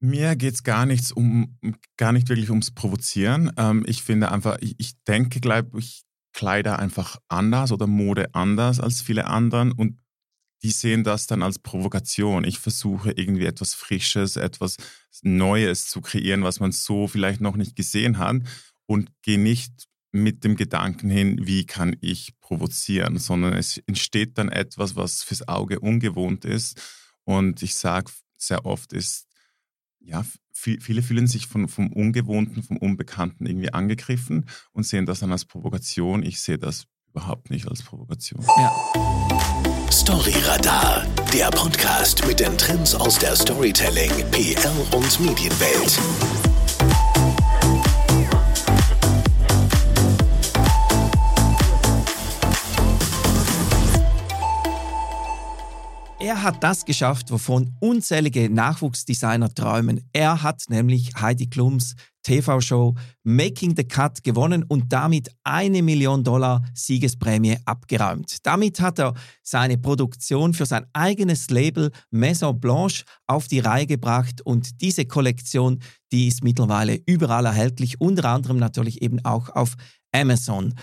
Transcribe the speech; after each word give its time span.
Mir 0.00 0.36
geht 0.36 0.54
es 0.54 0.62
gar 0.62 0.86
nichts 0.86 1.10
um, 1.10 1.58
gar 1.96 2.12
nicht 2.12 2.28
wirklich 2.28 2.50
ums 2.50 2.70
Provozieren. 2.70 3.52
Ähm, 3.56 3.84
ich 3.86 4.02
finde 4.02 4.30
einfach, 4.30 4.58
ich, 4.60 4.76
ich 4.78 4.92
denke, 5.04 5.40
glaube 5.40 5.78
ich, 5.78 6.04
Kleider 6.32 6.78
einfach 6.78 7.16
anders 7.28 7.72
oder 7.72 7.86
Mode 7.86 8.32
anders 8.34 8.78
als 8.78 9.02
viele 9.02 9.26
anderen 9.26 9.72
und 9.72 9.98
die 10.62 10.70
sehen 10.70 11.04
das 11.04 11.26
dann 11.26 11.42
als 11.42 11.58
Provokation. 11.58 12.44
Ich 12.44 12.58
versuche 12.58 13.12
irgendwie 13.12 13.46
etwas 13.46 13.74
Frisches, 13.74 14.36
etwas 14.36 14.76
Neues 15.22 15.88
zu 15.88 16.00
kreieren, 16.00 16.42
was 16.42 16.60
man 16.60 16.72
so 16.72 17.06
vielleicht 17.06 17.40
noch 17.40 17.56
nicht 17.56 17.76
gesehen 17.76 18.18
hat 18.18 18.42
und 18.86 19.10
gehe 19.22 19.38
nicht 19.38 19.88
mit 20.10 20.42
dem 20.44 20.56
Gedanken 20.56 21.10
hin, 21.10 21.46
wie 21.46 21.66
kann 21.66 21.96
ich 22.00 22.38
provozieren, 22.40 23.18
sondern 23.18 23.52
es 23.52 23.78
entsteht 23.86 24.38
dann 24.38 24.48
etwas, 24.48 24.96
was 24.96 25.22
fürs 25.22 25.46
Auge 25.46 25.80
ungewohnt 25.80 26.44
ist. 26.44 26.80
Und 27.24 27.62
ich 27.62 27.74
sage 27.74 28.10
sehr 28.36 28.64
oft 28.64 28.92
ist, 28.92 29.27
ja, 30.00 30.24
viele 30.52 31.02
fühlen 31.02 31.26
sich 31.26 31.46
von, 31.46 31.68
vom 31.68 31.92
Ungewohnten, 31.92 32.62
vom 32.62 32.76
Unbekannten 32.78 33.46
irgendwie 33.46 33.72
angegriffen 33.72 34.46
und 34.72 34.84
sehen 34.84 35.06
das 35.06 35.20
dann 35.20 35.32
als 35.32 35.44
Provokation. 35.44 36.22
Ich 36.22 36.40
sehe 36.40 36.58
das 36.58 36.86
überhaupt 37.10 37.50
nicht 37.50 37.68
als 37.68 37.82
Provokation. 37.82 38.44
Ja. 38.56 38.72
Storyradar, 39.90 41.06
der 41.32 41.50
Podcast 41.50 42.26
mit 42.26 42.40
den 42.40 42.56
Trends 42.56 42.94
aus 42.94 43.18
der 43.18 43.36
Storytelling, 43.36 44.10
PR 44.30 44.72
und 44.94 45.20
Medienwelt. 45.20 46.47
Er 56.28 56.42
hat 56.42 56.62
das 56.62 56.84
geschafft, 56.84 57.30
wovon 57.30 57.74
unzählige 57.80 58.50
Nachwuchsdesigner 58.50 59.54
träumen. 59.54 60.10
Er 60.12 60.42
hat 60.42 60.62
nämlich 60.68 61.10
Heidi 61.18 61.48
Klums 61.48 61.94
TV-Show 62.22 62.94
Making 63.24 63.74
the 63.74 63.84
Cut 63.84 64.22
gewonnen 64.22 64.62
und 64.62 64.92
damit 64.92 65.30
eine 65.42 65.82
Million 65.82 66.22
Dollar 66.22 66.62
Siegesprämie 66.74 67.56
abgeräumt. 67.64 68.44
Damit 68.44 68.78
hat 68.78 68.98
er 68.98 69.14
seine 69.42 69.78
Produktion 69.78 70.52
für 70.52 70.66
sein 70.66 70.84
eigenes 70.92 71.48
Label 71.48 71.90
Maison 72.10 72.60
Blanche 72.60 73.04
auf 73.26 73.48
die 73.48 73.60
Reihe 73.60 73.86
gebracht 73.86 74.42
und 74.42 74.82
diese 74.82 75.06
Kollektion, 75.06 75.78
die 76.12 76.28
ist 76.28 76.44
mittlerweile 76.44 77.00
überall 77.06 77.46
erhältlich, 77.46 78.02
unter 78.02 78.26
anderem 78.26 78.58
natürlich 78.58 79.00
eben 79.00 79.24
auch 79.24 79.48
auf 79.48 79.76
Amazon. 80.12 80.74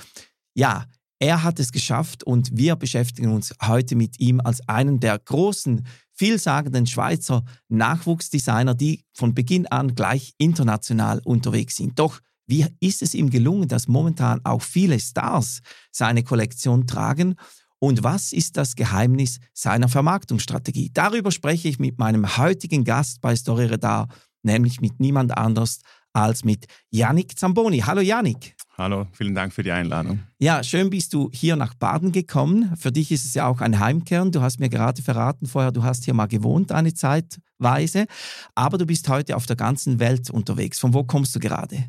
Ja, 0.55 0.85
er 1.19 1.43
hat 1.43 1.59
es 1.59 1.71
geschafft 1.71 2.23
und 2.23 2.49
wir 2.53 2.75
beschäftigen 2.75 3.31
uns 3.31 3.53
heute 3.65 3.95
mit 3.95 4.19
ihm 4.19 4.41
als 4.41 4.67
einen 4.67 4.99
der 4.99 5.17
großen, 5.17 5.85
vielsagenden 6.11 6.87
Schweizer 6.87 7.43
Nachwuchsdesigner, 7.69 8.75
die 8.75 9.03
von 9.13 9.33
Beginn 9.33 9.67
an 9.67 9.95
gleich 9.95 10.33
international 10.37 11.21
unterwegs 11.23 11.77
sind. 11.77 11.97
Doch 11.99 12.19
wie 12.47 12.65
ist 12.79 13.01
es 13.01 13.13
ihm 13.13 13.29
gelungen, 13.29 13.67
dass 13.67 13.87
momentan 13.87 14.39
auch 14.43 14.61
viele 14.61 14.99
Stars 14.99 15.61
seine 15.91 16.23
Kollektion 16.23 16.85
tragen? 16.85 17.35
Und 17.79 18.03
was 18.03 18.31
ist 18.33 18.57
das 18.57 18.75
Geheimnis 18.75 19.39
seiner 19.53 19.89
Vermarktungsstrategie? 19.89 20.91
Darüber 20.93 21.31
spreche 21.31 21.67
ich 21.67 21.79
mit 21.79 21.97
meinem 21.97 22.37
heutigen 22.37 22.83
Gast 22.83 23.21
bei 23.21 23.35
Story 23.35 23.65
Radar, 23.65 24.07
nämlich 24.43 24.81
mit 24.81 24.99
niemand 24.99 25.37
anders 25.37 25.79
als 26.15 26.43
mit 26.43 26.65
Yannick 26.89 27.37
Zamboni. 27.37 27.79
Hallo 27.79 28.01
Yannick. 28.01 28.55
Hallo, 28.77 29.07
vielen 29.11 29.35
Dank 29.35 29.53
für 29.53 29.63
die 29.63 29.71
Einladung. 29.71 30.19
Ja, 30.39 30.63
schön 30.63 30.89
bist 30.89 31.13
du 31.13 31.29
hier 31.33 31.55
nach 31.55 31.75
Baden 31.75 32.11
gekommen. 32.11 32.75
Für 32.77 32.91
dich 32.91 33.11
ist 33.11 33.25
es 33.25 33.33
ja 33.33 33.47
auch 33.47 33.61
ein 33.61 33.79
Heimkern. 33.79 34.31
Du 34.31 34.41
hast 34.41 34.59
mir 34.59 34.69
gerade 34.69 35.01
verraten 35.01 35.45
vorher, 35.45 35.71
du 35.71 35.83
hast 35.83 36.05
hier 36.05 36.13
mal 36.13 36.27
gewohnt 36.27 36.71
eine 36.71 36.93
Zeitweise, 36.93 38.05
aber 38.53 38.77
du 38.77 38.85
bist 38.85 39.07
heute 39.07 39.35
auf 39.35 39.45
der 39.45 39.55
ganzen 39.55 39.99
Welt 39.99 40.29
unterwegs. 40.29 40.79
Von 40.79 40.93
wo 40.93 41.03
kommst 41.03 41.35
du 41.35 41.39
gerade? 41.39 41.85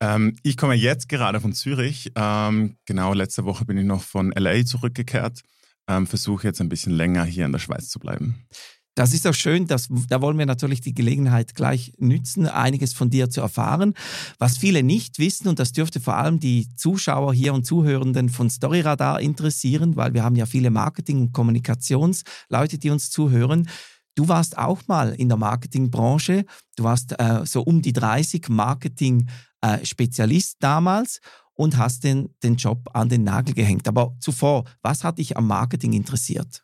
Ähm, 0.00 0.36
ich 0.42 0.56
komme 0.56 0.74
jetzt 0.74 1.08
gerade 1.08 1.40
von 1.40 1.52
Zürich. 1.52 2.12
Ähm, 2.14 2.76
genau, 2.86 3.12
letzte 3.12 3.44
Woche 3.44 3.64
bin 3.64 3.78
ich 3.78 3.84
noch 3.84 4.02
von 4.02 4.32
LA 4.32 4.64
zurückgekehrt. 4.64 5.40
Ähm, 5.88 6.06
versuche 6.06 6.46
jetzt 6.46 6.60
ein 6.60 6.68
bisschen 6.68 6.92
länger 6.92 7.24
hier 7.24 7.44
in 7.44 7.52
der 7.52 7.58
Schweiz 7.58 7.88
zu 7.88 7.98
bleiben. 7.98 8.46
Das 8.94 9.12
ist 9.12 9.26
auch 9.26 9.34
schön, 9.34 9.66
dass, 9.66 9.88
da 10.08 10.22
wollen 10.22 10.38
wir 10.38 10.46
natürlich 10.46 10.80
die 10.80 10.94
Gelegenheit 10.94 11.56
gleich 11.56 11.92
nützen, 11.98 12.46
einiges 12.46 12.92
von 12.92 13.10
dir 13.10 13.28
zu 13.28 13.40
erfahren. 13.40 13.94
Was 14.38 14.56
viele 14.56 14.84
nicht 14.84 15.18
wissen, 15.18 15.48
und 15.48 15.58
das 15.58 15.72
dürfte 15.72 15.98
vor 15.98 16.16
allem 16.16 16.38
die 16.38 16.68
Zuschauer 16.76 17.34
hier 17.34 17.54
und 17.54 17.66
Zuhörenden 17.66 18.28
von 18.28 18.50
Storyradar 18.50 19.20
interessieren, 19.20 19.96
weil 19.96 20.14
wir 20.14 20.22
haben 20.22 20.36
ja 20.36 20.46
viele 20.46 20.70
Marketing- 20.70 21.22
und 21.22 21.32
Kommunikationsleute, 21.32 22.78
die 22.78 22.90
uns 22.90 23.10
zuhören. 23.10 23.68
Du 24.14 24.28
warst 24.28 24.56
auch 24.56 24.82
mal 24.86 25.12
in 25.12 25.28
der 25.28 25.38
Marketingbranche. 25.38 26.44
Du 26.76 26.84
warst 26.84 27.18
äh, 27.18 27.44
so 27.44 27.62
um 27.62 27.82
die 27.82 27.92
30 27.92 28.48
Marketing-Spezialist 28.48 30.52
äh, 30.52 30.56
damals 30.60 31.18
und 31.54 31.78
hast 31.78 32.04
den, 32.04 32.28
den 32.44 32.54
Job 32.54 32.90
an 32.92 33.08
den 33.08 33.24
Nagel 33.24 33.54
gehängt. 33.54 33.88
Aber 33.88 34.14
zuvor, 34.20 34.62
was 34.82 35.02
hat 35.02 35.18
dich 35.18 35.36
am 35.36 35.48
Marketing 35.48 35.94
interessiert? 35.94 36.62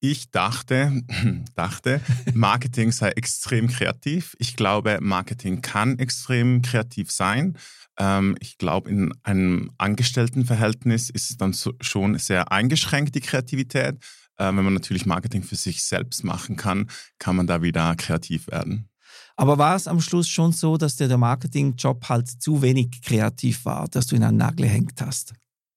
Ich 0.00 0.30
dachte, 0.30 1.02
dachte, 1.54 2.00
Marketing 2.32 2.90
sei 2.90 3.10
extrem 3.10 3.68
kreativ. 3.68 4.34
Ich 4.38 4.56
glaube, 4.56 4.98
Marketing 5.00 5.60
kann 5.60 5.98
extrem 5.98 6.62
kreativ 6.62 7.10
sein. 7.10 7.58
Ähm, 7.98 8.34
ich 8.40 8.56
glaube, 8.56 8.88
in 8.88 9.12
einem 9.22 9.70
Angestelltenverhältnis 9.76 11.10
ist 11.10 11.30
es 11.30 11.36
dann 11.36 11.54
schon 11.82 12.18
sehr 12.18 12.50
eingeschränkt, 12.50 13.14
die 13.14 13.20
Kreativität. 13.20 13.96
Äh, 14.38 14.46
wenn 14.46 14.64
man 14.64 14.72
natürlich 14.72 15.04
Marketing 15.04 15.42
für 15.42 15.56
sich 15.56 15.84
selbst 15.84 16.24
machen 16.24 16.56
kann, 16.56 16.90
kann 17.18 17.36
man 17.36 17.46
da 17.46 17.60
wieder 17.60 17.94
kreativ 17.96 18.46
werden. 18.46 18.88
Aber 19.36 19.58
war 19.58 19.76
es 19.76 19.86
am 19.86 20.00
Schluss 20.00 20.28
schon 20.28 20.52
so, 20.52 20.78
dass 20.78 20.96
der, 20.96 21.08
der 21.08 21.18
Marketingjob 21.18 22.08
halt 22.08 22.28
zu 22.28 22.62
wenig 22.62 23.02
kreativ 23.02 23.66
war, 23.66 23.86
dass 23.88 24.06
du 24.06 24.16
ihn 24.16 24.22
an 24.22 24.34
den 24.34 24.38
Nagel 24.38 24.66
gehängt 24.66 25.00
hast? 25.02 25.34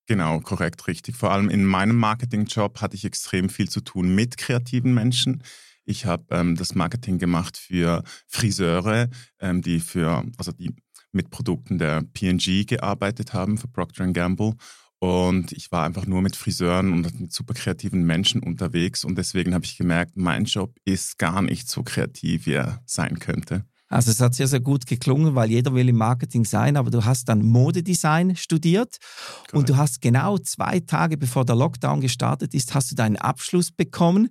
Genau, 0.08 0.40
korrekt, 0.41 0.86
richtig. 0.88 1.16
Vor 1.16 1.31
allem 1.31 1.50
in 1.50 1.66
meinem 1.66 1.96
Marketingjob 1.96 2.81
hatte 2.81 2.96
ich 2.96 3.06
extrem 3.06 3.50
viel 3.50 3.69
zu 3.69 3.81
tun 3.81 4.14
mit 4.14 4.38
kreativen 4.38 4.94
Menschen. 4.94 5.44
Ich 5.86 6.06
habe 6.06 6.25
ähm, 6.31 6.56
das 6.56 6.75
Marketing 6.75 7.19
gemacht 7.19 7.58
für 7.58 8.03
Friseure, 8.28 9.09
ähm, 9.40 9.62
die 9.62 9.80
für, 9.80 10.25
also 10.38 10.52
die 10.52 10.75
mit 11.13 11.30
Produkten 11.30 11.78
der 11.78 12.02
P&G 12.02 12.66
gearbeitet 12.66 13.34
haben, 13.34 13.58
für 13.58 13.68
Procter 13.68 14.08
Gamble. 14.12 14.56
Und 15.00 15.52
ich 15.52 15.72
war 15.72 15.86
einfach 15.86 16.06
nur 16.06 16.22
mit 16.22 16.36
Friseuren 16.36 16.92
und 16.94 17.19
mit 17.19 17.34
super 17.34 17.53
kreativen 17.53 18.03
Menschen 18.06 18.42
unterwegs. 18.42 19.03
Und 19.03 19.18
deswegen 19.18 19.53
habe 19.53 19.66
ich 19.66 19.78
gemerkt, 19.78 20.16
mein 20.16 20.46
Job 20.46 20.75
ist 20.86 21.18
gar 21.18 21.42
nicht 21.42 21.69
so 21.69 21.84
kreativ, 21.84 22.46
wie 22.46 22.53
er 22.53 22.81
sein 22.86 23.19
könnte. 23.19 23.66
Also 23.94 24.09
es 24.09 24.20
hat 24.20 24.34
sehr, 24.34 24.48
sehr 24.48 24.59
gut 24.59 24.88
geklungen, 24.88 25.36
weil 25.36 25.52
jeder 25.52 25.74
will 25.76 25.88
im 25.88 25.98
Marketing 25.98 26.46
sein, 26.46 26.78
aber 26.78 26.90
du 26.90 27.06
hast 27.06 27.30
dann 27.30 27.44
Modedesign 27.44 28.36
studiert 28.36 28.98
Correct. 28.98 29.54
und 29.54 29.70
du 29.70 29.78
hast 29.78 30.02
genau 30.02 30.40
zwei 30.40 30.80
Tage 30.80 31.16
bevor 31.16 31.46
der 31.46 31.56
Lockdown 31.56 32.02
gestartet 32.02 32.56
ist, 32.56 32.74
hast 32.74 32.90
du 32.92 32.96
deinen 32.96 33.18
Abschluss 33.18 33.72
bekommen. 33.72 34.30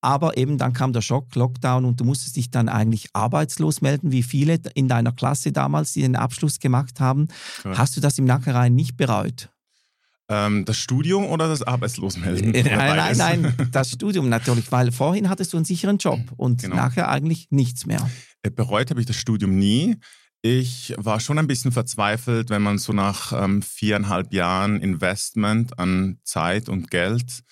Aber 0.00 0.36
eben 0.36 0.58
dann 0.58 0.74
kam 0.74 0.92
der 0.92 1.00
Schock, 1.00 1.34
Lockdown 1.34 1.84
und 1.84 1.98
du 1.98 2.04
musstest 2.04 2.36
dich 2.36 2.50
dann 2.50 2.68
eigentlich 2.68 3.08
arbeitslos 3.14 3.80
melden, 3.80 4.12
wie 4.12 4.22
viele 4.22 4.60
in 4.74 4.86
deiner 4.86 5.10
Klasse 5.10 5.50
damals, 5.52 5.92
die 5.94 6.02
den 6.02 6.14
Abschluss 6.14 6.60
gemacht 6.60 7.00
haben. 7.00 7.28
Correct. 7.62 7.78
Hast 7.78 7.96
du 7.96 8.00
das 8.00 8.18
im 8.18 8.26
Nachhinein 8.26 8.74
nicht 8.74 8.96
bereut? 8.96 9.48
Ähm, 10.30 10.66
das 10.66 10.76
Studium 10.76 11.24
oder 11.24 11.48
das 11.48 11.62
Arbeitslosmelden? 11.62 12.50
Nein, 12.52 12.64
nein, 12.64 13.16
nein, 13.16 13.70
das 13.72 13.90
Studium 13.90 14.28
natürlich, 14.28 14.70
weil 14.70 14.92
vorhin 14.92 15.30
hattest 15.30 15.54
du 15.54 15.56
einen 15.56 15.64
sicheren 15.64 15.96
Job 15.96 16.20
und 16.36 16.60
genau. 16.60 16.76
nachher 16.76 17.08
eigentlich 17.08 17.48
nichts 17.50 17.86
mehr. 17.86 18.08
Äh, 18.42 18.50
bereut 18.50 18.90
habe 18.90 19.00
ich 19.00 19.06
das 19.06 19.16
Studium 19.16 19.58
nie. 19.58 19.96
Ich 20.42 20.94
war 20.96 21.18
schon 21.18 21.38
ein 21.38 21.48
bisschen 21.48 21.72
verzweifelt, 21.72 22.50
wenn 22.50 22.62
man 22.62 22.78
so 22.78 22.92
nach 22.92 23.32
ähm, 23.32 23.60
viereinhalb 23.60 24.32
Jahren 24.32 24.80
Investment 24.80 25.78
an 25.78 26.18
Zeit 26.22 26.68
und 26.68 26.90
Geld 26.90 27.42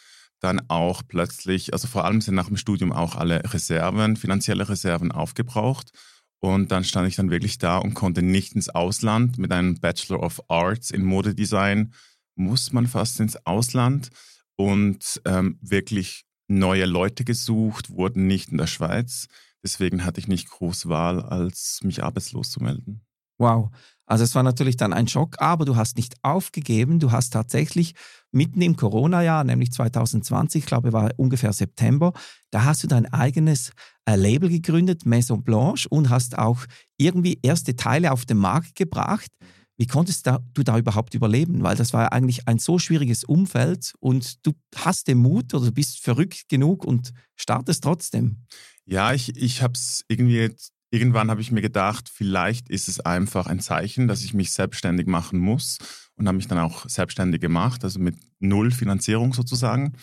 dann 0.40 0.60
auch 0.68 1.02
plötzlich, 1.06 1.72
also 1.72 1.88
vor 1.88 2.04
allem 2.04 2.20
sind 2.20 2.34
nach 2.34 2.46
dem 2.46 2.56
Studium 2.56 2.92
auch 2.92 3.16
alle 3.16 3.42
Reserven, 3.52 4.16
finanzielle 4.16 4.68
Reserven 4.68 5.10
aufgebraucht. 5.10 5.90
Und 6.38 6.70
dann 6.70 6.84
stand 6.84 7.08
ich 7.08 7.16
dann 7.16 7.30
wirklich 7.30 7.58
da 7.58 7.78
und 7.78 7.94
konnte 7.94 8.22
nicht 8.22 8.54
ins 8.54 8.68
Ausland 8.68 9.38
mit 9.38 9.50
einem 9.50 9.80
Bachelor 9.80 10.22
of 10.22 10.42
Arts 10.48 10.90
in 10.90 11.04
Modedesign 11.04 11.92
muss 12.36 12.72
man 12.72 12.86
fast 12.86 13.18
ins 13.18 13.44
Ausland 13.46 14.10
und 14.56 15.20
ähm, 15.24 15.58
wirklich 15.60 16.24
neue 16.48 16.84
Leute 16.84 17.24
gesucht, 17.24 17.90
wurden 17.90 18.26
nicht 18.26 18.50
in 18.50 18.58
der 18.58 18.68
Schweiz. 18.68 19.26
Deswegen 19.62 20.04
hatte 20.04 20.20
ich 20.20 20.28
nicht 20.28 20.48
groß 20.48 20.88
Wahl, 20.88 21.20
als 21.20 21.80
mich 21.82 22.02
arbeitslos 22.02 22.50
zu 22.50 22.62
melden. 22.62 23.06
Wow. 23.38 23.70
Also 24.06 24.22
es 24.22 24.34
war 24.36 24.44
natürlich 24.44 24.76
dann 24.76 24.92
ein 24.92 25.08
Schock, 25.08 25.40
aber 25.40 25.64
du 25.64 25.76
hast 25.76 25.96
nicht 25.96 26.14
aufgegeben. 26.22 27.00
Du 27.00 27.10
hast 27.10 27.30
tatsächlich 27.32 27.94
mitten 28.30 28.62
im 28.62 28.76
Corona-Jahr, 28.76 29.42
nämlich 29.42 29.72
2020, 29.72 30.62
ich 30.62 30.66
glaube, 30.66 30.92
war 30.92 31.10
ungefähr 31.16 31.52
September, 31.52 32.12
da 32.50 32.64
hast 32.64 32.84
du 32.84 32.86
dein 32.86 33.12
eigenes 33.12 33.72
äh, 34.04 34.14
Label 34.14 34.48
gegründet, 34.48 35.06
Maison 35.06 35.42
Blanche, 35.42 35.88
und 35.88 36.08
hast 36.08 36.38
auch 36.38 36.64
irgendwie 36.98 37.40
erste 37.42 37.74
Teile 37.74 38.12
auf 38.12 38.24
den 38.24 38.38
Markt 38.38 38.76
gebracht. 38.76 39.30
Wie 39.78 39.86
konntest 39.86 40.26
du 40.26 40.62
da 40.62 40.78
überhaupt 40.78 41.14
überleben? 41.14 41.62
Weil 41.62 41.76
das 41.76 41.92
war 41.92 42.04
ja 42.04 42.08
eigentlich 42.08 42.48
ein 42.48 42.58
so 42.58 42.78
schwieriges 42.78 43.24
Umfeld 43.24 43.92
und 43.98 44.46
du 44.46 44.52
hast 44.74 45.08
den 45.08 45.18
Mut 45.18 45.52
oder 45.52 45.66
du 45.66 45.72
bist 45.72 46.02
verrückt 46.02 46.48
genug 46.48 46.84
und 46.84 47.12
startest 47.34 47.84
trotzdem. 47.84 48.46
Ja, 48.86 49.12
ich, 49.12 49.36
ich 49.36 49.62
habe 49.62 49.74
es 49.74 50.04
irgendwie 50.08 50.54
irgendwann 50.90 51.30
habe 51.30 51.40
ich 51.40 51.50
mir 51.50 51.62
gedacht, 51.62 52.08
vielleicht 52.08 52.68
ist 52.68 52.88
es 52.88 53.00
einfach 53.00 53.46
ein 53.46 53.60
Zeichen, 53.60 54.08
dass 54.08 54.22
ich 54.22 54.34
mich 54.34 54.52
selbstständig 54.52 55.06
machen 55.06 55.38
muss 55.38 55.78
und 56.14 56.26
habe 56.26 56.36
mich 56.36 56.48
dann 56.48 56.58
auch 56.58 56.88
selbstständig 56.88 57.40
gemacht, 57.40 57.84
also 57.84 57.98
mit 57.98 58.16
null 58.38 58.70
Finanzierung 58.70 59.34
sozusagen 59.34 59.94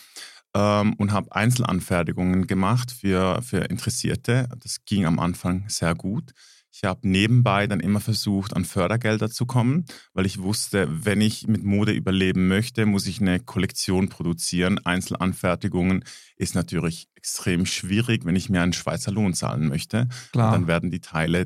ähm, 0.53 0.93
und 0.95 1.11
habe 1.11 1.33
Einzelanfertigungen 1.35 2.47
gemacht 2.47 2.91
für, 2.91 3.41
für 3.41 3.59
Interessierte. 3.65 4.49
Das 4.59 4.85
ging 4.85 5.05
am 5.05 5.19
Anfang 5.19 5.69
sehr 5.69 5.95
gut. 5.95 6.31
Ich 6.75 6.83
habe 6.83 7.07
nebenbei 7.07 7.67
dann 7.67 7.79
immer 7.79 7.99
versucht, 7.99 8.55
an 8.55 8.65
Fördergelder 8.65 9.29
zu 9.29 9.45
kommen, 9.45 9.85
weil 10.13 10.25
ich 10.25 10.41
wusste, 10.41 10.87
wenn 10.89 11.21
ich 11.21 11.47
mit 11.47 11.63
Mode 11.63 11.91
überleben 11.91 12.47
möchte, 12.47 12.87
muss 12.87 13.05
ich 13.05 13.21
eine 13.21 13.39
Kollektion 13.39 14.09
produzieren. 14.09 14.83
Einzelanfertigungen 14.83 16.03
ist 16.35 16.55
natürlich 16.55 17.09
extrem 17.13 17.67
schwierig, 17.67 18.25
wenn 18.25 18.35
ich 18.35 18.49
mir 18.49 18.63
einen 18.63 18.73
Schweizer 18.73 19.11
Lohn 19.11 19.35
zahlen 19.35 19.67
möchte. 19.67 20.07
Klar. 20.31 20.51
dann 20.51 20.65
werden 20.65 20.89
die 20.89 20.99
Teile 20.99 21.45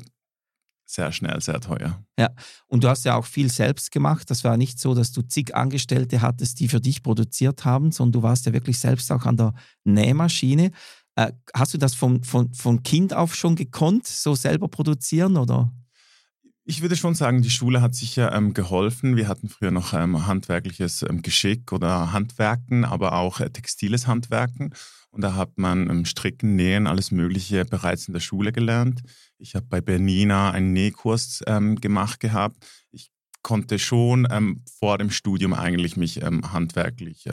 sehr 0.90 1.12
schnell 1.12 1.42
sehr 1.42 1.60
teuer. 1.60 2.02
Ja, 2.18 2.30
und 2.68 2.84
du 2.84 2.88
hast 2.88 3.04
ja 3.04 3.16
auch 3.16 3.26
viel 3.26 3.52
selbst 3.52 3.92
gemacht. 3.92 4.32
Das 4.32 4.46
war 4.46 4.56
nicht 4.56 4.80
so, 4.80 4.96
dass 4.96 5.12
du 5.12 5.22
zig 5.22 5.54
Angestellte 5.54 6.22
hattest, 6.22 6.62
die 6.62 6.70
für 6.70 6.80
dich 6.80 7.04
produziert 7.04 7.66
haben, 7.66 7.92
sondern 7.92 8.22
du 8.22 8.24
warst 8.24 8.46
ja 8.46 8.54
wirklich 8.54 8.80
selbst 8.80 9.12
auch 9.12 9.26
an 9.26 9.36
der 9.36 9.54
Nähmaschine. 9.84 10.72
Äh, 11.18 11.32
hast 11.56 11.74
du 11.74 11.80
das 11.80 11.96
von, 11.96 12.24
von, 12.24 12.54
von 12.54 12.84
Kind 12.84 13.12
auf 13.12 13.34
schon 13.34 13.56
gekonnt, 13.56 14.06
so 14.06 14.36
selber 14.36 14.68
produzieren 14.68 15.36
oder? 15.36 15.74
Ich 16.64 16.84
würde 16.84 16.96
schon 16.96 17.16
sagen, 17.16 17.42
die 17.42 17.50
Schule 17.50 17.82
hat 17.82 17.96
sicher 17.96 18.32
ähm, 18.34 18.54
geholfen. 18.54 19.16
Wir 19.16 19.28
hatten 19.28 19.50
früher 19.50 19.72
noch 19.72 19.94
ähm, 19.94 20.28
handwerkliches 20.28 21.02
ähm, 21.02 21.24
Geschick 21.24 21.72
oder 21.72 22.12
Handwerken, 22.12 22.86
aber 22.86 23.14
auch 23.14 23.40
äh, 23.40 23.50
textiles 23.50 24.06
Handwerken. 24.06 24.76
Und 25.10 25.22
da 25.22 25.34
hat 25.34 25.58
man 25.58 25.90
ähm, 25.90 26.06
Stricken, 26.06 26.56
Nähen, 26.56 26.86
alles 26.86 27.10
Mögliche 27.10 27.66
bereits 27.66 28.08
in 28.08 28.14
der 28.14 28.20
Schule 28.20 28.52
gelernt. 28.52 29.02
Ich 29.40 29.56
habe 29.56 29.66
bei 29.68 29.82
Bernina 29.82 30.52
einen 30.52 30.72
Nähkurs 30.72 31.42
ähm, 31.48 31.82
gemacht 31.82 32.20
gehabt. 32.20 32.58
Ich 32.92 33.10
konnte 33.42 33.80
schon 33.80 34.28
ähm, 34.30 34.62
vor 34.78 35.00
dem 35.00 35.10
Studium 35.10 35.54
eigentlich 35.54 35.98
mich 35.98 36.18
handwerklich 36.18 37.30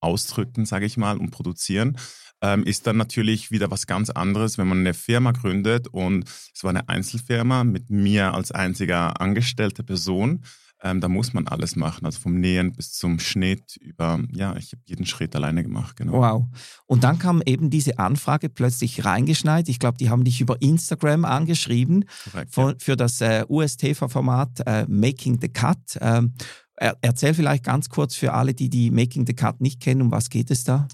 ausdrücken, 0.00 0.66
sage 0.66 0.84
ich 0.84 0.96
mal, 0.96 1.16
und 1.16 1.30
produzieren 1.30 1.96
ähm, 2.44 2.64
ist 2.64 2.86
dann 2.86 2.98
natürlich 2.98 3.50
wieder 3.50 3.70
was 3.70 3.86
ganz 3.86 4.10
anderes, 4.10 4.58
wenn 4.58 4.68
man 4.68 4.80
eine 4.80 4.92
Firma 4.92 5.32
gründet 5.32 5.88
und 5.88 6.28
es 6.54 6.62
war 6.62 6.70
eine 6.70 6.88
Einzelfirma 6.90 7.64
mit 7.64 7.88
mir 7.88 8.34
als 8.34 8.52
einziger 8.52 9.18
angestellte 9.18 9.82
Person. 9.82 10.44
Ähm, 10.82 11.00
da 11.00 11.08
muss 11.08 11.32
man 11.32 11.48
alles 11.48 11.74
machen, 11.76 12.04
also 12.04 12.20
vom 12.20 12.38
Nähen 12.38 12.72
bis 12.72 12.92
zum 12.92 13.18
Schnitt 13.18 13.76
über, 13.76 14.20
ja, 14.32 14.54
ich 14.56 14.72
habe 14.72 14.82
jeden 14.84 15.06
Schritt 15.06 15.34
alleine 15.34 15.62
gemacht, 15.62 15.96
genau. 15.96 16.12
Wow. 16.12 16.44
Und 16.84 17.02
dann 17.04 17.18
kam 17.18 17.40
eben 17.46 17.70
diese 17.70 17.98
Anfrage 17.98 18.50
plötzlich 18.50 19.06
reingeschneit. 19.06 19.70
Ich 19.70 19.78
glaube, 19.78 19.96
die 19.96 20.10
haben 20.10 20.24
dich 20.24 20.42
über 20.42 20.60
Instagram 20.60 21.24
angeschrieben 21.24 22.04
Korrekt, 22.30 22.54
für, 22.54 22.70
ja. 22.72 22.74
für 22.78 22.96
das 22.96 23.22
äh, 23.22 23.46
USTV-Format 23.48 24.60
äh, 24.66 24.84
Making 24.86 25.40
the 25.40 25.48
Cut. 25.48 25.78
Ähm, 26.02 26.34
erzähl 26.76 27.32
vielleicht 27.32 27.64
ganz 27.64 27.88
kurz 27.88 28.14
für 28.14 28.34
alle, 28.34 28.52
die 28.52 28.68
die 28.68 28.90
Making 28.90 29.26
the 29.26 29.34
Cut 29.34 29.62
nicht 29.62 29.80
kennen, 29.80 30.02
um 30.02 30.10
was 30.10 30.28
geht 30.28 30.50
es 30.50 30.64
da? 30.64 30.86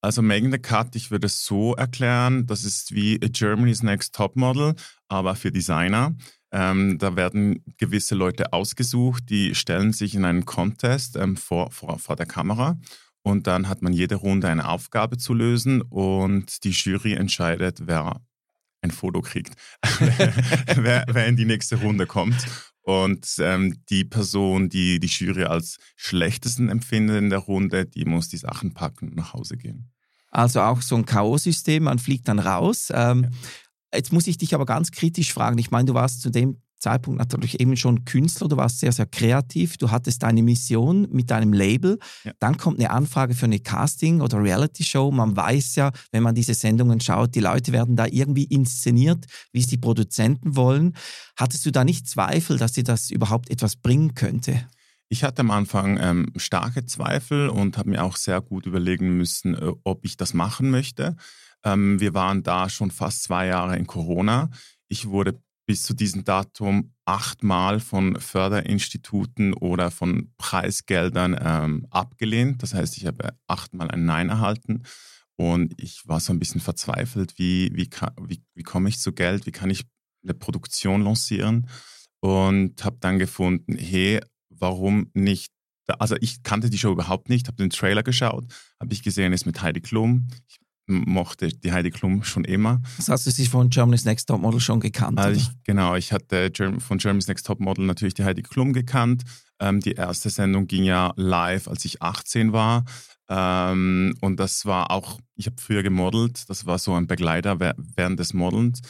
Also 0.00 0.22
Megan 0.22 0.52
the 0.52 0.58
Cut, 0.58 0.94
ich 0.94 1.10
würde 1.10 1.26
es 1.26 1.44
so 1.44 1.74
erklären, 1.74 2.46
das 2.46 2.64
ist 2.64 2.94
wie 2.94 3.18
Germany's 3.18 3.82
Next 3.82 4.14
Top 4.14 4.36
Model, 4.36 4.74
aber 5.08 5.34
für 5.34 5.50
Designer. 5.50 6.14
Ähm, 6.52 6.98
da 6.98 7.16
werden 7.16 7.64
gewisse 7.76 8.14
Leute 8.14 8.52
ausgesucht, 8.52 9.24
die 9.28 9.54
stellen 9.54 9.92
sich 9.92 10.14
in 10.14 10.24
einen 10.24 10.44
Contest 10.44 11.16
ähm, 11.16 11.36
vor, 11.36 11.70
vor, 11.72 11.98
vor 11.98 12.14
der 12.14 12.26
Kamera 12.26 12.78
und 13.26 13.48
dann 13.48 13.68
hat 13.68 13.82
man 13.82 13.92
jede 13.92 14.14
Runde 14.14 14.48
eine 14.48 14.68
Aufgabe 14.68 15.18
zu 15.18 15.34
lösen 15.34 15.82
und 15.82 16.62
die 16.62 16.70
Jury 16.70 17.14
entscheidet, 17.14 17.80
wer 17.86 18.20
ein 18.82 18.92
Foto 18.92 19.20
kriegt, 19.20 19.54
wer, 20.76 21.04
wer, 21.08 21.26
in 21.26 21.34
die 21.34 21.44
nächste 21.44 21.74
Runde 21.76 22.06
kommt. 22.06 22.36
Und 22.86 23.26
ähm, 23.40 23.82
die 23.90 24.04
Person, 24.04 24.68
die 24.68 25.00
die 25.00 25.08
Jury 25.08 25.42
als 25.42 25.78
schlechtesten 25.96 26.68
empfindet 26.68 27.18
in 27.18 27.30
der 27.30 27.40
Runde, 27.40 27.84
die 27.84 28.04
muss 28.04 28.28
die 28.28 28.36
Sachen 28.36 28.74
packen 28.74 29.08
und 29.08 29.16
nach 29.16 29.32
Hause 29.32 29.56
gehen. 29.56 29.90
Also 30.30 30.60
auch 30.60 30.80
so 30.82 30.94
ein 30.94 31.04
K.O.-System, 31.04 31.80
man 31.80 31.98
fliegt 31.98 32.28
dann 32.28 32.38
raus. 32.38 32.92
Ähm, 32.94 33.24
ja. 33.24 33.30
Jetzt 33.92 34.12
muss 34.12 34.28
ich 34.28 34.38
dich 34.38 34.54
aber 34.54 34.66
ganz 34.66 34.92
kritisch 34.92 35.32
fragen. 35.32 35.58
Ich 35.58 35.72
meine, 35.72 35.86
du 35.86 35.94
warst 35.94 36.22
zu 36.22 36.30
dem 36.30 36.62
Zeitpunkt 36.78 37.18
natürlich 37.18 37.60
eben 37.60 37.76
schon 37.76 38.04
Künstler, 38.04 38.48
du 38.48 38.56
warst 38.56 38.80
sehr, 38.80 38.92
sehr 38.92 39.06
kreativ, 39.06 39.76
du 39.76 39.90
hattest 39.90 40.22
deine 40.22 40.42
Mission 40.42 41.08
mit 41.10 41.30
deinem 41.30 41.52
Label. 41.52 41.98
Ja. 42.24 42.32
Dann 42.38 42.56
kommt 42.56 42.78
eine 42.78 42.90
Anfrage 42.90 43.34
für 43.34 43.46
eine 43.46 43.60
Casting- 43.60 44.20
oder 44.20 44.42
Reality-Show. 44.42 45.10
Man 45.10 45.36
weiß 45.36 45.76
ja, 45.76 45.92
wenn 46.12 46.22
man 46.22 46.34
diese 46.34 46.54
Sendungen 46.54 47.00
schaut, 47.00 47.34
die 47.34 47.40
Leute 47.40 47.72
werden 47.72 47.96
da 47.96 48.06
irgendwie 48.06 48.44
inszeniert, 48.44 49.24
wie 49.52 49.60
es 49.60 49.66
die 49.66 49.78
Produzenten 49.78 50.56
wollen. 50.56 50.96
Hattest 51.36 51.66
du 51.66 51.70
da 51.70 51.84
nicht 51.84 52.08
Zweifel, 52.08 52.58
dass 52.58 52.72
dir 52.72 52.84
das 52.84 53.10
überhaupt 53.10 53.50
etwas 53.50 53.76
bringen 53.76 54.14
könnte? 54.14 54.66
Ich 55.08 55.22
hatte 55.22 55.40
am 55.40 55.50
Anfang 55.52 55.98
ähm, 56.00 56.32
starke 56.36 56.84
Zweifel 56.84 57.48
und 57.48 57.78
habe 57.78 57.90
mir 57.90 58.02
auch 58.02 58.16
sehr 58.16 58.40
gut 58.40 58.66
überlegen 58.66 59.16
müssen, 59.16 59.54
äh, 59.54 59.72
ob 59.84 60.04
ich 60.04 60.16
das 60.16 60.34
machen 60.34 60.70
möchte. 60.70 61.16
Ähm, 61.64 62.00
wir 62.00 62.12
waren 62.12 62.42
da 62.42 62.68
schon 62.68 62.90
fast 62.90 63.22
zwei 63.22 63.46
Jahre 63.46 63.76
in 63.76 63.86
Corona. 63.86 64.50
Ich 64.88 65.08
wurde 65.08 65.40
bis 65.66 65.82
zu 65.82 65.94
diesem 65.94 66.24
Datum 66.24 66.92
achtmal 67.04 67.80
von 67.80 68.18
Förderinstituten 68.20 69.52
oder 69.52 69.90
von 69.90 70.32
Preisgeldern 70.38 71.36
ähm, 71.38 71.86
abgelehnt. 71.90 72.62
Das 72.62 72.72
heißt, 72.72 72.96
ich 72.96 73.06
habe 73.06 73.36
achtmal 73.46 73.90
ein 73.90 74.04
Nein 74.04 74.28
erhalten. 74.28 74.84
Und 75.36 75.74
ich 75.80 76.06
war 76.06 76.20
so 76.20 76.32
ein 76.32 76.38
bisschen 76.38 76.60
verzweifelt, 76.60 77.38
wie, 77.38 77.70
wie, 77.74 77.90
wie, 78.22 78.42
wie 78.54 78.62
komme 78.62 78.88
ich 78.88 78.98
zu 79.00 79.12
Geld, 79.12 79.44
wie 79.46 79.52
kann 79.52 79.68
ich 79.68 79.84
eine 80.22 80.34
Produktion 80.34 81.02
lancieren. 81.02 81.68
Und 82.20 82.82
habe 82.84 82.96
dann 83.00 83.18
gefunden, 83.18 83.76
hey, 83.76 84.20
warum 84.48 85.10
nicht 85.12 85.52
also 85.98 86.16
ich 86.20 86.42
kannte 86.42 86.70
die 86.70 86.78
Show 86.78 86.90
überhaupt 86.90 87.28
nicht, 87.28 87.46
habe 87.46 87.56
den 87.56 87.70
Trailer 87.70 88.02
geschaut, 88.02 88.46
habe 88.80 88.92
ich 88.92 89.02
gesehen, 89.02 89.32
ist 89.32 89.46
mit 89.46 89.62
Heidi 89.62 89.80
Klum. 89.80 90.26
Ich 90.48 90.58
mochte 90.86 91.48
die 91.48 91.72
Heidi 91.72 91.90
Klum 91.90 92.22
schon 92.22 92.44
immer. 92.44 92.80
Das 92.96 93.08
hast 93.08 93.26
du 93.26 93.30
sie 93.30 93.46
von 93.46 93.70
Germany's 93.70 94.04
Next 94.04 94.28
Top 94.28 94.40
Model 94.40 94.60
schon 94.60 94.80
gekannt? 94.80 95.18
Also 95.18 95.40
ich, 95.40 95.48
genau, 95.64 95.96
ich 95.96 96.12
hatte 96.12 96.52
von 96.78 96.98
Germany's 96.98 97.28
Next 97.28 97.46
Top 97.46 97.60
Model 97.60 97.86
natürlich 97.86 98.14
die 98.14 98.24
Heidi 98.24 98.42
Klum 98.42 98.72
gekannt. 98.72 99.24
Ähm, 99.58 99.80
die 99.80 99.92
erste 99.92 100.30
Sendung 100.30 100.66
ging 100.66 100.84
ja 100.84 101.12
live, 101.16 101.68
als 101.68 101.84
ich 101.84 102.02
18 102.02 102.52
war. 102.52 102.84
Ähm, 103.28 104.14
und 104.20 104.38
das 104.38 104.66
war 104.66 104.90
auch, 104.90 105.18
ich 105.34 105.46
habe 105.46 105.56
früher 105.60 105.82
gemodelt, 105.82 106.48
das 106.48 106.66
war 106.66 106.78
so 106.78 106.94
ein 106.94 107.06
Begleiter 107.06 107.58
während 107.58 108.20
des 108.20 108.34
Modelns. 108.34 108.80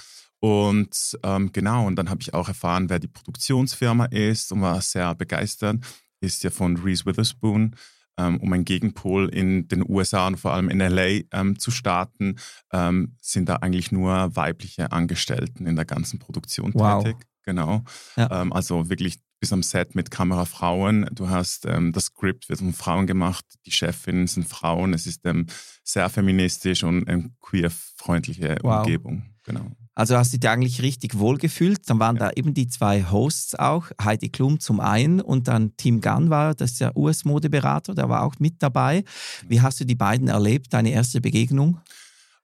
Und 0.41 1.19
ähm, 1.23 1.51
genau, 1.53 1.87
und 1.87 1.97
dann 1.97 2.11
habe 2.11 2.21
ich 2.21 2.35
auch 2.35 2.49
erfahren, 2.49 2.91
wer 2.91 2.99
die 2.99 3.09
Produktionsfirma 3.09 4.07
ist 4.07 4.53
und 4.53 4.61
war 4.61 4.81
sehr 4.83 5.15
begeistert. 5.15 5.79
Ist 6.21 6.45
ja 6.45 6.51
von 6.51 6.77
Reese 6.77 7.07
Witherspoon, 7.07 7.75
um 8.17 8.53
einen 8.53 8.65
Gegenpol 8.65 9.29
in 9.29 9.69
den 9.69 9.85
USA 9.89 10.27
und 10.27 10.37
vor 10.37 10.55
allem 10.55 10.69
in 10.69 10.79
LA 10.79 11.21
ähm, 11.33 11.59
zu 11.59 11.71
starten, 11.71 12.37
ähm, 12.73 13.17
sind 13.21 13.49
da 13.49 13.57
eigentlich 13.57 13.93
nur 13.93 14.35
weibliche 14.35 14.93
Angestellten 14.93 15.67
in 15.67 15.77
der 15.77 15.85
ganzen 15.85 16.19
Produktion 16.19 16.73
wow. 16.75 17.03
tätig. 17.03 17.27
Genau. 17.43 17.85
Ja. 18.17 18.43
Ähm, 18.43 18.53
also 18.53 18.89
wirklich 18.89 19.19
bis 19.41 19.53
am 19.53 19.63
Set 19.63 19.95
mit 19.95 20.11
Kamerafrauen. 20.11 21.09
Du 21.13 21.29
hast 21.29 21.67
ähm, 21.67 21.93
das 21.93 22.07
Skript 22.07 22.49
wird 22.49 22.59
von 22.59 22.73
Frauen 22.73 23.07
gemacht, 23.07 23.45
die 23.67 23.71
Chefinnen 23.71 24.27
sind 24.27 24.49
Frauen. 24.49 24.95
Es 24.95 25.07
ist 25.07 25.25
ähm, 25.25 25.47
sehr 25.85 26.09
feministisch 26.09 26.83
und 26.83 27.09
eine 27.09 27.31
queer-freundliche 27.41 28.57
wow. 28.63 28.79
Umgebung. 28.79 29.25
Genau. 29.45 29.71
Also 29.97 30.19
hast 30.19 30.35
du 30.35 30.39
dich 30.39 30.49
eigentlich 30.49 30.83
richtig 30.83 31.19
wohlgefühlt. 31.19 31.89
Dann 31.89 31.99
waren 31.99 32.17
ja. 32.17 32.27
da 32.27 32.31
eben 32.37 32.53
die 32.53 32.69
zwei 32.69 33.03
Hosts 33.11 33.55
auch, 33.55 33.87
Heidi 34.01 34.29
Klum 34.29 34.61
zum 34.61 34.79
einen 34.79 35.23
und 35.23 35.49
dann 35.49 35.75
Tim 35.79 36.03
Gunn 36.03 36.29
war, 36.29 36.55
das 36.55 36.73
ist 36.73 36.81
der 36.83 36.97
US-Modeberater, 36.97 37.95
der 37.95 38.11
war 38.11 38.23
auch 38.23 38.35
mit 38.39 38.63
dabei. 38.63 39.05
Wie 39.49 39.63
hast 39.63 39.81
du 39.81 39.87
die 39.87 39.95
beiden 39.95 40.29
erlebt, 40.29 40.75
deine 40.75 40.91
erste 40.91 41.23
Begegnung? 41.23 41.81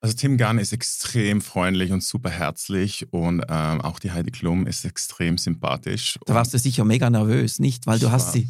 Also 0.00 0.16
Tim 0.16 0.38
Gunn 0.38 0.58
ist 0.58 0.72
extrem 0.72 1.42
freundlich 1.42 1.92
und 1.92 2.02
super 2.02 2.30
herzlich 2.30 3.12
und 3.12 3.44
ähm, 3.48 3.82
auch 3.82 3.98
die 3.98 4.10
Heidi 4.10 4.30
Klum 4.30 4.66
ist 4.66 4.86
extrem 4.86 5.36
sympathisch. 5.36 6.18
Da 6.24 6.34
warst 6.34 6.54
du 6.54 6.58
sicher 6.58 6.84
mega 6.84 7.10
nervös, 7.10 7.60
nicht? 7.60 7.86
Weil 7.86 7.98
du 7.98 8.10
hast 8.10 8.32
sie 8.32 8.48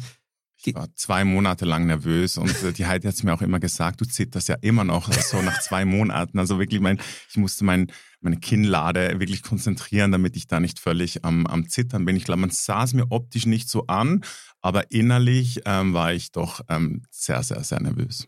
ich 0.65 0.75
war 0.75 0.87
zwei 0.95 1.23
Monate 1.23 1.65
lang 1.65 1.85
nervös 1.85 2.37
und 2.37 2.63
äh, 2.63 2.73
die 2.73 2.85
Heidi 2.85 3.07
hat 3.07 3.15
es 3.15 3.23
mir 3.23 3.33
auch 3.33 3.41
immer 3.41 3.59
gesagt, 3.59 4.01
du 4.01 4.05
zitterst 4.05 4.47
ja 4.47 4.55
immer 4.61 4.83
noch 4.83 5.11
so 5.11 5.41
nach 5.41 5.59
zwei 5.61 5.85
Monaten. 5.85 6.39
Also 6.39 6.59
wirklich, 6.59 6.81
mein, 6.81 6.99
ich 7.29 7.37
musste 7.37 7.65
mein, 7.65 7.87
meine 8.21 8.37
Kinnlade 8.37 9.19
wirklich 9.19 9.43
konzentrieren, 9.43 10.11
damit 10.11 10.35
ich 10.35 10.47
da 10.47 10.59
nicht 10.59 10.79
völlig 10.79 11.25
am, 11.25 11.45
am 11.47 11.67
Zittern 11.67 12.05
bin. 12.05 12.15
Ich 12.15 12.23
glaube, 12.23 12.41
man 12.41 12.49
sah 12.49 12.83
es 12.83 12.93
mir 12.93 13.11
optisch 13.11 13.45
nicht 13.45 13.69
so 13.69 13.87
an, 13.87 14.21
aber 14.61 14.91
innerlich 14.91 15.61
ähm, 15.65 15.93
war 15.93 16.13
ich 16.13 16.31
doch 16.31 16.61
ähm, 16.69 17.03
sehr, 17.11 17.43
sehr, 17.43 17.63
sehr 17.63 17.81
nervös. 17.81 18.27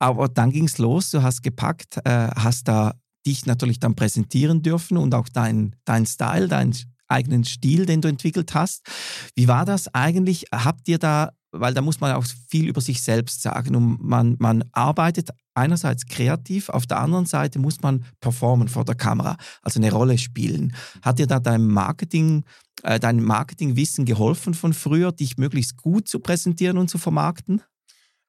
Aber 0.00 0.28
dann 0.28 0.52
ging 0.52 0.64
es 0.64 0.78
los, 0.78 1.10
du 1.10 1.22
hast 1.22 1.42
gepackt, 1.42 1.98
äh, 2.04 2.28
hast 2.34 2.68
da 2.68 2.94
dich 3.26 3.46
natürlich 3.46 3.80
dann 3.80 3.96
präsentieren 3.96 4.62
dürfen 4.62 4.96
und 4.96 5.14
auch 5.14 5.28
dein, 5.28 5.76
dein 5.84 6.06
Style, 6.06 6.48
dein 6.48 6.74
eigenen 7.08 7.44
Stil, 7.44 7.86
den 7.86 8.00
du 8.00 8.08
entwickelt 8.08 8.54
hast. 8.54 8.86
Wie 9.34 9.48
war 9.48 9.64
das 9.64 9.92
eigentlich? 9.94 10.46
Habt 10.52 10.88
ihr 10.88 10.98
da, 10.98 11.30
weil 11.50 11.74
da 11.74 11.80
muss 11.80 12.00
man 12.00 12.12
auch 12.12 12.24
viel 12.48 12.68
über 12.68 12.80
sich 12.80 13.02
selbst 13.02 13.42
sagen 13.42 13.74
und 13.74 14.02
man, 14.02 14.36
man 14.38 14.64
arbeitet 14.72 15.30
einerseits 15.54 16.06
kreativ, 16.06 16.68
auf 16.68 16.86
der 16.86 17.00
anderen 17.00 17.26
Seite 17.26 17.58
muss 17.58 17.80
man 17.80 18.04
performen 18.20 18.68
vor 18.68 18.84
der 18.84 18.94
Kamera, 18.94 19.36
also 19.62 19.80
eine 19.80 19.90
Rolle 19.90 20.18
spielen. 20.18 20.74
Hat 21.02 21.18
dir 21.18 21.26
da 21.26 21.40
dein 21.40 21.66
Marketing, 21.66 22.44
äh, 22.82 23.00
dein 23.00 23.22
Marketingwissen 23.22 24.04
geholfen 24.04 24.54
von 24.54 24.72
früher, 24.72 25.12
dich 25.12 25.36
möglichst 25.36 25.76
gut 25.76 26.08
zu 26.08 26.20
präsentieren 26.20 26.78
und 26.78 26.88
zu 26.88 26.98
vermarkten? 26.98 27.62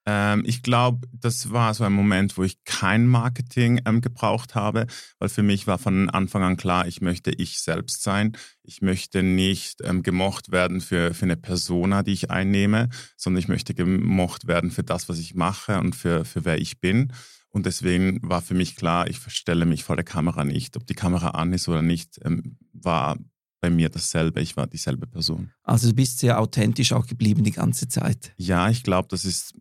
Ähm, 0.09 0.43
ich 0.45 0.63
glaube, 0.63 1.07
das 1.13 1.51
war 1.51 1.73
so 1.75 1.83
ein 1.83 1.93
Moment, 1.93 2.35
wo 2.37 2.43
ich 2.43 2.63
kein 2.63 3.05
Marketing 3.05 3.79
ähm, 3.85 4.01
gebraucht 4.01 4.55
habe, 4.55 4.87
weil 5.19 5.29
für 5.29 5.43
mich 5.43 5.67
war 5.67 5.77
von 5.77 6.09
Anfang 6.09 6.41
an 6.41 6.57
klar, 6.57 6.87
ich 6.87 7.01
möchte 7.01 7.29
ich 7.31 7.59
selbst 7.59 8.01
sein. 8.01 8.35
Ich 8.63 8.81
möchte 8.81 9.21
nicht 9.21 9.81
ähm, 9.83 10.01
gemocht 10.01 10.51
werden 10.51 10.81
für, 10.81 11.13
für 11.13 11.25
eine 11.25 11.37
Persona, 11.37 12.01
die 12.01 12.13
ich 12.13 12.31
einnehme, 12.31 12.89
sondern 13.17 13.39
ich 13.39 13.47
möchte 13.47 13.75
gemocht 13.75 14.47
werden 14.47 14.71
für 14.71 14.83
das, 14.83 15.09
was 15.09 15.19
ich 15.19 15.35
mache 15.35 15.79
und 15.79 15.95
für, 15.95 16.25
für 16.25 16.43
wer 16.43 16.57
ich 16.59 16.79
bin. 16.79 17.13
Und 17.49 17.67
deswegen 17.67 18.19
war 18.23 18.41
für 18.41 18.55
mich 18.55 18.75
klar, 18.75 19.07
ich 19.07 19.19
verstelle 19.19 19.65
mich 19.65 19.83
vor 19.83 19.95
der 19.95 20.05
Kamera 20.05 20.43
nicht. 20.43 20.75
Ob 20.75 20.87
die 20.87 20.95
Kamera 20.95 21.29
an 21.29 21.53
ist 21.53 21.67
oder 21.67 21.81
nicht, 21.83 22.19
ähm, 22.23 22.57
war 22.73 23.17
bei 23.61 23.69
mir 23.69 23.89
dasselbe. 23.89 24.41
Ich 24.41 24.57
war 24.57 24.65
dieselbe 24.65 25.05
Person. 25.05 25.51
Also 25.63 25.89
du 25.89 25.95
bist 25.95 26.19
sehr 26.19 26.39
authentisch 26.39 26.93
auch 26.93 27.05
geblieben 27.05 27.43
die 27.43 27.51
ganze 27.51 27.87
Zeit. 27.87 28.33
Ja, 28.37 28.69
ich 28.69 28.83
glaube, 28.83 29.07
das 29.09 29.25
ist 29.25 29.53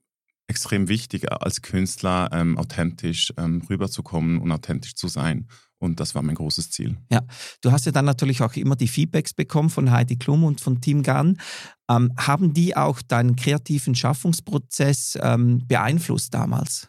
extrem 0.49 0.89
wichtig, 0.89 1.31
als 1.31 1.63
Künstler 1.63 2.31
ähm, 2.33 2.59
authentisch 2.59 3.33
ähm, 3.37 3.63
rüberzukommen 3.69 4.39
und 4.41 4.51
authentisch 4.51 4.95
zu 4.95 5.09
sein. 5.09 5.47
Und 5.79 6.01
das 6.01 6.15
war 6.15 6.23
mein 6.23 6.35
großes 6.35 6.71
Ziel. 6.71 6.97
Ja, 7.11 7.21
du 7.61 7.71
hast 7.71 7.87
ja 7.87 7.93
dann 7.93 8.05
natürlich 8.05 8.43
auch 8.43 8.55
immer 8.55 8.75
die 8.75 8.89
Feedbacks 8.89 9.33
bekommen 9.33 9.71
von 9.71 9.93
Heidi 9.93 10.17
Klum 10.17 10.43
und 10.43 10.61
von 10.61 10.81
Team 10.81 11.05
Gunn. 11.05 11.39
Ähm, 11.89 12.13
haben 12.19 12.53
die 12.53 12.77
auch 12.77 13.01
deinen 13.01 13.37
kreativen 13.37 13.95
Schaffungsprozess 13.95 15.17
ähm, 15.23 15.63
beeinflusst 15.69 16.35
damals? 16.35 16.89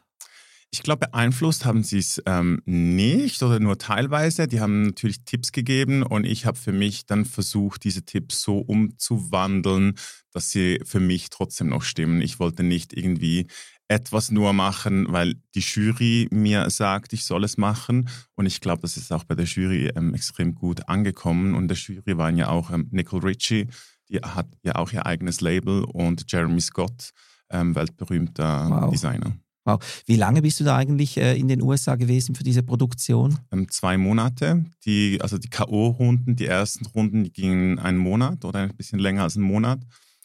Ich 0.72 0.84
glaube, 0.84 1.08
beeinflusst 1.08 1.66
haben 1.66 1.84
sie 1.84 1.98
es 1.98 2.22
ähm, 2.28 2.62
nicht 2.66 3.42
oder 3.42 3.60
nur 3.60 3.80
teilweise. 3.80 4.48
Die 4.48 4.60
haben 4.60 4.84
natürlich 4.84 5.24
Tipps 5.26 5.52
gegeben 5.52 6.04
und 6.04 6.26
ich 6.26 6.46
habe 6.46 6.58
für 6.58 6.72
mich 6.72 7.08
dann 7.08 7.26
versucht, 7.26 7.84
diese 7.84 8.04
Tipps 8.04 8.42
so 8.42 8.60
umzuwandeln, 8.60 9.96
dass 10.32 10.52
sie 10.52 10.80
für 10.86 11.00
mich 11.00 11.32
trotzdem 11.32 11.70
noch 11.70 11.82
stimmen. 11.82 12.22
Ich 12.22 12.40
wollte 12.40 12.62
nicht 12.62 12.94
irgendwie 12.94 13.48
etwas 13.88 14.30
nur 14.30 14.54
machen, 14.54 15.08
weil 15.10 15.36
die 15.56 15.62
Jury 15.62 16.28
mir 16.30 16.70
sagt, 16.70 17.14
ich 17.14 17.26
soll 17.26 17.44
es 17.44 17.58
machen. 17.58 18.08
Und 18.36 18.46
ich 18.46 18.62
glaube, 18.62 18.84
das 18.84 18.96
ist 18.96 19.12
auch 19.12 19.24
bei 19.24 19.34
der 19.34 19.46
Jury 19.46 19.92
ähm, 19.96 20.14
extrem 20.14 20.54
gut 20.54 20.88
angekommen. 20.88 21.56
Und 21.56 21.70
der 21.70 21.78
Jury 21.78 22.16
waren 22.18 22.38
ja 22.38 22.50
auch 22.50 22.70
ähm, 22.70 22.88
Nicole 22.92 23.24
Ritchie, 23.24 23.68
die 24.10 24.20
hat 24.20 24.48
ja 24.64 24.76
auch 24.76 24.94
ihr 24.94 25.06
eigenes 25.08 25.42
Label 25.42 25.84
und 25.84 26.32
Jeremy 26.32 26.62
Scott, 26.62 27.12
ähm, 27.50 27.74
weltberühmter 27.74 28.68
wow. 28.70 28.92
Designer. 28.92 29.36
Wow. 29.74 30.04
Wie 30.06 30.16
lange 30.16 30.42
bist 30.42 30.60
du 30.60 30.64
da 30.64 30.76
eigentlich 30.76 31.18
äh, 31.18 31.38
in 31.38 31.48
den 31.48 31.62
USA 31.62 31.96
gewesen 31.96 32.36
für 32.36 32.44
diese 32.44 32.64
Produktion? 32.64 33.38
Ähm, 33.52 33.70
zwei 33.70 33.98
Monate. 33.98 34.66
Die, 34.86 35.20
also 35.22 35.38
die 35.38 35.50
K.O.-Runden, 35.50 36.36
die 36.36 36.46
ersten 36.46 36.86
Runden, 36.88 37.24
die 37.24 37.32
gingen 37.32 37.80
einen 37.80 37.98
Monat 37.98 38.46
oder 38.46 38.60
ein 38.60 38.76
bisschen 38.76 39.00
länger 39.00 39.24
als 39.24 39.36
einen 39.36 39.46
Monat. 39.46 39.80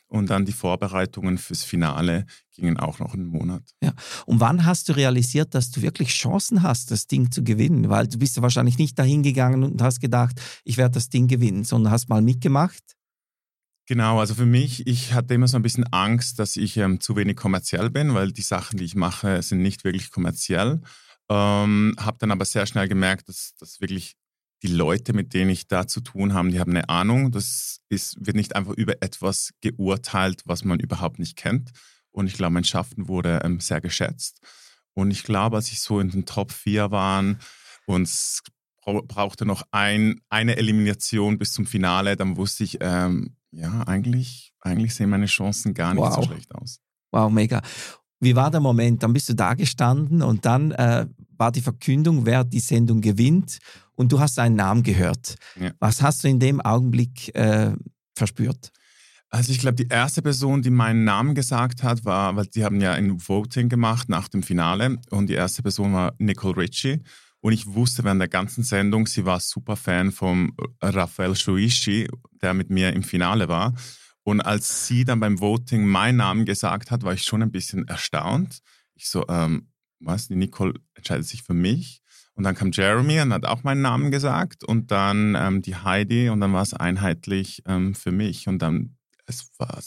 Und 0.07 0.31
dann 0.31 0.45
die 0.45 0.53
Vorbereitungen 0.53 1.39
fürs 1.39 1.65
Finale 1.65 2.27
gingen 2.55 2.77
auch 2.77 3.01
noch 3.01 3.15
einen 3.15 3.27
Monat. 3.27 3.63
Ja. 3.83 3.93
Und 4.27 4.39
wann 4.39 4.65
hast 4.65 4.89
du 4.89 4.93
realisiert, 4.93 5.55
dass 5.55 5.71
du 5.71 5.83
wirklich 5.83 6.11
Chancen 6.11 6.63
hast, 6.63 6.93
das 6.93 7.09
Ding 7.09 7.33
zu 7.33 7.43
gewinnen? 7.43 7.89
Weil 7.89 8.07
du 8.07 8.19
bist 8.19 8.37
ja 8.37 8.43
wahrscheinlich 8.43 8.79
nicht 8.79 8.97
dahin 8.99 9.25
gegangen 9.25 9.65
und 9.65 9.83
hast 9.83 10.01
gedacht, 10.01 10.41
ich 10.63 10.77
werde 10.77 10.95
das 10.95 11.09
Ding 11.09 11.27
gewinnen, 11.27 11.65
sondern 11.65 11.93
hast 11.93 12.09
mal 12.09 12.23
mitgemacht 12.23 12.95
Genau, 13.87 14.19
also 14.19 14.35
für 14.35 14.47
mich, 14.47 14.87
ich 14.87 15.13
hatte 15.13 15.35
immer 15.35 15.47
so 15.47 15.57
ein 15.59 15.63
bisschen 15.63 15.85
Angst, 15.93 16.39
dass 16.39 16.57
ich 16.57 16.79
ähm, 16.79 17.01
zu 17.01 17.17
wenig 17.17 17.37
kommerziell 17.37 17.91
bin, 17.91 18.15
weil 18.15 18.33
die 18.33 18.43
Sachen, 18.43 18.79
die 18.79 18.85
ich 18.85 18.95
mache, 18.95 19.43
sind 19.43 19.61
nicht 19.61 19.85
wirklich 19.85 20.11
kommerziell. 20.11 20.81
Ähm, 21.29 21.95
habe 21.99 22.17
dann 22.19 22.31
aber 22.31 22.47
sehr 22.47 22.67
schnell 22.67 22.89
gemerkt, 22.89 23.29
dass, 23.29 23.55
dass 23.59 23.83
wirklich 23.83 24.15
die 24.63 24.69
Leute, 24.69 25.13
mit 25.13 25.35
denen 25.35 25.51
ich 25.51 25.69
da 25.69 25.87
zu 25.87 26.01
tun 26.01 26.33
habe, 26.33 26.49
die 26.49 26.61
haben 26.61 26.71
eine 26.71 26.89
Ahnung. 26.89 27.31
Das 27.31 27.81
ist, 27.91 28.17
wird 28.25 28.37
nicht 28.37 28.57
einfach 28.57 28.73
über 28.73 28.95
etwas 29.03 29.51
geurteilt, 29.61 30.43
was 30.47 30.65
man 30.65 30.81
überhaupt 30.81 31.19
nicht 31.19 31.37
kennt. 31.37 31.71
Und 32.11 32.27
ich 32.27 32.35
glaube, 32.35 32.55
mein 32.55 32.65
Schaffen 32.65 33.09
wurde 33.09 33.41
ähm, 33.45 33.61
sehr 33.61 33.83
geschätzt. 33.83 34.41
Und 34.95 35.11
ich 35.11 35.25
glaube, 35.25 35.57
als 35.57 35.71
ich 35.71 35.81
so 35.81 36.01
in 36.01 36.09
den 36.09 36.25
Top 36.25 36.53
4 36.53 36.91
war 36.91 37.23
und 37.87 38.03
es 38.03 38.43
brauchte 38.83 39.45
noch 39.45 39.63
ein, 39.73 40.21
eine 40.31 40.57
Elimination 40.57 41.39
bis 41.39 41.53
zum 41.53 41.67
Finale, 41.67 42.17
dann 42.17 42.37
wusste 42.37 42.65
ich, 42.65 42.79
ähm, 42.81 43.37
ja, 43.55 43.83
eigentlich, 43.87 44.53
eigentlich 44.61 44.95
sehen 44.95 45.11
meine 45.11 45.27
Chancen 45.27 45.75
gar 45.75 45.95
nicht 45.95 46.03
wow. 46.03 46.15
so 46.15 46.23
schlecht 46.23 46.55
aus. 46.55 46.81
Wow, 47.11 47.31
mega. 47.31 47.63
Wie 48.21 48.35
war 48.35 48.51
der 48.51 48.61
Moment? 48.61 49.03
Dann 49.03 49.13
bist 49.13 49.29
du 49.29 49.35
da 49.35 49.55
gestanden 49.55 50.23
und 50.23 50.45
dann 50.45 50.73
äh, 50.73 51.07
war 51.37 51.53
die 51.53 51.61
Verkündung, 51.61 52.27
wer 52.27 52.45
die 52.45 52.61
Sendung 52.61 53.01
gewinnt 53.01 53.59
und 53.95 54.13
du 54.13 54.21
hast 54.21 54.39
einen 54.39 54.57
Namen 54.57 54.83
gehört. 54.83 55.37
Ja. 55.61 55.73
Was 55.79 56.03
hast 56.03 56.25
du 56.25 56.29
in 56.29 56.41
dem 56.41 56.61
Augenblick 56.61 57.35
äh, 57.35 57.73
verspürt? 58.15 58.73
Also 59.31 59.51
ich 59.51 59.59
glaube, 59.59 59.75
die 59.75 59.89
erste 59.89 60.23
Person, 60.23 60.63
die 60.63 60.71
meinen 60.71 61.03
Namen 61.03 61.35
gesagt 61.35 61.83
hat, 61.83 62.05
war, 62.05 62.37
weil 62.37 62.47
die 62.47 62.65
haben 62.65 62.81
ja 62.81 62.93
ein 62.93 63.21
Voting 63.29 63.69
gemacht 63.69 64.09
nach 64.09 64.29
dem 64.29 64.45
Finale 64.45 64.99
und 65.11 65.29
die 65.29 65.35
erste 65.35 65.63
Person 65.63 65.93
war 65.93 66.15
Nicole 66.19 66.57
Ritchie. 66.57 67.01
Und 67.45 67.53
ich 67.53 67.67
wusste 67.75 68.05
während 68.05 68.23
der 68.23 68.29
ganzen 68.29 68.65
Sendung, 68.65 69.07
sie 69.07 69.27
war 69.27 69.39
super 69.39 69.77
Fan 69.77 70.13
von 70.13 70.57
Rafael 70.81 71.37
Shuichi, 71.37 72.09
der 72.41 72.55
mit 72.55 72.71
mir 72.71 72.95
im 72.95 73.03
Finale 73.03 73.49
war. 73.49 73.75
Und 74.23 74.41
als 74.41 74.87
sie 74.87 75.05
dann 75.05 75.21
beim 75.21 75.39
Voting 75.39 75.85
meinen 75.85 76.17
Namen 76.17 76.47
gesagt 76.47 76.91
hat, 76.91 77.03
war 77.03 77.13
ich 77.13 77.23
schon 77.23 77.43
ein 77.43 77.53
bisschen 77.53 77.87
erstaunt. 77.87 78.61
Ich 78.95 79.11
so, 79.11 79.29
ähm, 79.29 79.69
was, 80.01 80.29
die 80.29 80.37
Nicole 80.37 80.73
entscheidet 80.95 81.27
sich 81.27 81.43
für 81.43 81.53
mich. 81.53 82.01
Und 82.33 82.45
dann 82.45 82.55
kam 82.55 82.71
Jeremy 82.73 83.21
und 83.21 83.35
hat 83.35 83.45
auch 83.45 83.63
meinen 83.63 83.83
Namen 83.83 84.11
gesagt. 84.11 84.65
Und 84.65 84.91
dann 84.91 85.35
ähm, 85.35 85.61
die 85.61 85.77
Heidi 85.77 86.31
und 86.31 86.41
dann 86.41 86.55
war 86.55 86.63
es 86.63 86.73
einheitlich 86.73 87.63
ähm, 87.67 87.95
für 87.95 88.11
mich. 88.11 88.49
Und 88.49 88.61
dann, 88.61 88.97
es 89.27 89.51
war, 89.59 89.79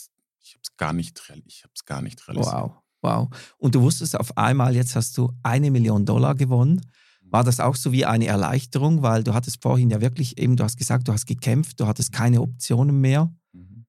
ich 0.43 0.53
habe 0.53 0.61
es 0.61 0.77
gar 0.77 0.93
nicht, 0.93 1.19
ich 1.47 1.63
habe 1.63 1.73
es 1.73 1.85
gar 1.85 2.03
nicht 2.03 2.27
realisiert. 2.27 2.53
Wow, 2.53 2.83
wow. 3.01 3.29
Und 3.57 3.73
du 3.73 3.81
wusstest 3.81 4.15
auf 4.15 4.37
einmal, 4.37 4.75
jetzt 4.75 4.95
hast 4.95 5.17
du 5.17 5.33
eine 5.41 5.71
Million 5.71 6.05
Dollar 6.05 6.35
gewonnen. 6.35 6.81
War 7.29 7.43
das 7.43 7.60
auch 7.60 7.75
so 7.75 7.91
wie 7.91 8.05
eine 8.05 8.25
Erleichterung, 8.25 9.01
weil 9.01 9.24
du 9.24 9.34
hattest 9.34 9.62
vorhin 9.62 9.89
ja 9.89 10.01
wirklich 10.01 10.38
eben, 10.38 10.55
du 10.55 10.63
hast 10.63 10.77
gesagt, 10.77 11.07
du 11.07 11.13
hast 11.13 11.25
gekämpft, 11.25 11.79
du 11.79 11.88
hattest 11.88 12.12
keine 12.12 12.41
Optionen 12.41 13.01
mehr? 13.01 13.34
Mhm. 13.53 13.86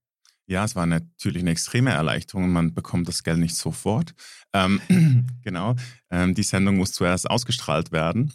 Ja, 0.46 0.64
es 0.64 0.74
war 0.74 0.86
natürlich 0.86 1.42
eine 1.42 1.50
extreme 1.50 1.90
Erleichterung. 1.90 2.50
Man 2.50 2.74
bekommt 2.74 3.06
das 3.06 3.22
Geld 3.22 3.38
nicht 3.38 3.54
sofort. 3.54 4.14
Ähm, 4.52 4.80
genau. 5.42 5.76
Ähm, 6.10 6.34
die 6.34 6.42
Sendung 6.42 6.76
muss 6.76 6.92
zuerst 6.92 7.30
ausgestrahlt 7.30 7.92
werden. 7.92 8.32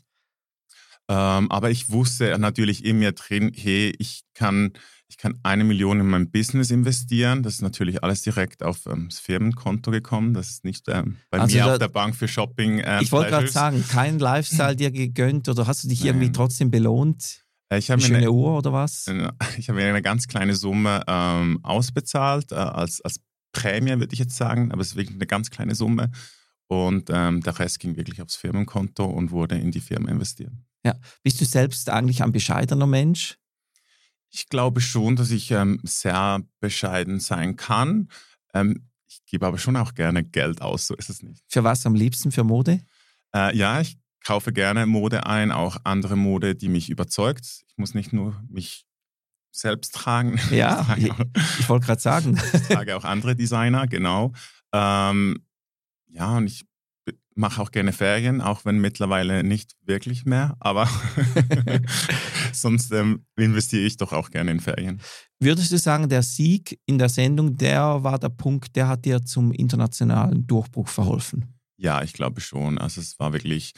Ähm, 1.09 1.51
aber 1.51 1.69
ich 1.69 1.89
wusste 1.89 2.37
natürlich 2.37 2.85
in 2.85 2.99
mir 2.99 3.11
drin, 3.11 3.51
hey, 3.53 3.93
ich 3.97 4.23
kann 4.33 4.71
ich 5.13 5.17
kann 5.17 5.39
eine 5.43 5.63
Million 5.63 5.99
in 5.99 6.07
mein 6.07 6.31
Business 6.31 6.71
investieren. 6.71 7.43
Das 7.43 7.53
ist 7.53 7.61
natürlich 7.61 8.03
alles 8.03 8.23
direkt 8.23 8.63
auf 8.63 8.87
ähm, 8.87 9.09
das 9.09 9.19
Firmenkonto 9.19 9.91
gekommen. 9.91 10.33
Das 10.33 10.49
ist 10.49 10.65
nicht 10.65 10.89
ähm, 10.89 11.17
bei 11.29 11.39
also 11.39 11.55
mir 11.55 11.65
da, 11.65 11.73
auf 11.73 11.77
der 11.77 11.87
Bank 11.87 12.15
für 12.15 12.27
Shopping. 12.27 12.81
Ähm, 12.83 13.03
ich 13.03 13.11
wollte 13.11 13.29
gerade 13.29 13.47
sagen, 13.47 13.85
kein 13.87 14.17
Lifestyle 14.17 14.75
dir 14.75 14.89
gegönnt 14.89 15.47
oder 15.49 15.67
hast 15.67 15.83
du 15.83 15.87
dich 15.87 15.99
Nein. 15.99 16.07
irgendwie 16.07 16.31
trotzdem 16.31 16.71
belohnt? 16.71 17.43
Äh, 17.69 17.77
ich 17.77 17.91
habe 17.91 18.03
eine 18.03 18.07
schöne 18.07 18.31
Uhr 18.31 18.57
oder 18.57 18.73
was? 18.73 19.05
Ich 19.59 19.69
habe 19.69 19.79
mir 19.79 19.87
eine 19.87 20.01
ganz 20.01 20.27
kleine 20.27 20.55
Summe 20.55 21.03
ähm, 21.05 21.59
ausbezahlt, 21.61 22.51
äh, 22.51 22.55
als, 22.55 22.99
als 23.01 23.19
Prämie 23.51 23.91
würde 23.99 24.13
ich 24.13 24.19
jetzt 24.19 24.35
sagen, 24.35 24.71
aber 24.71 24.81
es 24.81 24.87
ist 24.87 24.95
wirklich 24.95 25.15
eine 25.15 25.27
ganz 25.27 25.51
kleine 25.51 25.75
Summe. 25.75 26.09
Und 26.65 27.11
ähm, 27.13 27.41
der 27.41 27.59
Rest 27.59 27.79
ging 27.79 27.97
wirklich 27.97 28.19
aufs 28.19 28.35
Firmenkonto 28.35 29.05
und 29.05 29.29
wurde 29.29 29.59
in 29.59 29.69
die 29.69 29.79
Firma 29.79 30.09
investiert. 30.09 30.53
Ja. 30.83 30.95
Bist 31.21 31.39
du 31.39 31.45
selbst 31.45 31.87
eigentlich 31.91 32.23
ein 32.23 32.31
bescheidener 32.31 32.87
Mensch? 32.87 33.37
Ich 34.33 34.49
glaube 34.49 34.81
schon, 34.81 35.15
dass 35.15 35.29
ich 35.29 35.51
ähm, 35.51 35.79
sehr 35.83 36.41
bescheiden 36.59 37.19
sein 37.19 37.55
kann. 37.55 38.09
Ähm, 38.53 38.89
ich 39.07 39.23
gebe 39.25 39.45
aber 39.45 39.59
schon 39.59 39.75
auch 39.75 39.93
gerne 39.93 40.23
Geld 40.23 40.61
aus, 40.61 40.87
so 40.87 40.95
ist 40.95 41.11
es 41.11 41.21
nicht. 41.21 41.43
Für 41.47 41.63
was 41.63 41.85
am 41.85 41.93
liebsten? 41.93 42.31
Für 42.31 42.43
Mode? 42.43 42.81
Äh, 43.35 43.55
ja, 43.55 43.79
ich 43.79 43.95
kaufe 44.25 44.51
gerne 44.51 44.87
Mode 44.87 45.27
ein, 45.27 45.51
auch 45.51 45.77
andere 45.83 46.15
Mode, 46.15 46.55
die 46.55 46.67
mich 46.67 46.89
überzeugt. 46.89 47.63
Ich 47.67 47.77
muss 47.77 47.93
nicht 47.93 48.11
nur 48.11 48.41
mich 48.49 48.87
selbst 49.51 49.93
tragen. 49.93 50.39
Ja, 50.51 50.95
ich, 50.97 51.11
ich 51.59 51.69
wollte 51.69 51.85
gerade 51.85 52.01
sagen. 52.01 52.41
Ich 52.53 52.61
trage 52.63 52.97
auch 52.97 53.03
andere 53.03 53.35
Designer, 53.35 53.85
genau. 53.87 54.33
Ähm, 54.73 55.45
ja, 56.07 56.37
und 56.37 56.47
ich 56.47 56.65
mache 57.35 57.61
auch 57.61 57.71
gerne 57.71 57.93
Ferien, 57.93 58.41
auch 58.41 58.65
wenn 58.65 58.79
mittlerweile 58.79 59.43
nicht 59.43 59.73
wirklich 59.85 60.25
mehr, 60.25 60.55
aber 60.59 60.89
sonst 62.53 62.91
ähm, 62.91 63.25
investiere 63.35 63.83
ich 63.83 63.97
doch 63.97 64.13
auch 64.13 64.29
gerne 64.29 64.51
in 64.51 64.59
Ferien. 64.59 65.01
Würdest 65.39 65.71
du 65.71 65.77
sagen, 65.77 66.09
der 66.09 66.23
Sieg 66.23 66.79
in 66.85 66.97
der 66.97 67.09
Sendung, 67.09 67.57
der 67.57 68.03
war 68.03 68.19
der 68.19 68.29
Punkt, 68.29 68.75
der 68.75 68.87
hat 68.87 69.05
dir 69.05 69.23
zum 69.23 69.51
internationalen 69.51 70.47
Durchbruch 70.47 70.87
verholfen? 70.87 71.59
Ja, 71.77 72.01
ich 72.03 72.13
glaube 72.13 72.41
schon. 72.41 72.77
Also 72.77 73.01
es 73.01 73.19
war 73.19 73.33
wirklich, 73.33 73.73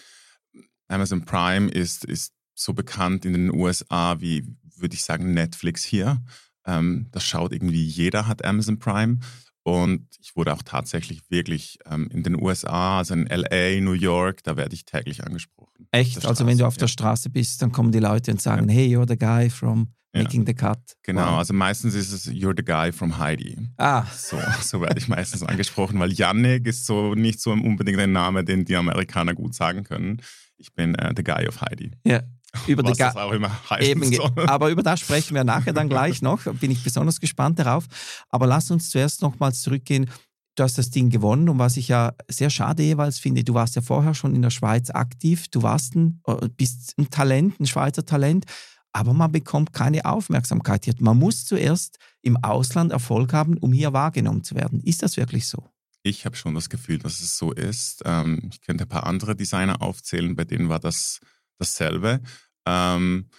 Amazon 0.88 1.26
Prime 1.26 1.70
ist, 1.70 2.06
ist 2.06 2.34
so 2.54 2.74
bekannt 2.74 3.26
in 3.26 3.34
den 3.34 3.54
USA 3.54 4.20
wie 4.20 4.46
würde 4.78 4.96
ich 4.96 5.04
sagen, 5.04 5.34
Netflix 5.34 5.84
hier. 5.84 6.22
Ähm, 6.66 7.08
das 7.12 7.26
schaut 7.26 7.54
irgendwie 7.54 7.84
jeder, 7.84 8.28
hat 8.28 8.44
Amazon 8.44 8.80
Prime. 8.80 9.20
Und 9.66 10.06
ich 10.22 10.36
wurde 10.36 10.54
auch 10.54 10.62
tatsächlich 10.62 11.22
wirklich 11.32 11.80
ähm, 11.90 12.08
in 12.12 12.22
den 12.22 12.40
USA, 12.40 13.00
also 13.00 13.16
in 13.16 13.26
LA, 13.26 13.82
New 13.82 13.94
York, 13.94 14.44
da 14.44 14.58
werde 14.58 14.76
ich 14.76 14.86
täglich 14.86 15.24
angesprochen. 15.24 15.88
Echt? 15.92 16.24
Also 16.24 16.46
wenn 16.46 16.60
du 16.60 16.68
auf 16.68 16.76
ja. 16.76 16.82
der 16.82 16.88
Straße 16.88 17.32
bist, 17.32 17.64
dann 17.64 17.72
kommen 17.72 17.92
die 17.92 18.00
Leute 18.00 18.30
und 18.30 18.40
sagen, 18.40 18.70
ja. 18.70 18.76
hey, 18.76 18.96
you're 18.96 19.08
the 19.08 19.18
guy 19.18 19.50
from 19.50 19.88
Making 20.14 20.42
ja. 20.42 20.48
the 20.48 20.54
Cut. 20.54 20.80
Genau, 21.02 21.32
wow. 21.32 21.40
also 21.40 21.54
meistens 21.54 21.96
ist 21.96 22.12
es 22.12 22.28
You're 22.28 22.54
the 22.56 22.64
guy 22.64 22.92
from 22.92 23.18
Heidi. 23.18 23.58
Ah. 23.78 24.06
So, 24.16 24.40
so 24.62 24.82
werde 24.82 25.00
ich 25.00 25.08
meistens 25.08 25.42
angesprochen, 25.42 26.00
weil 26.00 26.14
Yannick 26.14 26.68
ist 26.68 26.86
so 26.86 27.16
nicht 27.16 27.42
so 27.42 27.52
unbedingt 27.52 28.00
ein 28.00 28.12
Name, 28.12 28.44
den 28.46 28.66
die 28.66 28.76
Amerikaner 28.76 29.34
gut 29.34 29.56
sagen 29.56 29.84
können. 29.84 30.22
Ich 30.58 30.74
bin 30.74 30.94
äh, 30.96 31.12
the 31.18 31.24
guy 31.24 31.48
of 31.48 31.60
Heidi. 31.62 31.92
Ja, 32.06 32.22
über 32.68 32.84
Was 32.84 32.98
das 32.98 33.16
auch 33.16 33.32
immer 33.32 33.52
eben, 33.80 34.04
soll. 34.04 34.32
Aber 34.48 34.70
über 34.70 34.84
das 34.84 35.00
sprechen 35.00 35.36
wir 35.36 35.44
nachher 35.44 35.74
dann 35.74 35.90
gleich 35.90 36.22
noch. 36.22 36.44
Bin 36.44 36.72
ich 36.72 36.84
besonders 36.84 37.20
gespannt 37.20 37.60
darauf. 37.60 37.86
Aber 38.30 38.48
lass 38.48 38.72
uns 38.72 38.90
zuerst 38.90 39.22
nochmals 39.22 39.62
zurückgehen. 39.62 40.10
Du 40.56 40.64
hast 40.64 40.78
das 40.78 40.90
Ding 40.90 41.10
gewonnen 41.10 41.50
und 41.50 41.60
was 41.60 41.76
ich 41.76 41.90
ja 41.90 42.14
sehr 42.30 42.50
schade 42.50 42.82
jeweils 42.82 43.20
finde, 43.20 43.44
du 43.44 43.54
warst 43.54 43.76
ja 43.76 43.82
vorher 43.82 44.14
schon 44.14 44.34
in 44.34 44.42
der 44.42 44.52
Schweiz 44.52 44.90
aktiv, 44.90 45.50
du 45.50 45.64
warst 45.64 45.96
ein, 45.96 46.22
äh, 46.28 46.48
bist 46.48 46.94
ein 46.98 47.10
Talent, 47.10 47.60
ein 47.60 47.66
Schweizer 47.66 48.06
Talent, 48.06 48.46
aber 48.94 49.14
man 49.14 49.34
bekommt 49.34 49.74
keine 49.74 50.06
Aufmerksamkeit 50.06 50.86
hier. 50.86 50.94
Man 51.00 51.20
muss 51.20 51.44
zuerst 51.44 52.00
im 52.22 52.38
Ausland 52.38 52.94
Erfolg 52.94 53.34
haben, 53.34 53.58
um 53.58 53.74
hier 53.74 53.92
wahrgenommen 53.92 54.46
zu 54.46 54.56
werden. 54.56 54.80
Ist 54.80 55.04
das 55.04 55.18
wirklich 55.18 55.46
so? 55.46 55.70
Ich 56.04 56.26
habe 56.26 56.38
schon 56.38 56.56
das 56.56 56.70
Gefühl, 56.70 57.00
dass 57.00 57.20
es 57.20 57.38
so 57.38 57.52
ist. 57.52 58.04
Ähm, 58.06 58.50
ich 58.50 58.62
könnte 58.62 58.86
ein 58.86 58.88
paar 58.88 59.06
andere 59.06 59.36
Designer 59.36 59.82
aufzählen, 59.82 60.36
bei 60.38 60.46
denen 60.46 60.70
war 60.70 60.80
das 60.80 61.20
dasselbe. 61.58 62.22
Ähm, 62.66 63.30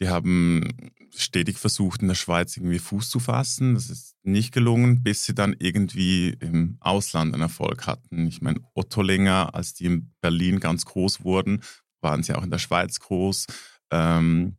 die 0.00 0.08
haben 0.08 0.92
stetig 1.16 1.58
versucht, 1.58 2.02
in 2.02 2.08
der 2.08 2.14
Schweiz 2.14 2.56
irgendwie 2.56 2.78
Fuß 2.78 3.08
zu 3.08 3.20
fassen. 3.20 3.74
Das 3.74 3.90
ist 3.90 4.16
nicht 4.22 4.52
gelungen, 4.52 5.02
bis 5.02 5.24
sie 5.24 5.34
dann 5.34 5.54
irgendwie 5.58 6.30
im 6.40 6.76
Ausland 6.80 7.32
einen 7.32 7.42
Erfolg 7.42 7.86
hatten. 7.86 8.26
Ich 8.26 8.42
meine, 8.42 8.60
Ottolinger, 8.74 9.54
als 9.54 9.74
die 9.74 9.86
in 9.86 10.12
Berlin 10.20 10.60
ganz 10.60 10.84
groß 10.84 11.24
wurden, 11.24 11.62
waren 12.00 12.22
sie 12.22 12.34
auch 12.34 12.42
in 12.42 12.50
der 12.50 12.58
Schweiz 12.58 12.98
groß. 13.00 13.46
Ähm, 13.90 14.56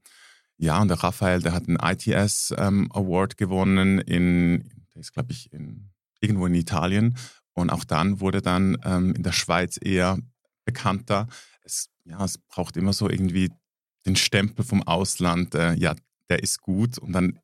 ja, 0.57 0.81
und 0.81 0.87
der 0.87 1.03
Raphael, 1.03 1.41
der 1.41 1.53
hat 1.53 1.67
einen 1.67 1.77
ITS 1.77 2.53
ähm, 2.57 2.89
Award 2.93 3.37
gewonnen 3.37 3.99
in, 3.99 4.69
der 4.93 5.01
ist 5.01 5.13
glaube 5.13 5.33
ich 5.33 5.51
in, 5.51 5.91
irgendwo 6.21 6.45
in 6.45 6.53
Italien. 6.53 7.17
Und 7.53 7.69
auch 7.69 7.83
dann 7.83 8.19
wurde 8.21 8.41
dann 8.41 8.77
ähm, 8.83 9.13
in 9.13 9.23
der 9.23 9.31
Schweiz 9.33 9.77
eher 9.81 10.17
bekannter. 10.65 11.27
Es, 11.65 11.89
ja, 12.05 12.23
es 12.23 12.37
braucht 12.37 12.77
immer 12.77 12.93
so 12.93 13.09
irgendwie 13.09 13.51
den 14.05 14.15
Stempel 14.15 14.63
vom 14.63 14.83
Ausland, 14.83 15.55
äh, 15.55 15.73
ja, 15.73 15.95
der 16.29 16.43
ist 16.43 16.61
gut 16.61 16.97
und 16.97 17.11
dann 17.11 17.39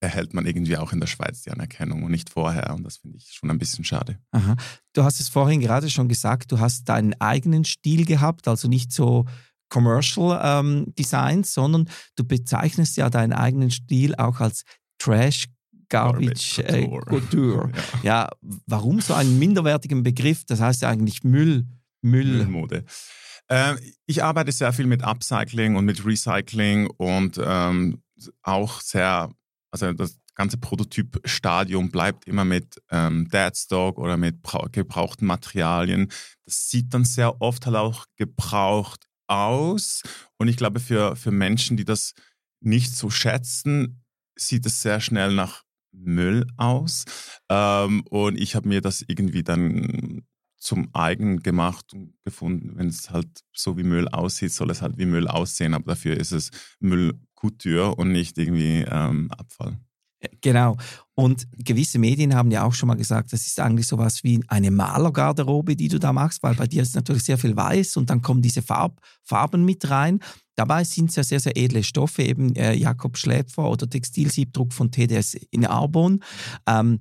erhält 0.00 0.34
man 0.34 0.46
irgendwie 0.46 0.76
auch 0.76 0.92
in 0.92 1.00
der 1.00 1.06
Schweiz 1.06 1.42
die 1.42 1.50
Anerkennung 1.50 2.02
und 2.02 2.10
nicht 2.10 2.28
vorher. 2.28 2.74
Und 2.74 2.82
das 2.82 2.96
finde 2.96 3.18
ich 3.18 3.30
schon 3.32 3.50
ein 3.50 3.58
bisschen 3.58 3.84
schade. 3.84 4.18
Aha. 4.32 4.56
Du 4.94 5.04
hast 5.04 5.20
es 5.20 5.28
vorhin 5.28 5.60
gerade 5.60 5.88
schon 5.90 6.08
gesagt, 6.08 6.50
du 6.50 6.58
hast 6.58 6.88
deinen 6.88 7.14
eigenen 7.20 7.64
Stil 7.64 8.04
gehabt, 8.04 8.48
also 8.48 8.66
nicht 8.66 8.92
so 8.92 9.26
Commercial 9.68 10.40
ähm, 10.42 10.92
Designs, 10.98 11.54
sondern 11.54 11.88
du 12.16 12.24
bezeichnest 12.24 12.96
ja 12.96 13.08
deinen 13.10 13.32
eigenen 13.32 13.70
Stil 13.70 14.14
auch 14.16 14.40
als 14.40 14.64
Trash 14.98 15.46
Garbage. 15.88 16.58
Äh, 16.58 16.88
Couture. 16.88 17.70
ja. 18.02 18.24
ja. 18.24 18.28
warum 18.66 19.00
so 19.00 19.14
einen 19.14 19.38
minderwertigen 19.38 20.02
Begriff? 20.02 20.44
Das 20.46 20.60
heißt 20.60 20.82
ja 20.82 20.88
eigentlich 20.88 21.22
Müll. 21.22 21.66
Müll. 22.02 22.24
Müllmode. 22.24 22.84
Äh, 23.52 23.76
ich 24.06 24.24
arbeite 24.24 24.50
sehr 24.50 24.72
viel 24.72 24.86
mit 24.86 25.02
Upcycling 25.02 25.76
und 25.76 25.84
mit 25.84 26.06
Recycling 26.06 26.86
und 26.96 27.38
ähm, 27.44 28.02
auch 28.42 28.80
sehr, 28.80 29.30
also 29.70 29.92
das 29.92 30.18
ganze 30.34 30.56
Prototypstadium 30.56 31.90
bleibt 31.90 32.26
immer 32.26 32.46
mit 32.46 32.80
ähm, 32.90 33.28
Deadstock 33.28 33.98
oder 33.98 34.16
mit 34.16 34.38
gebrauchten 34.72 35.26
Materialien. 35.26 36.10
Das 36.46 36.70
sieht 36.70 36.94
dann 36.94 37.04
sehr 37.04 37.42
oft 37.42 37.66
halt 37.66 37.76
auch 37.76 38.06
gebraucht 38.16 39.06
aus. 39.26 40.00
Und 40.38 40.48
ich 40.48 40.56
glaube, 40.56 40.80
für, 40.80 41.14
für 41.14 41.30
Menschen, 41.30 41.76
die 41.76 41.84
das 41.84 42.14
nicht 42.60 42.96
so 42.96 43.10
schätzen, 43.10 44.02
sieht 44.34 44.64
es 44.64 44.80
sehr 44.80 45.00
schnell 45.00 45.34
nach 45.34 45.62
Müll 45.92 46.46
aus. 46.56 47.04
Ähm, 47.50 48.02
und 48.08 48.40
ich 48.40 48.54
habe 48.54 48.66
mir 48.66 48.80
das 48.80 49.04
irgendwie 49.06 49.42
dann 49.42 50.24
zum 50.62 50.88
eigen 50.92 51.42
gemacht 51.42 51.92
und 51.92 52.14
gefunden. 52.24 52.72
Wenn 52.76 52.86
es 52.86 53.10
halt 53.10 53.28
so 53.52 53.76
wie 53.76 53.82
Müll 53.82 54.08
aussieht, 54.08 54.52
soll 54.52 54.70
es 54.70 54.80
halt 54.80 54.96
wie 54.96 55.06
Müll 55.06 55.26
aussehen, 55.26 55.74
aber 55.74 55.92
dafür 55.92 56.16
ist 56.16 56.32
es 56.32 56.50
Müllkultur 56.78 57.98
und 57.98 58.12
nicht 58.12 58.38
irgendwie 58.38 58.84
ähm, 58.88 59.30
Abfall. 59.32 59.78
Genau. 60.40 60.76
Und 61.14 61.48
gewisse 61.52 61.98
Medien 61.98 62.34
haben 62.34 62.52
ja 62.52 62.62
auch 62.62 62.74
schon 62.74 62.86
mal 62.86 62.94
gesagt, 62.94 63.32
das 63.32 63.44
ist 63.44 63.58
eigentlich 63.58 63.88
sowas 63.88 64.22
wie 64.22 64.40
eine 64.46 64.70
Malergarderobe, 64.70 65.74
die 65.74 65.88
du 65.88 65.98
da 65.98 66.12
machst, 66.12 66.44
weil 66.44 66.54
bei 66.54 66.68
dir 66.68 66.82
ist 66.82 66.94
natürlich 66.94 67.24
sehr 67.24 67.38
viel 67.38 67.56
weiß 67.56 67.96
und 67.96 68.08
dann 68.08 68.22
kommen 68.22 68.40
diese 68.40 68.62
Farb, 68.62 69.00
Farben 69.24 69.64
mit 69.64 69.90
rein. 69.90 70.20
Dabei 70.54 70.84
sind 70.84 71.10
es 71.10 71.16
ja 71.16 71.24
sehr, 71.24 71.40
sehr 71.40 71.56
edle 71.56 71.82
Stoffe, 71.82 72.22
eben 72.22 72.54
äh, 72.54 72.74
Jakob 72.74 73.18
Schläpfer 73.18 73.68
oder 73.68 73.90
Textilsiebdruck 73.90 74.72
von 74.72 74.92
TDS 74.92 75.34
in 75.50 75.66
Arbon. 75.66 76.22
Ähm, 76.66 77.00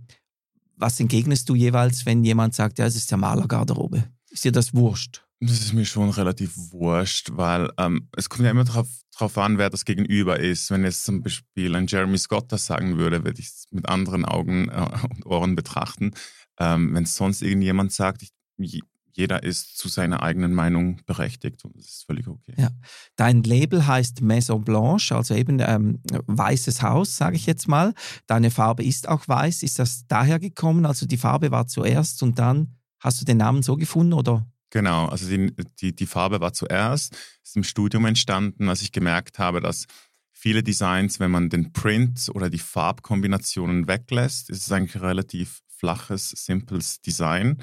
was 0.82 1.00
entgegnest 1.00 1.48
du 1.48 1.56
jeweils, 1.56 2.06
wenn 2.06 2.24
jemand 2.24 2.56
sagt, 2.56 2.80
ja, 2.80 2.86
es 2.86 2.96
ist 2.96 3.12
ja 3.12 3.18
Malergarderobe? 3.18 4.04
Ist 4.30 4.44
dir 4.44 4.52
das 4.52 4.74
wurscht? 4.74 5.24
Das 5.40 5.60
ist 5.60 5.74
mir 5.74 5.86
schon 5.86 6.10
relativ 6.10 6.54
wurscht, 6.72 7.30
weil 7.34 7.72
ähm, 7.78 8.08
es 8.16 8.30
kommt 8.30 8.44
ja 8.44 8.52
immer 8.52 8.64
darauf 8.64 9.38
an, 9.38 9.58
wer 9.58 9.70
das 9.70 9.86
Gegenüber 9.86 10.40
ist. 10.40 10.70
Wenn 10.70 10.84
jetzt 10.84 11.04
zum 11.04 11.22
Beispiel 11.22 11.76
ein 11.76 11.88
Jeremy 11.88 12.18
Scott 12.18 12.52
das 12.52 12.66
sagen 12.66 12.98
würde, 12.98 13.24
würde 13.24 13.40
ich 13.40 13.48
es 13.48 13.66
mit 13.72 13.88
anderen 13.88 14.26
Augen 14.26 14.70
äh, 14.70 14.88
und 15.10 15.26
Ohren 15.26 15.56
betrachten. 15.56 16.12
Ähm, 16.60 16.94
wenn 16.94 17.04
es 17.04 17.16
sonst 17.16 17.42
irgendjemand 17.42 17.92
sagt, 17.92 18.22
ich, 18.22 18.82
jeder 19.14 19.44
ist 19.44 19.78
zu 19.78 19.88
seiner 19.88 20.24
eigenen 20.24 20.54
Meinung 20.54 21.02
berechtigt 21.06 21.64
und 21.66 21.76
das 21.78 21.86
ist 21.86 22.06
völlig 22.06 22.28
okay. 22.28 22.54
Ja. 22.58 22.70
Dein 23.16 23.44
Label 23.44 23.86
heißt 23.86 24.22
Maison 24.22 24.64
Blanche, 24.64 25.16
also 25.16 25.36
eben 25.36 25.60
ähm, 25.60 26.02
weißes 26.28 26.82
Haus, 26.82 27.18
sage 27.18 27.36
ich 27.36 27.46
jetzt 27.46 27.68
mal. 27.68 27.94
Deine 28.28 28.52
Farbe 28.52 28.84
ist 28.84 29.08
auch 29.08 29.28
weiß. 29.28 29.64
Ist 29.64 29.80
das 29.80 30.08
daher 30.08 30.40
gekommen? 30.40 30.86
Also 30.86 31.06
die 31.06 31.18
Farbe 31.18 31.52
war 31.52 31.68
zuerst 31.68 32.24
und 32.24 32.40
dann 32.40 32.76
hast 33.00 33.22
du 33.22 33.26
den 33.26 33.38
Namen 33.38 33.64
so 33.64 33.76
gefunden 33.76 34.14
oder? 34.14 34.46
Genau, 34.72 35.08
also 35.08 35.28
die, 35.28 35.54
die, 35.82 35.94
die 35.94 36.06
Farbe 36.06 36.40
war 36.40 36.54
zuerst, 36.54 37.18
ist 37.44 37.58
im 37.58 37.64
Studium 37.64 38.06
entstanden, 38.06 38.70
als 38.70 38.82
ich 38.82 38.94
gemerkt 38.94 39.38
habe, 39.38 39.60
dass 39.60 39.86
viele 40.32 40.64
Designs, 40.64 41.20
wenn 41.20 41.30
man 41.30 41.50
den 41.50 41.74
Print 41.74 42.30
oder 42.34 42.50
die 42.50 42.58
Farbkombinationen 42.58 43.88
weglässt, 43.88 44.50
ist 44.50 44.66
es 44.66 44.72
eigentlich 44.72 44.96
ein 44.96 45.02
relativ 45.02 45.62
flaches, 45.68 46.30
simples 46.30 47.02
Design. 47.02 47.62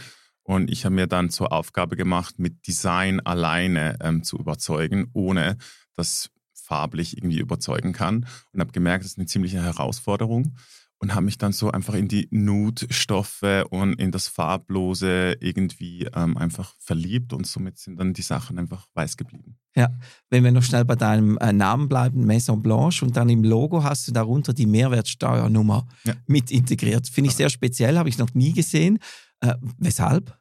Und 0.49 0.71
ich 0.71 0.87
habe 0.87 0.95
mir 0.95 1.07
dann 1.07 1.29
zur 1.29 1.53
Aufgabe 1.53 1.95
gemacht, 1.95 2.39
mit 2.39 2.67
Design 2.67 3.21
alleine 3.21 3.99
ähm, 4.01 4.25
zu 4.25 4.39
überzeugen, 4.39 5.11
ohne 5.13 5.59
dass 5.95 6.31
farblich 6.55 7.19
irgendwie 7.19 7.39
überzeugen 7.39 7.93
kann. 7.93 8.27
Und 8.53 8.61
habe 8.61 8.73
gemerkt, 8.73 9.05
das 9.05 9.13
ist 9.13 9.19
eine 9.19 9.27
ziemliche 9.27 9.63
Herausforderung. 9.63 10.57
Und 11.01 11.15
habe 11.15 11.27
mich 11.27 11.37
dann 11.37 11.53
so 11.53 11.71
einfach 11.71 11.93
in 11.93 12.09
die 12.09 12.29
Nude-Stoffe 12.31 13.69
und 13.69 14.01
in 14.01 14.11
das 14.11 14.29
Farblose 14.29 15.37
irgendwie 15.39 16.09
ähm, 16.15 16.39
einfach 16.39 16.75
verliebt. 16.79 17.35
Und 17.35 17.47
somit 17.47 17.77
sind 17.77 18.01
dann 18.01 18.15
die 18.15 18.23
Sachen 18.23 18.59
einfach 18.59 18.87
weiß 18.95 19.19
geblieben. 19.19 19.59
Ja, 19.77 19.91
wenn 20.31 20.45
wir 20.45 20.51
noch 20.51 20.63
schnell 20.63 20.87
bei 20.87 20.97
deinem 20.97 21.37
äh, 21.37 21.53
Namen 21.53 21.91
bleiben, 21.91 22.25
Maison 22.25 22.63
Blanche, 22.63 23.05
und 23.05 23.19
dann 23.19 23.29
im 23.29 23.45
Logo 23.45 23.85
hast 23.85 24.09
du 24.09 24.13
darunter 24.13 24.55
die 24.55 24.67
Mehrwertsteuernummer 24.67 25.87
ja. 26.05 26.15
mit 26.27 26.51
integriert. 26.51 27.07
Finde 27.07 27.29
ich 27.29 27.37
sehr 27.37 27.51
speziell, 27.51 27.99
habe 27.99 28.09
ich 28.09 28.17
noch 28.17 28.33
nie 28.33 28.55
gesehen. 28.55 28.99
Äh, 29.41 29.55
weshalb? 29.77 30.38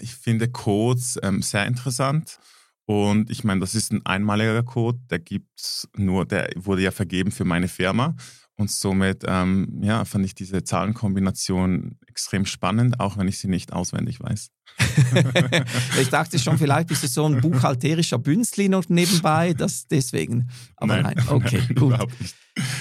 Ich 0.00 0.14
finde 0.14 0.48
Codes 0.48 1.18
ähm, 1.22 1.42
sehr 1.42 1.66
interessant. 1.66 2.38
Und 2.86 3.30
ich 3.30 3.44
meine, 3.44 3.60
das 3.60 3.74
ist 3.74 3.92
ein 3.92 4.04
einmaliger 4.04 4.62
Code, 4.62 4.98
der 5.10 5.18
gibt's 5.18 5.88
nur, 5.96 6.26
der 6.26 6.50
wurde 6.56 6.82
ja 6.82 6.90
vergeben 6.90 7.30
für 7.30 7.44
meine 7.44 7.68
Firma. 7.68 8.14
Und 8.56 8.70
somit 8.70 9.24
ähm, 9.26 9.80
ja, 9.82 10.04
fand 10.04 10.24
ich 10.24 10.34
diese 10.34 10.62
Zahlenkombination 10.62 11.98
extrem 12.06 12.46
spannend, 12.46 13.00
auch 13.00 13.16
wenn 13.16 13.26
ich 13.26 13.38
sie 13.38 13.48
nicht 13.48 13.72
auswendig 13.72 14.20
weiß. 14.20 14.50
ich 16.00 16.08
dachte 16.08 16.38
schon, 16.38 16.56
vielleicht 16.58 16.88
bist 16.88 17.02
du 17.02 17.08
so 17.08 17.26
ein 17.26 17.40
buchhalterischer 17.40 18.18
Bünzli 18.18 18.68
noch 18.68 18.88
nebenbei, 18.88 19.54
das 19.54 19.86
deswegen. 19.88 20.48
Aber 20.76 21.02
nein, 21.02 21.14
nein 21.16 21.28
okay, 21.28 21.62
nein, 21.66 21.74
gut. 21.74 21.96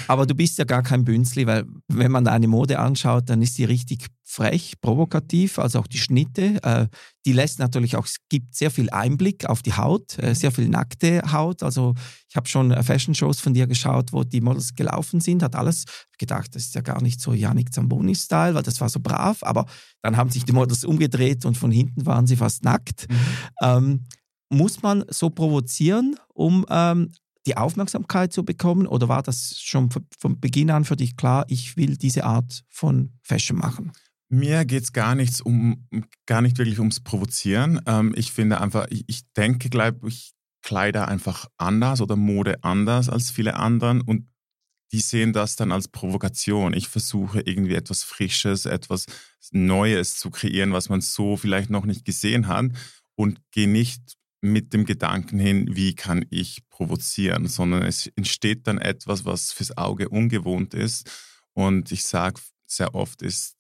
Aber 0.08 0.28
du 0.28 0.36
bist 0.36 0.60
ja 0.60 0.66
gar 0.66 0.84
kein 0.84 1.04
Bünzli, 1.04 1.48
weil 1.48 1.66
wenn 1.88 2.12
man 2.12 2.26
deine 2.26 2.48
Mode 2.48 2.78
anschaut, 2.78 3.30
dann 3.30 3.42
ist 3.42 3.56
sie 3.56 3.66
richtig 3.66 4.06
frech, 4.34 4.74
provokativ, 4.82 5.60
also 5.60 5.80
auch 5.80 5.88
die 5.88 6.00
Schnitte. 6.00 6.62
Äh, 6.64 6.88
die 7.26 7.34
lässt 7.34 7.60
natürlich 7.60 7.96
auch, 7.96 8.06
es 8.06 8.18
gibt 8.30 8.56
sehr 8.56 8.72
viel 8.72 8.90
Einblick 8.90 9.46
auf 9.48 9.62
die 9.62 9.74
Haut, 9.74 10.18
äh, 10.18 10.34
sehr 10.34 10.52
viel 10.52 10.68
nackte 10.70 11.22
Haut. 11.32 11.62
Also 11.62 11.94
ich 12.30 12.36
habe 12.36 12.48
schon 12.48 12.72
äh, 12.72 12.82
Fashion-Shows 12.82 13.40
von 13.40 13.54
dir 13.54 13.68
geschaut, 13.68 14.12
wo 14.12 14.24
die 14.24 14.42
Models 14.42 14.74
gelaufen 14.74 15.22
sind, 15.22 15.44
hat 15.44 15.56
alles 15.56 15.86
gedacht, 16.18 16.56
das 16.56 16.64
ist 16.64 16.76
ja 16.76 16.82
gar 16.82 17.02
nicht 17.04 17.22
so 17.22 17.34
Yannick 17.34 17.72
Zamboni-Style, 17.72 18.56
weil 18.56 18.64
das 18.64 18.82
war 18.82 18.90
so 18.90 19.00
brav. 19.00 19.44
Aber 19.44 19.68
dann 20.02 20.18
haben 20.18 20.32
sich 20.32 20.46
die 20.46 20.52
Models 20.52 20.84
umgedreht 20.84 21.46
und 21.46 21.56
von 21.56 21.72
hinten 21.72 22.06
waren 22.08 22.26
sie 22.26 22.38
fast 22.38 22.64
nackt. 22.64 23.08
Mhm. 23.10 23.16
Ähm, 23.62 24.04
muss 24.50 24.82
man 24.82 25.06
so 25.10 25.30
provozieren, 25.30 26.16
um 26.34 26.66
ähm, 26.70 27.12
die 27.46 27.58
Aufmerksamkeit 27.58 28.34
zu 28.34 28.44
bekommen 28.44 28.88
oder 28.88 29.10
war 29.10 29.22
das 29.22 29.60
schon 29.60 29.90
von 29.92 30.40
Beginn 30.40 30.72
an 30.72 30.86
für 30.86 30.96
dich 30.96 31.18
klar, 31.18 31.46
ich 31.50 31.78
will 31.78 31.98
diese 31.98 32.24
Art 32.24 32.64
von 32.70 33.14
Fashion 33.22 33.58
machen? 33.58 33.92
Mir 34.34 34.66
geht 34.66 34.82
es 34.82 34.94
gar 34.94 35.14
nichts 35.14 35.42
um, 35.42 35.88
gar 36.26 36.42
nicht 36.42 36.58
wirklich 36.58 36.80
ums 36.80 37.02
Provozieren. 37.02 37.80
Ähm, 37.86 38.16
ich 38.18 38.32
finde 38.32 38.60
einfach, 38.60 38.88
ich, 38.90 39.04
ich 39.06 39.32
denke, 39.38 39.70
glaube 39.70 40.08
ich, 40.08 40.34
Kleider 40.64 41.08
einfach 41.08 41.46
anders 41.58 42.02
oder 42.02 42.16
Mode 42.16 42.64
anders 42.64 43.10
als 43.10 43.30
viele 43.30 43.58
anderen 43.58 44.02
und 44.02 44.28
die 44.92 45.02
sehen 45.02 45.34
das 45.34 45.56
dann 45.56 45.72
als 45.72 45.88
Provokation. 45.88 46.74
Ich 46.74 46.88
versuche 46.88 47.42
irgendwie 47.42 47.76
etwas 47.76 48.02
Frisches, 48.02 48.66
etwas 48.66 49.06
Neues 49.52 50.18
zu 50.18 50.32
kreieren, 50.32 50.74
was 50.74 50.90
man 50.90 51.02
so 51.02 51.38
vielleicht 51.38 51.70
noch 51.70 51.86
nicht 51.86 52.04
gesehen 52.04 52.48
hat 52.48 52.72
und 53.14 53.40
gehe 53.52 53.70
nicht 53.70 54.16
mit 54.42 54.74
dem 54.74 54.86
Gedanken 54.86 55.38
hin, 55.38 55.76
wie 55.76 55.94
kann 55.94 56.26
ich 56.32 56.68
provozieren, 56.70 57.48
sondern 57.48 57.84
es 57.84 58.08
entsteht 58.16 58.66
dann 58.66 58.80
etwas, 58.80 59.26
was 59.26 59.52
fürs 59.52 59.78
Auge 59.78 60.10
ungewohnt 60.10 60.74
ist. 60.74 61.08
Und 61.54 61.92
ich 61.92 62.04
sage 62.04 62.42
sehr 62.66 62.96
oft 62.96 63.22
ist, 63.22 63.58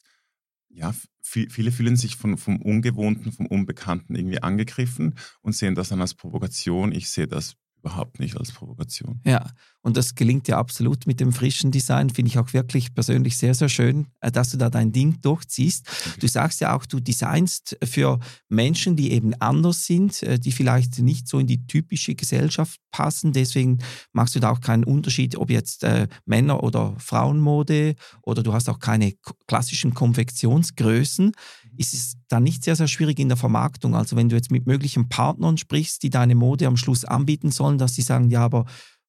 ja, 0.74 0.94
viele 1.22 1.72
fühlen 1.72 1.96
sich 1.96 2.16
von, 2.16 2.38
vom 2.38 2.62
Ungewohnten, 2.62 3.32
vom 3.32 3.46
Unbekannten 3.46 4.16
irgendwie 4.16 4.42
angegriffen 4.42 5.16
und 5.42 5.56
sehen 5.56 5.76
das 5.76 5.90
dann 5.90 6.02
als 6.02 6.16
Provokation. 6.16 6.92
Ich 6.92 7.10
sehe 7.10 7.28
das 7.28 7.56
überhaupt 7.84 8.20
nicht 8.20 8.38
als 8.38 8.52
Provokation. 8.52 9.20
Ja, 9.26 9.52
und 9.82 9.98
das 9.98 10.16
gelingt 10.16 10.48
ja 10.48 10.58
absolut 10.58 11.06
mit 11.06 11.20
dem 11.20 11.34
frischen 11.34 11.72
Design. 11.72 12.10
Finde 12.10 12.30
ich 12.30 12.40
auch 12.40 12.54
wirklich 12.54 12.94
persönlich 12.96 13.38
sehr, 13.38 13.54
sehr 13.54 13.68
schön, 13.68 14.08
äh, 14.22 14.32
dass 14.32 14.52
du 14.52 14.58
da 14.58 14.70
dein 14.70 14.94
Ding 14.94 15.20
durchziehst. 15.22 15.86
Okay. 15.88 16.20
Du 16.22 16.28
sagst 16.28 16.62
ja 16.62 16.76
auch, 16.76 16.86
du 16.86 17.02
designst 17.02 17.78
für 17.84 18.20
Menschen, 18.48 18.96
die 18.96 19.12
eben 19.12 19.34
anders 19.36 19.86
sind, 19.86 20.24
äh, 20.24 20.40
die 20.40 20.54
vielleicht 20.54 21.00
nicht 21.00 21.28
so 21.28 21.40
in 21.40 21.48
die 21.48 21.68
typische 21.68 22.16
Gesellschaft 22.16 22.80
passen. 22.92 23.34
Deswegen 23.34 23.80
machst 24.14 24.36
du 24.36 24.40
da 24.40 24.52
auch 24.52 24.62
keinen 24.62 24.86
Unterschied, 24.86 25.36
ob 25.36 25.50
jetzt 25.50 25.84
äh, 25.84 26.08
Männer- 26.26 26.64
oder 26.64 26.96
Frauenmode 27.00 27.96
oder 28.22 28.44
du 28.44 28.54
hast 28.54 28.70
auch 28.70 28.80
keine 28.80 29.14
klassischen 29.48 29.94
Konfektionsgrößen. 29.94 31.34
Ist 31.78 31.94
es 31.94 32.16
dann 32.28 32.44
nicht 32.44 32.64
sehr, 32.64 32.76
sehr 32.76 32.88
schwierig 32.88 33.20
in 33.20 33.30
der 33.30 33.38
Vermarktung? 33.38 33.96
Also 33.96 34.16
wenn 34.16 34.30
du 34.30 34.36
jetzt 34.36 34.52
mit 34.52 34.68
möglichen 34.68 35.10
Partnern 35.10 35.58
sprichst, 35.58 36.04
die 36.04 36.10
deine 36.10 36.36
Mode 36.36 36.68
am 36.68 36.78
Schluss 36.78 37.06
anbieten 37.06 37.52
sollen, 37.52 37.78
dass 37.78 37.96
sie 37.96 38.02
sagen, 38.02 38.30
ja, 38.30 38.42
aber 38.42 38.66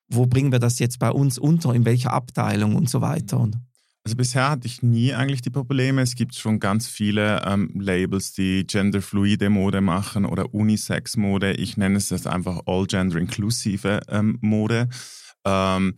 wo 0.08 0.26
bringen 0.26 0.52
wir 0.52 0.58
das 0.58 0.78
jetzt 0.78 0.98
bei 0.98 1.10
uns 1.10 1.38
unter, 1.38 1.74
in 1.74 1.84
welcher 1.84 2.12
Abteilung 2.12 2.76
und 2.76 2.88
so 2.88 3.00
weiter. 3.00 3.48
Also 4.06 4.16
bisher 4.16 4.50
hatte 4.50 4.66
ich 4.66 4.82
nie 4.82 5.14
eigentlich 5.14 5.40
die 5.40 5.50
Probleme. 5.50 6.02
Es 6.02 6.14
gibt 6.14 6.34
schon 6.34 6.60
ganz 6.60 6.86
viele 6.86 7.42
ähm, 7.46 7.70
Labels, 7.74 8.34
die 8.34 8.66
genderfluide 8.66 9.48
Mode 9.48 9.80
machen 9.80 10.26
oder 10.26 10.52
Unisex-Mode. 10.52 11.54
Ich 11.54 11.78
nenne 11.78 11.96
es 11.96 12.10
jetzt 12.10 12.26
einfach 12.26 12.60
all-gender-inklusive 12.66 14.02
ähm, 14.08 14.38
Mode. 14.42 14.90
Ähm, 15.46 15.94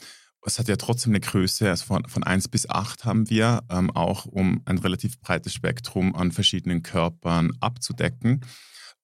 es 0.46 0.58
hat 0.58 0.68
ja 0.68 0.76
trotzdem 0.76 1.12
eine 1.12 1.20
Größe, 1.20 1.68
also 1.68 1.84
von, 1.84 2.08
von 2.08 2.22
1 2.22 2.48
bis 2.48 2.70
8 2.70 3.04
haben 3.04 3.28
wir, 3.28 3.64
ähm, 3.68 3.90
auch 3.90 4.26
um 4.26 4.62
ein 4.64 4.78
relativ 4.78 5.18
breites 5.20 5.52
Spektrum 5.52 6.14
an 6.14 6.30
verschiedenen 6.30 6.82
Körpern 6.82 7.52
abzudecken. 7.60 8.42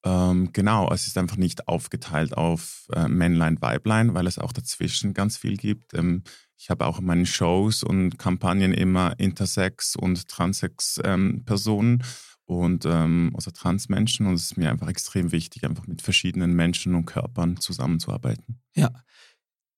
Ähm, 0.05 0.51
genau, 0.53 0.91
es 0.91 1.07
ist 1.07 1.17
einfach 1.17 1.37
nicht 1.37 1.67
aufgeteilt 1.67 2.35
auf 2.35 2.87
äh, 2.93 3.07
Männlein, 3.07 3.61
Weiblein, 3.61 4.13
weil 4.13 4.27
es 4.27 4.39
auch 4.39 4.53
dazwischen 4.53 5.13
ganz 5.13 5.37
viel 5.37 5.57
gibt. 5.57 5.93
Ähm, 5.93 6.23
ich 6.57 6.69
habe 6.69 6.85
auch 6.85 6.99
in 6.99 7.05
meinen 7.05 7.25
Shows 7.25 7.83
und 7.83 8.17
Kampagnen 8.17 8.73
immer 8.73 9.19
Intersex- 9.19 9.97
und 9.97 10.29
Transex-Personen 10.29 11.93
ähm, 11.93 12.01
und 12.45 12.85
also 12.85 13.51
Transmenschen 13.51 14.27
und 14.27 14.35
es 14.35 14.45
ist 14.45 14.57
mir 14.57 14.69
einfach 14.69 14.87
extrem 14.87 15.31
wichtig, 15.33 15.65
einfach 15.65 15.87
mit 15.87 16.01
verschiedenen 16.01 16.53
Menschen 16.53 16.95
und 16.95 17.05
Körpern 17.05 17.57
zusammenzuarbeiten. 17.57 18.61
Ja. 18.75 18.91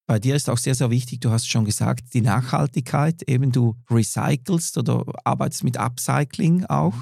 Bei 0.07 0.19
dir 0.19 0.35
ist 0.35 0.49
auch 0.49 0.57
sehr, 0.57 0.75
sehr 0.75 0.91
wichtig, 0.91 1.21
du 1.21 1.31
hast 1.31 1.49
schon 1.49 1.65
gesagt, 1.65 2.13
die 2.13 2.21
Nachhaltigkeit, 2.21 3.23
eben 3.27 3.51
du 3.51 3.75
recycelst 3.89 4.77
oder 4.77 5.03
arbeitest 5.23 5.63
mit 5.63 5.77
Upcycling 5.77 6.65
auch. 6.65 6.95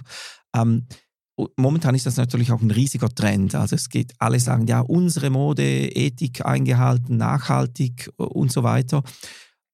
Ähm, 0.55 0.87
momentan 1.57 1.95
ist 1.95 2.05
das 2.05 2.17
natürlich 2.17 2.51
auch 2.51 2.61
ein 2.61 2.71
riesiger 2.71 3.09
Trend. 3.09 3.55
Also 3.55 3.75
es 3.75 3.89
geht, 3.89 4.13
alle 4.19 4.39
sagen, 4.39 4.67
ja, 4.67 4.79
unsere 4.79 5.29
Mode, 5.29 5.63
Ethik 5.63 6.45
eingehalten, 6.45 7.17
nachhaltig 7.17 8.09
und 8.17 8.51
so 8.51 8.63
weiter. 8.63 9.03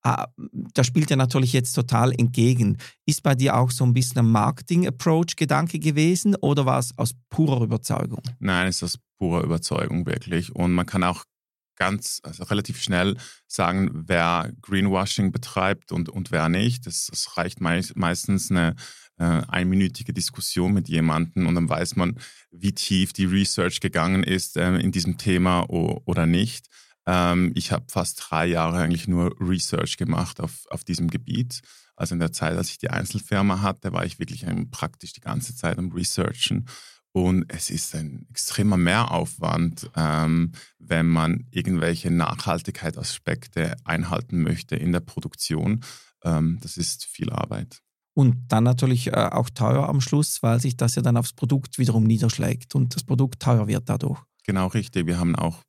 Ah, 0.02 0.28
da 0.74 0.84
spielt 0.84 1.10
ja 1.10 1.18
natürlich 1.18 1.52
jetzt 1.52 1.74
total 1.74 2.14
entgegen. 2.14 2.78
Ist 3.06 3.22
bei 3.22 3.36
dir 3.36 3.58
auch 3.58 3.70
so 3.70 3.84
ein 3.84 3.94
bisschen 3.94 4.20
ein 4.20 4.32
Marketing-Approach-Gedanke 4.32 5.78
gewesen 5.78 6.36
oder 6.36 6.66
war 6.66 6.80
es 6.80 6.98
aus 6.98 7.14
purer 7.30 7.62
Überzeugung? 7.62 8.22
Nein, 8.40 8.68
es 8.70 8.78
ist 8.78 8.84
aus 8.84 9.00
purer 9.18 9.44
Überzeugung 9.44 10.06
wirklich. 10.06 10.56
Und 10.56 10.74
man 10.74 10.86
kann 10.86 11.04
auch 11.04 11.26
ganz, 11.80 12.20
also 12.24 12.44
relativ 12.44 12.82
schnell 12.82 13.18
sagen, 13.48 13.90
wer 13.94 14.52
Greenwashing 14.62 15.32
betreibt 15.32 15.92
und, 15.92 16.10
und 16.10 16.32
wer 16.32 16.50
nicht. 16.50 16.86
Das, 16.86 17.08
das 17.08 17.38
reicht 17.38 17.62
meist, 17.62 17.96
meistens 17.96 18.52
eine 18.52 18.76
äh, 19.18 19.42
einminütige 19.48 20.14
Diskussion 20.14 20.74
mit 20.74 20.88
jemandem 20.88 21.48
und 21.48 21.56
dann 21.56 21.70
weiß 21.70 21.96
man, 21.96 22.20
wie 22.52 22.74
tief 22.74 23.14
die 23.14 23.26
Research 23.26 23.80
gegangen 23.80 24.24
ist 24.24 24.58
äh, 24.58 24.78
in 24.78 24.92
diesem 24.92 25.18
Thema 25.18 25.62
oder 25.70 26.26
nicht. 26.26 26.68
Ähm, 27.06 27.52
ich 27.56 27.72
habe 27.72 27.86
fast 27.90 28.24
drei 28.30 28.46
Jahre 28.46 28.78
eigentlich 28.78 29.08
nur 29.08 29.36
Research 29.40 29.98
gemacht 29.98 30.40
auf, 30.40 30.66
auf 30.70 30.84
diesem 30.84 31.10
Gebiet. 31.10 31.62
Also 31.96 32.16
in 32.16 32.20
der 32.20 32.32
Zeit, 32.32 32.56
als 32.56 32.70
ich 32.70 32.78
die 32.78 32.90
Einzelfirma 32.90 33.62
hatte, 33.62 33.92
war 33.92 34.06
ich 34.06 34.20
wirklich 34.20 34.46
praktisch 34.72 35.12
die 35.12 35.22
ganze 35.22 35.54
Zeit 35.54 35.78
am 35.78 35.92
Researchen. 35.92 36.66
Und 37.12 37.46
es 37.48 37.70
ist 37.70 37.96
ein 37.96 38.28
extremer 38.30 38.78
Mehraufwand, 38.78 39.90
ähm, 39.96 40.52
wenn 40.78 41.08
man 41.08 41.48
irgendwelche 41.50 42.12
Nachhaltigkeitsaspekte 42.12 43.76
einhalten 43.84 44.42
möchte 44.44 44.76
in 44.76 44.92
der 44.92 45.00
Produktion. 45.00 45.82
Ähm, 46.24 46.60
das 46.62 46.78
ist 46.78 47.06
viel 47.06 47.32
Arbeit. 47.32 47.82
Und 48.14 48.52
dann 48.52 48.64
natürlich 48.64 49.08
äh, 49.08 49.30
auch 49.32 49.50
teuer 49.50 49.88
am 49.88 50.02
Schluss, 50.02 50.44
weil 50.44 50.60
sich 50.60 50.78
das 50.78 50.96
ja 50.96 51.02
dann 51.02 51.18
aufs 51.18 51.34
Produkt 51.34 51.78
wiederum 51.80 52.04
niederschlägt 52.04 52.76
und 52.76 52.96
das 52.96 53.04
Produkt 53.04 53.42
teuer 53.42 53.68
wird 53.68 53.90
dadurch. 53.90 54.20
Genau, 54.46 54.68
richtig. 54.68 55.08
Wir 55.08 55.20
haben 55.20 55.36
auch 55.36 55.64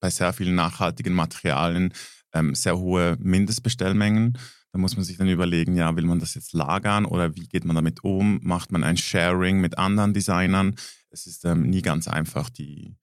bei 0.00 0.10
sehr 0.10 0.32
vielen 0.32 0.54
nachhaltigen 0.54 1.14
Materialien 1.14 1.92
ähm, 2.34 2.54
sehr 2.54 2.78
hohe 2.78 3.16
Mindestbestellmengen. 3.20 4.38
Da 4.72 4.78
muss 4.78 4.96
man 4.96 5.04
sich 5.04 5.18
dann 5.18 5.28
überlegen, 5.28 5.76
ja, 5.76 5.94
will 5.96 6.06
man 6.06 6.18
das 6.18 6.34
jetzt 6.34 6.54
lagern 6.54 7.04
oder 7.04 7.36
wie 7.36 7.46
geht 7.46 7.64
man 7.64 7.76
damit 7.76 8.04
um? 8.04 8.40
Macht 8.42 8.72
man 8.72 8.84
ein 8.84 8.96
Sharing 8.96 9.60
mit 9.60 9.76
anderen 9.76 10.14
Designern? 10.14 10.74
Es 11.10 11.26
ist 11.26 11.44
ähm, 11.44 11.68
nie 11.68 11.82
ganz 11.82 12.08
einfach, 12.08 12.48
die, 12.48 12.96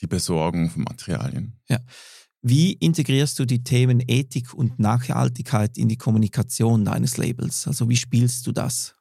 die 0.00 0.06
Besorgung 0.06 0.70
von 0.70 0.82
Materialien. 0.82 1.60
Ja. 1.68 1.80
Wie 2.40 2.72
integrierst 2.72 3.36
du 3.40 3.46
die 3.46 3.64
Themen 3.64 4.00
Ethik 4.06 4.54
und 4.54 4.78
Nachhaltigkeit 4.78 5.76
in 5.76 5.88
die 5.88 5.96
Kommunikation 5.96 6.84
deines 6.84 7.16
Labels? 7.16 7.66
Also 7.66 7.88
wie 7.88 7.96
spielst 7.96 8.46
du 8.46 8.52
das? 8.52 8.94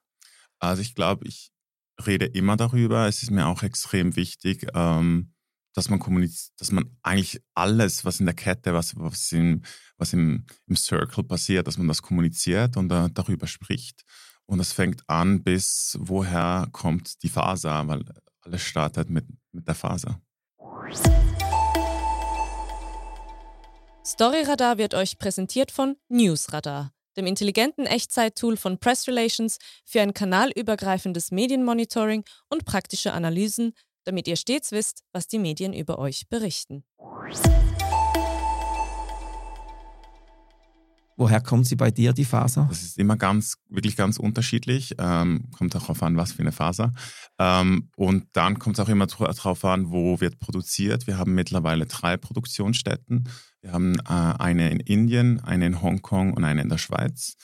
Also 0.58 0.82
ich 0.82 0.96
glaube, 0.96 1.28
ich 1.28 1.52
rede 2.04 2.26
immer 2.26 2.58
darüber. 2.58 3.08
Es 3.08 3.22
ist 3.22 3.30
mir 3.30 3.46
auch 3.46 3.62
extrem 3.62 4.16
wichtig, 4.16 4.68
ähm, 4.74 5.34
dass 5.78 5.90
man 5.90 6.00
kommuniziert, 6.00 6.60
dass 6.60 6.72
man 6.72 6.90
eigentlich 7.04 7.40
alles, 7.54 8.04
was 8.04 8.20
in 8.20 8.26
der 8.26 8.34
Kette, 8.34 8.74
was, 8.74 8.96
was, 8.96 9.32
in, 9.32 9.64
was 10.00 10.12
im, 10.12 10.44
im 10.66 10.76
Circle 10.76 11.24
passiert, 11.24 11.68
dass 11.68 11.78
man 11.78 11.88
das 11.88 12.02
kommuniziert 12.02 12.78
und 12.78 12.92
äh, 12.92 13.10
darüber 13.14 13.46
spricht. 13.46 14.02
Und 14.48 14.58
das 14.58 14.74
fängt 14.74 15.08
an 15.08 15.44
bis 15.44 15.96
woher 16.02 16.68
kommt 16.72 17.22
die 17.22 17.30
Faser, 17.30 17.88
weil 17.88 18.04
alles 18.42 18.64
startet 18.64 19.12
mit, 19.12 19.28
mit 19.52 19.68
der 19.68 19.76
Faser. 19.76 20.20
Storyradar 24.04 24.80
wird 24.80 24.96
euch 24.96 25.20
präsentiert 25.20 25.72
von 25.72 25.96
Newsradar, 26.10 26.92
dem 27.18 27.28
intelligenten 27.28 27.86
Echtzeit-Tool 27.86 28.58
von 28.58 28.80
Press 28.80 29.08
Relations 29.08 29.60
für 29.86 30.02
ein 30.02 30.16
kanalübergreifendes 30.16 31.30
Medienmonitoring 31.30 32.24
und 32.50 32.66
praktische 32.66 33.14
Analysen, 33.14 33.74
damit 34.08 34.28
ihr 34.28 34.38
stets 34.38 34.72
wisst, 34.72 35.04
was 35.12 35.28
die 35.28 35.38
Medien 35.38 35.74
über 35.74 36.00
euch 36.00 36.30
berichten. 36.30 36.84
Woher 41.20 41.42
kommt 41.42 41.66
sie 41.66 41.76
bei 41.76 41.90
dir, 41.90 42.14
die 42.14 42.26
Faser? 42.26 42.68
Das 42.70 42.84
ist 42.84 43.00
immer 43.00 43.18
ganz, 43.18 43.56
wirklich 43.70 43.96
ganz 43.96 44.18
unterschiedlich. 44.18 44.94
Ähm, 45.00 45.50
kommt 45.58 45.76
auch 45.76 45.82
darauf 45.82 46.04
an, 46.04 46.16
was 46.16 46.32
für 46.32 46.44
eine 46.44 46.52
Faser. 46.52 46.94
Ähm, 47.40 47.90
und 47.96 48.28
dann 48.34 48.60
kommt 48.60 48.78
es 48.78 48.86
auch 48.86 48.90
immer 48.90 49.08
darauf 49.08 49.66
an, 49.66 49.90
wo 49.90 50.22
wird 50.22 50.38
produziert. 50.38 51.08
Wir 51.08 51.18
haben 51.18 51.34
mittlerweile 51.34 51.88
drei 51.88 52.18
Produktionsstätten. 52.18 53.28
Wir 53.62 53.72
haben 53.74 53.96
äh, 54.02 54.04
eine 54.06 54.70
in 54.70 54.80
Indien, 54.80 55.40
eine 55.40 55.66
in 55.66 55.82
Hongkong 55.82 56.34
und 56.34 56.44
eine 56.44 56.62
in 56.62 56.70
der 56.70 56.78
Schweiz. 56.78 57.36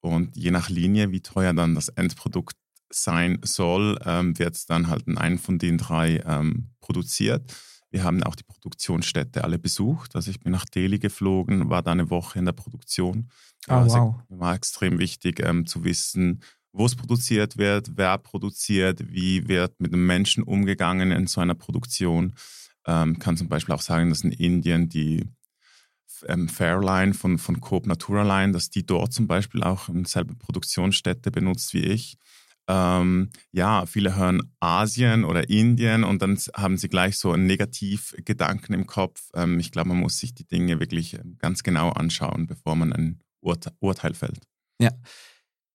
Und 0.00 0.36
je 0.36 0.50
nach 0.50 0.68
Linie, 0.68 1.10
wie 1.10 1.20
teuer 1.20 1.54
dann 1.54 1.74
das 1.74 1.88
Endprodukt 1.88 2.56
sein 2.94 3.38
soll, 3.42 3.98
ähm, 4.04 4.38
wird 4.38 4.68
dann 4.70 4.88
halt 4.88 5.06
in 5.06 5.18
einem 5.18 5.38
von 5.38 5.58
den 5.58 5.78
drei 5.78 6.22
ähm, 6.26 6.70
produziert. 6.80 7.52
Wir 7.90 8.04
haben 8.04 8.22
auch 8.22 8.34
die 8.34 8.44
Produktionsstätte 8.44 9.44
alle 9.44 9.58
besucht. 9.58 10.16
Also 10.16 10.30
ich 10.30 10.40
bin 10.40 10.52
nach 10.52 10.64
Delhi 10.64 10.98
geflogen, 10.98 11.68
war 11.68 11.82
da 11.82 11.92
eine 11.92 12.10
Woche 12.10 12.38
in 12.38 12.46
der 12.46 12.52
Produktion. 12.52 13.28
Oh, 13.68 13.74
also 13.74 13.96
wow. 13.96 14.14
war 14.30 14.54
extrem 14.54 14.98
wichtig 14.98 15.40
ähm, 15.40 15.66
zu 15.66 15.84
wissen, 15.84 16.42
wo 16.72 16.86
es 16.86 16.96
produziert 16.96 17.58
wird, 17.58 17.92
wer 17.96 18.16
produziert, 18.18 19.12
wie 19.12 19.46
wird 19.46 19.78
mit 19.78 19.92
den 19.92 20.06
Menschen 20.06 20.42
umgegangen 20.42 21.10
in 21.10 21.26
so 21.26 21.40
einer 21.40 21.54
Produktion. 21.54 22.34
Ähm, 22.86 23.18
kann 23.18 23.36
zum 23.36 23.48
Beispiel 23.48 23.74
auch 23.74 23.82
sagen, 23.82 24.08
dass 24.08 24.22
in 24.24 24.32
Indien 24.32 24.88
die 24.88 25.28
ähm, 26.26 26.48
Fairline 26.48 27.14
von, 27.14 27.38
von 27.38 27.60
Coop 27.60 27.86
Naturaline, 27.86 28.52
dass 28.52 28.70
die 28.70 28.86
dort 28.86 29.12
zum 29.12 29.26
Beispiel 29.26 29.62
auch 29.62 29.88
selbe 30.04 30.34
Produktionsstätte 30.34 31.30
benutzt 31.30 31.74
wie 31.74 31.84
ich. 31.84 32.16
Ähm, 32.72 33.28
ja, 33.50 33.84
viele 33.84 34.16
hören 34.16 34.40
Asien 34.58 35.24
oder 35.24 35.50
Indien 35.50 36.04
und 36.04 36.22
dann 36.22 36.38
haben 36.56 36.78
sie 36.78 36.88
gleich 36.88 37.18
so 37.18 37.32
einen 37.32 37.44
Negativgedanken 37.44 38.74
im 38.74 38.86
Kopf. 38.86 39.28
Ähm, 39.34 39.60
ich 39.60 39.72
glaube, 39.72 39.90
man 39.90 39.98
muss 39.98 40.16
sich 40.16 40.34
die 40.34 40.46
Dinge 40.46 40.80
wirklich 40.80 41.12
ähm, 41.14 41.36
ganz 41.38 41.62
genau 41.62 41.90
anschauen, 41.90 42.46
bevor 42.46 42.74
man 42.74 42.94
ein 42.94 43.20
Urte 43.42 43.72
Urteil 43.80 44.14
fällt. 44.14 44.40
Ja, 44.80 44.90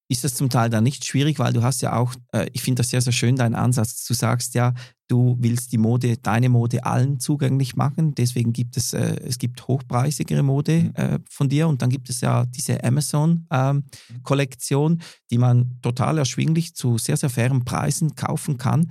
ist 0.10 0.24
das 0.24 0.36
zum 0.36 0.50
Teil 0.50 0.70
dann 0.70 0.84
nicht 0.84 1.06
schwierig, 1.06 1.40
weil 1.40 1.54
du 1.54 1.64
hast 1.64 1.82
ja 1.82 1.96
auch, 1.96 2.14
äh, 2.32 2.48
ich 2.54 2.62
finde 2.62 2.82
das 2.82 2.90
sehr, 2.90 3.02
sehr 3.02 3.14
schön, 3.14 3.36
dein 3.36 3.56
Ansatz. 3.56 4.06
Du 4.06 4.14
sagst 4.14 4.54
ja, 4.56 4.74
du 5.08 5.38
willst 5.40 5.72
die 5.72 5.78
Mode, 5.78 6.18
deine 6.18 6.50
Mode 6.50 6.84
allen 6.86 7.20
zugänglich 7.20 7.76
machen. 7.76 8.16
Deswegen 8.16 8.54
gibt 8.54 8.78
es, 8.78 8.94
äh, 8.94 9.18
es 9.26 9.38
gibt 9.38 9.68
hochpreisigere 9.68 10.42
Mode 10.44 10.84
mhm. 10.84 10.94
äh, 10.96 11.20
von 11.30 11.50
dir 11.50 11.68
und 11.68 11.82
dann 11.82 11.90
gibt 11.90 12.10
es 12.10 12.22
ja 12.22 12.46
diese 12.46 12.82
Amazon-Kollektion, 12.84 14.92
ähm, 14.94 15.00
die 15.30 15.38
man 15.38 15.78
total 15.82 16.18
erschwinglich 16.18 16.74
zu 16.76 16.98
sehr, 16.98 17.18
sehr 17.18 17.30
fairen 17.30 17.66
Preisen 17.66 18.16
kaufen 18.16 18.58
kann. 18.58 18.90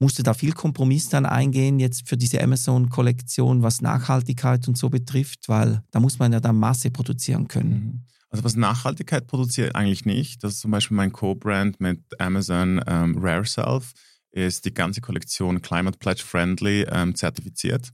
Musst 0.00 0.16
du 0.18 0.22
da 0.22 0.32
viel 0.32 0.52
Kompromiss 0.52 1.08
dann 1.08 1.26
eingehen 1.26 1.80
jetzt 1.80 2.08
für 2.08 2.16
diese 2.16 2.40
Amazon-Kollektion, 2.42 3.62
was 3.62 3.80
Nachhaltigkeit 3.80 4.68
und 4.68 4.78
so 4.78 4.90
betrifft, 4.90 5.48
weil 5.48 5.82
da 5.90 5.98
muss 5.98 6.20
man 6.20 6.32
ja 6.32 6.38
dann 6.40 6.56
Masse 6.56 6.90
produzieren 6.90 7.48
können. 7.48 7.70
Mhm. 7.70 8.04
Also 8.30 8.44
was 8.44 8.56
Nachhaltigkeit 8.56 9.26
produziert 9.26 9.74
eigentlich 9.74 10.04
nicht. 10.04 10.44
Das 10.44 10.54
ist 10.54 10.60
zum 10.60 10.70
Beispiel 10.70 10.96
mein 10.96 11.12
Co-Brand 11.12 11.80
mit 11.80 12.00
Amazon 12.20 12.82
ähm, 12.86 13.16
Rare 13.18 13.46
Self, 13.46 13.92
ist 14.30 14.64
die 14.64 14.74
ganze 14.74 15.00
Kollektion 15.00 15.62
Climate 15.62 15.98
Pledge 15.98 16.22
Friendly 16.24 16.86
ähm, 16.90 17.14
zertifiziert. 17.14 17.90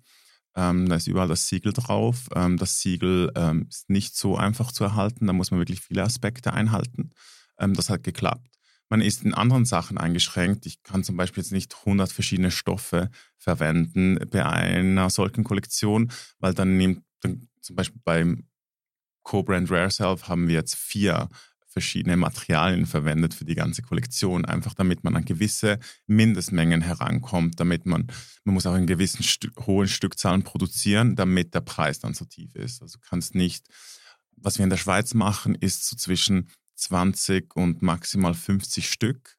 Ähm, 0.56 0.88
da 0.88 0.96
ist 0.96 1.06
überall 1.06 1.28
das 1.28 1.48
Siegel 1.48 1.72
drauf. 1.72 2.28
Ähm, 2.34 2.56
das 2.56 2.80
Siegel 2.80 3.32
ähm, 3.36 3.66
ist 3.68 3.90
nicht 3.90 4.16
so 4.16 4.36
einfach 4.36 4.72
zu 4.72 4.84
erhalten. 4.84 5.26
Da 5.26 5.32
muss 5.32 5.50
man 5.50 5.60
wirklich 5.60 5.80
viele 5.80 6.02
Aspekte 6.02 6.52
einhalten. 6.52 7.10
Ähm, 7.58 7.74
das 7.74 7.90
hat 7.90 8.02
geklappt. 8.02 8.48
Man 8.88 9.00
ist 9.00 9.24
in 9.24 9.34
anderen 9.34 9.64
Sachen 9.64 9.98
eingeschränkt. 9.98 10.66
Ich 10.66 10.82
kann 10.82 11.02
zum 11.02 11.16
Beispiel 11.16 11.42
jetzt 11.42 11.52
nicht 11.52 11.74
100 11.78 12.12
verschiedene 12.12 12.50
Stoffe 12.50 13.10
verwenden 13.38 14.18
bei 14.30 14.44
einer 14.44 15.10
solchen 15.10 15.42
Kollektion, 15.42 16.12
weil 16.38 16.54
dann 16.54 16.76
nimmt 16.76 17.02
dann 17.20 17.48
zum 17.60 17.76
Beispiel 17.76 18.00
beim 18.04 18.46
Co-Brand 19.24 19.70
Rare 19.70 19.90
Self 19.90 20.28
haben 20.28 20.46
wir 20.48 20.54
jetzt 20.54 20.76
vier 20.76 21.28
verschiedene 21.74 22.16
Materialien 22.16 22.86
verwendet 22.86 23.34
für 23.34 23.44
die 23.44 23.56
ganze 23.56 23.82
Kollektion, 23.82 24.44
einfach 24.44 24.74
damit 24.74 25.02
man 25.02 25.16
an 25.16 25.24
gewisse 25.24 25.80
Mindestmengen 26.06 26.82
herankommt, 26.82 27.58
damit 27.58 27.84
man, 27.84 28.06
man 28.44 28.54
muss 28.54 28.64
auch 28.64 28.76
in 28.76 28.86
gewissen 28.86 29.24
Stu 29.24 29.48
hohen 29.66 29.88
Stückzahlen 29.88 30.44
produzieren, 30.44 31.16
damit 31.16 31.52
der 31.52 31.62
Preis 31.62 31.98
dann 31.98 32.14
so 32.14 32.26
tief 32.26 32.54
ist. 32.54 32.80
Also 32.80 33.00
kannst 33.00 33.34
nicht, 33.34 33.66
was 34.36 34.58
wir 34.58 34.62
in 34.62 34.70
der 34.70 34.76
Schweiz 34.76 35.14
machen, 35.14 35.56
ist 35.56 35.88
so 35.88 35.96
zwischen 35.96 36.48
20 36.76 37.56
und 37.56 37.82
maximal 37.82 38.34
50 38.34 38.88
Stück. 38.88 39.36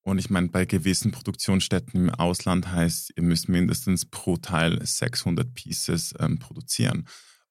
Und 0.00 0.18
ich 0.18 0.30
meine, 0.30 0.48
bei 0.48 0.64
gewissen 0.64 1.10
Produktionsstätten 1.10 2.08
im 2.08 2.10
Ausland 2.10 2.68
heißt, 2.68 3.12
ihr 3.16 3.22
müsst 3.22 3.50
mindestens 3.50 4.06
pro 4.06 4.38
Teil 4.38 4.80
600 4.82 5.52
Pieces 5.52 6.14
ähm, 6.20 6.38
produzieren. 6.38 7.06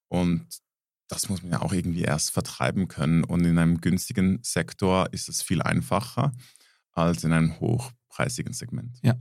Und 0.07 0.47
das 1.07 1.29
muss 1.29 1.43
man 1.43 1.51
ja 1.51 1.61
auch 1.61 1.73
irgendwie 1.73 2.03
erst 2.03 2.31
vertreiben 2.31 2.87
können. 2.87 3.23
Und 3.23 3.45
in 3.45 3.57
einem 3.57 3.81
günstigen 3.81 4.39
Sektor 4.43 5.11
ist 5.11 5.29
es 5.29 5.41
viel 5.41 5.61
einfacher 5.61 6.31
als 6.91 7.23
in 7.23 7.31
einem 7.31 7.59
hochpreisigen 7.59 8.53
Segment. 8.53 8.97
Ja. 9.03 9.15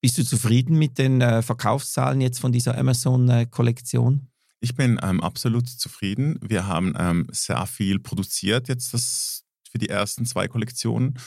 Bist 0.00 0.18
du 0.18 0.24
zufrieden 0.24 0.78
mit 0.78 0.98
den 0.98 1.20
äh, 1.20 1.42
Verkaufszahlen 1.42 2.20
jetzt 2.20 2.40
von 2.40 2.52
dieser 2.52 2.76
Amazon-Kollektion? 2.76 4.28
Ich 4.60 4.74
bin 4.74 4.98
ähm, 5.02 5.20
absolut 5.20 5.68
zufrieden. 5.68 6.38
Wir 6.42 6.66
haben 6.66 6.94
ähm, 6.98 7.26
sehr 7.30 7.66
viel 7.66 7.98
produziert 7.98 8.68
jetzt 8.68 8.92
das 8.92 9.44
für 9.70 9.78
die 9.78 9.88
ersten 9.88 10.26
zwei 10.26 10.48
Kollektionen. 10.48 11.18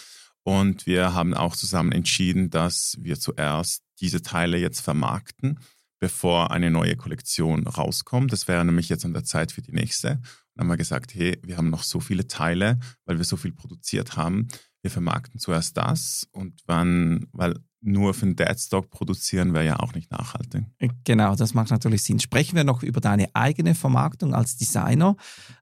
Und 0.44 0.86
wir 0.86 1.14
haben 1.14 1.34
auch 1.34 1.56
zusammen 1.56 1.92
entschieden, 1.92 2.50
dass 2.50 2.98
wir 3.00 3.20
zuerst 3.20 3.84
diese 4.02 4.22
Teile 4.22 4.58
jetzt 4.58 4.82
vermarkten 4.82 5.60
bevor 6.04 6.52
eine 6.52 6.70
neue 6.70 6.98
Kollektion 6.98 7.66
rauskommt. 7.66 8.34
Das 8.34 8.50
wäre 8.50 8.66
nämlich 8.66 8.90
jetzt 8.90 9.06
an 9.06 9.14
der 9.14 9.24
Zeit 9.24 9.54
für 9.54 9.62
die 9.62 9.72
nächste. 9.72 10.20
Dann 10.54 10.66
haben 10.66 10.68
wir 10.68 10.76
gesagt, 10.76 11.16
hey, 11.16 11.40
wir 11.44 11.56
haben 11.56 11.70
noch 11.70 11.84
so 11.84 12.02
viele 12.02 12.28
Teile, 12.28 12.78
weil 13.06 13.20
wir 13.20 13.24
so 13.24 13.38
viel 13.38 13.54
produziert 13.54 14.18
haben. 14.18 14.50
Wir 14.82 14.92
vermarkten 14.92 15.40
zuerst 15.40 15.78
das 15.78 16.28
und 16.34 16.60
wann, 16.66 17.28
weil 17.32 17.56
nur 17.80 18.14
für 18.14 18.26
den 18.26 18.36
Deadstock 18.36 18.90
produzieren 18.90 19.54
wäre 19.54 19.66
ja 19.66 19.80
auch 19.80 19.94
nicht 19.94 20.12
nachhaltig. 20.12 20.66
Genau, 21.06 21.38
das 21.38 21.54
macht 21.54 21.72
natürlich 21.72 22.04
Sinn. 22.04 22.20
Sprechen 22.20 22.58
wir 22.58 22.66
noch 22.66 22.84
über 22.84 23.00
deine 23.00 23.34
eigene 23.34 23.74
Vermarktung 23.74 24.34
als 24.34 24.58
Designer, 24.58 25.16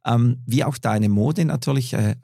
ähm, 0.03 0.41
wie 0.47 0.63
auch 0.63 0.79
deine 0.79 1.09
Mode 1.09 1.45
natürlich 1.45 1.93
äh, 1.93 2.15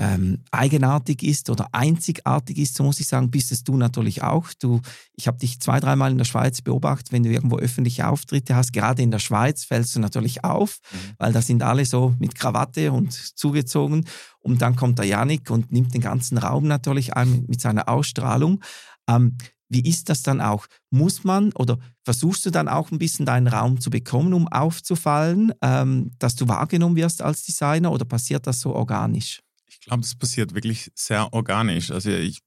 ähm, 0.00 0.38
eigenartig 0.50 1.22
ist 1.22 1.50
oder 1.50 1.68
einzigartig 1.72 2.56
ist, 2.56 2.74
so 2.74 2.82
muss 2.82 3.00
ich 3.00 3.06
sagen, 3.06 3.30
bist 3.30 3.52
es 3.52 3.64
du 3.64 3.76
natürlich 3.76 4.22
auch. 4.22 4.48
Du, 4.58 4.80
ich 5.14 5.26
habe 5.26 5.38
dich 5.38 5.60
zwei, 5.60 5.78
dreimal 5.78 6.10
in 6.10 6.16
der 6.16 6.24
Schweiz 6.24 6.62
beobachtet, 6.62 7.12
wenn 7.12 7.22
du 7.22 7.30
irgendwo 7.30 7.58
öffentliche 7.58 8.08
Auftritte 8.08 8.56
hast. 8.56 8.72
Gerade 8.72 9.02
in 9.02 9.10
der 9.10 9.18
Schweiz 9.18 9.64
fällst 9.64 9.94
du 9.94 10.00
natürlich 10.00 10.42
auf, 10.42 10.78
mhm. 10.90 10.96
weil 11.18 11.32
da 11.34 11.42
sind 11.42 11.62
alle 11.62 11.84
so 11.84 12.14
mit 12.18 12.34
Krawatte 12.34 12.92
und 12.92 13.12
zugezogen. 13.12 14.06
Und 14.38 14.62
dann 14.62 14.74
kommt 14.74 14.98
der 14.98 15.04
Janik 15.04 15.50
und 15.50 15.70
nimmt 15.70 15.92
den 15.92 16.00
ganzen 16.00 16.38
Raum 16.38 16.66
natürlich 16.66 17.12
ein 17.12 17.44
mit 17.46 17.60
seiner 17.60 17.86
Ausstrahlung. 17.86 18.62
Ähm, 19.06 19.36
wie 19.68 19.86
ist 19.86 20.08
das 20.08 20.22
dann 20.22 20.40
auch? 20.40 20.66
Muss 20.90 21.24
man 21.24 21.52
oder 21.52 21.78
versuchst 22.04 22.46
du 22.46 22.50
dann 22.50 22.68
auch 22.68 22.90
ein 22.90 22.98
bisschen 22.98 23.26
deinen 23.26 23.48
Raum 23.48 23.80
zu 23.80 23.90
bekommen, 23.90 24.32
um 24.32 24.48
aufzufallen, 24.48 25.52
ähm, 25.60 26.10
dass 26.18 26.36
du 26.36 26.48
wahrgenommen 26.48 26.96
wirst 26.96 27.20
als 27.20 27.44
Designer 27.44 27.92
oder 27.92 28.06
passiert 28.06 28.46
das 28.46 28.60
so 28.60 28.74
organisch? 28.74 29.42
Ich 29.80 29.86
glaube, 29.86 30.02
das 30.02 30.14
passiert 30.14 30.54
wirklich 30.54 30.92
sehr 30.94 31.32
organisch. 31.32 31.90
Also 31.90 32.10
ich 32.10 32.42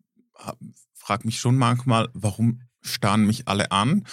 frage 0.93 1.25
mich 1.25 1.39
schon 1.39 1.57
manchmal, 1.57 2.09
warum 2.13 2.61
starren 2.81 3.25
mich 3.25 3.47
alle 3.47 3.71
an? 3.71 4.05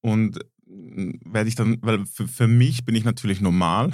Und 0.00 0.40
hm, 0.66 1.20
werde 1.24 1.48
ich 1.48 1.54
dann, 1.54 1.78
weil 1.82 2.04
für, 2.06 2.28
für 2.28 2.48
mich 2.48 2.84
bin 2.84 2.94
ich 2.94 3.04
natürlich 3.04 3.40
normal. 3.40 3.92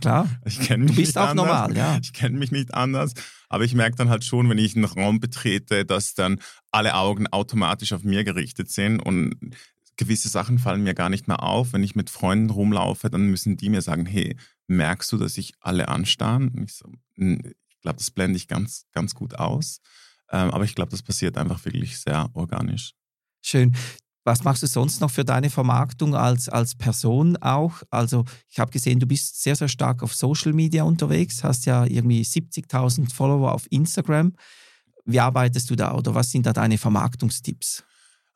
Klar. 0.00 0.28
Ich 0.44 0.60
kenne 0.60 0.84
mich 0.84 0.92
du 0.94 1.00
bist 1.00 1.16
nicht 1.16 1.18
auch 1.18 1.30
anders. 1.30 1.46
normal, 1.46 1.76
ja. 1.76 1.98
Ich 2.02 2.12
kenne 2.12 2.38
mich 2.38 2.50
nicht 2.50 2.74
anders. 2.74 3.14
Aber 3.48 3.64
ich 3.64 3.74
merke 3.74 3.96
dann 3.96 4.10
halt 4.10 4.24
schon, 4.24 4.48
wenn 4.50 4.58
ich 4.58 4.76
einen 4.76 4.84
Raum 4.84 5.20
betrete, 5.20 5.84
dass 5.84 6.14
dann 6.14 6.40
alle 6.70 6.94
Augen 6.94 7.26
automatisch 7.26 7.92
auf 7.92 8.04
mir 8.04 8.24
gerichtet 8.24 8.70
sind 8.70 9.00
und 9.00 9.34
gewisse 9.96 10.28
Sachen 10.28 10.58
fallen 10.58 10.82
mir 10.82 10.94
gar 10.94 11.08
nicht 11.08 11.26
mehr 11.28 11.42
auf. 11.42 11.72
Wenn 11.72 11.82
ich 11.82 11.94
mit 11.94 12.10
Freunden 12.10 12.50
rumlaufe, 12.50 13.10
dann 13.10 13.28
müssen 13.28 13.56
die 13.56 13.70
mir 13.70 13.82
sagen, 13.82 14.06
hey, 14.06 14.36
merkst 14.66 15.10
du, 15.12 15.16
dass 15.16 15.34
sich 15.34 15.54
alle 15.60 15.88
anstarren? 15.88 16.48
Und 16.48 16.64
ich 16.64 16.74
so, 16.74 16.90
ich 17.78 17.82
glaube, 17.82 17.98
das 17.98 18.10
blende 18.10 18.36
ich 18.36 18.48
ganz, 18.48 18.86
ganz 18.92 19.14
gut 19.14 19.36
aus. 19.36 19.80
Ähm, 20.30 20.50
aber 20.50 20.64
ich 20.64 20.74
glaube, 20.74 20.90
das 20.90 21.02
passiert 21.02 21.38
einfach 21.38 21.64
wirklich 21.64 21.98
sehr 21.98 22.28
organisch. 22.34 22.92
Schön. 23.40 23.74
Was 24.24 24.42
machst 24.42 24.62
du 24.62 24.66
sonst 24.66 25.00
noch 25.00 25.10
für 25.10 25.24
deine 25.24 25.48
Vermarktung 25.48 26.14
als, 26.14 26.48
als 26.48 26.74
Person 26.74 27.36
auch? 27.38 27.82
Also 27.90 28.24
ich 28.50 28.58
habe 28.58 28.70
gesehen, 28.70 28.98
du 28.98 29.06
bist 29.06 29.42
sehr, 29.42 29.56
sehr 29.56 29.68
stark 29.68 30.02
auf 30.02 30.12
Social 30.12 30.52
Media 30.52 30.82
unterwegs, 30.82 31.44
hast 31.44 31.66
ja 31.66 31.86
irgendwie 31.86 32.22
70.000 32.22 33.14
Follower 33.14 33.52
auf 33.52 33.66
Instagram. 33.70 34.34
Wie 35.04 35.20
arbeitest 35.20 35.70
du 35.70 35.76
da 35.76 35.94
oder 35.94 36.14
was 36.14 36.30
sind 36.30 36.44
da 36.44 36.52
deine 36.52 36.76
Vermarktungstipps? 36.76 37.84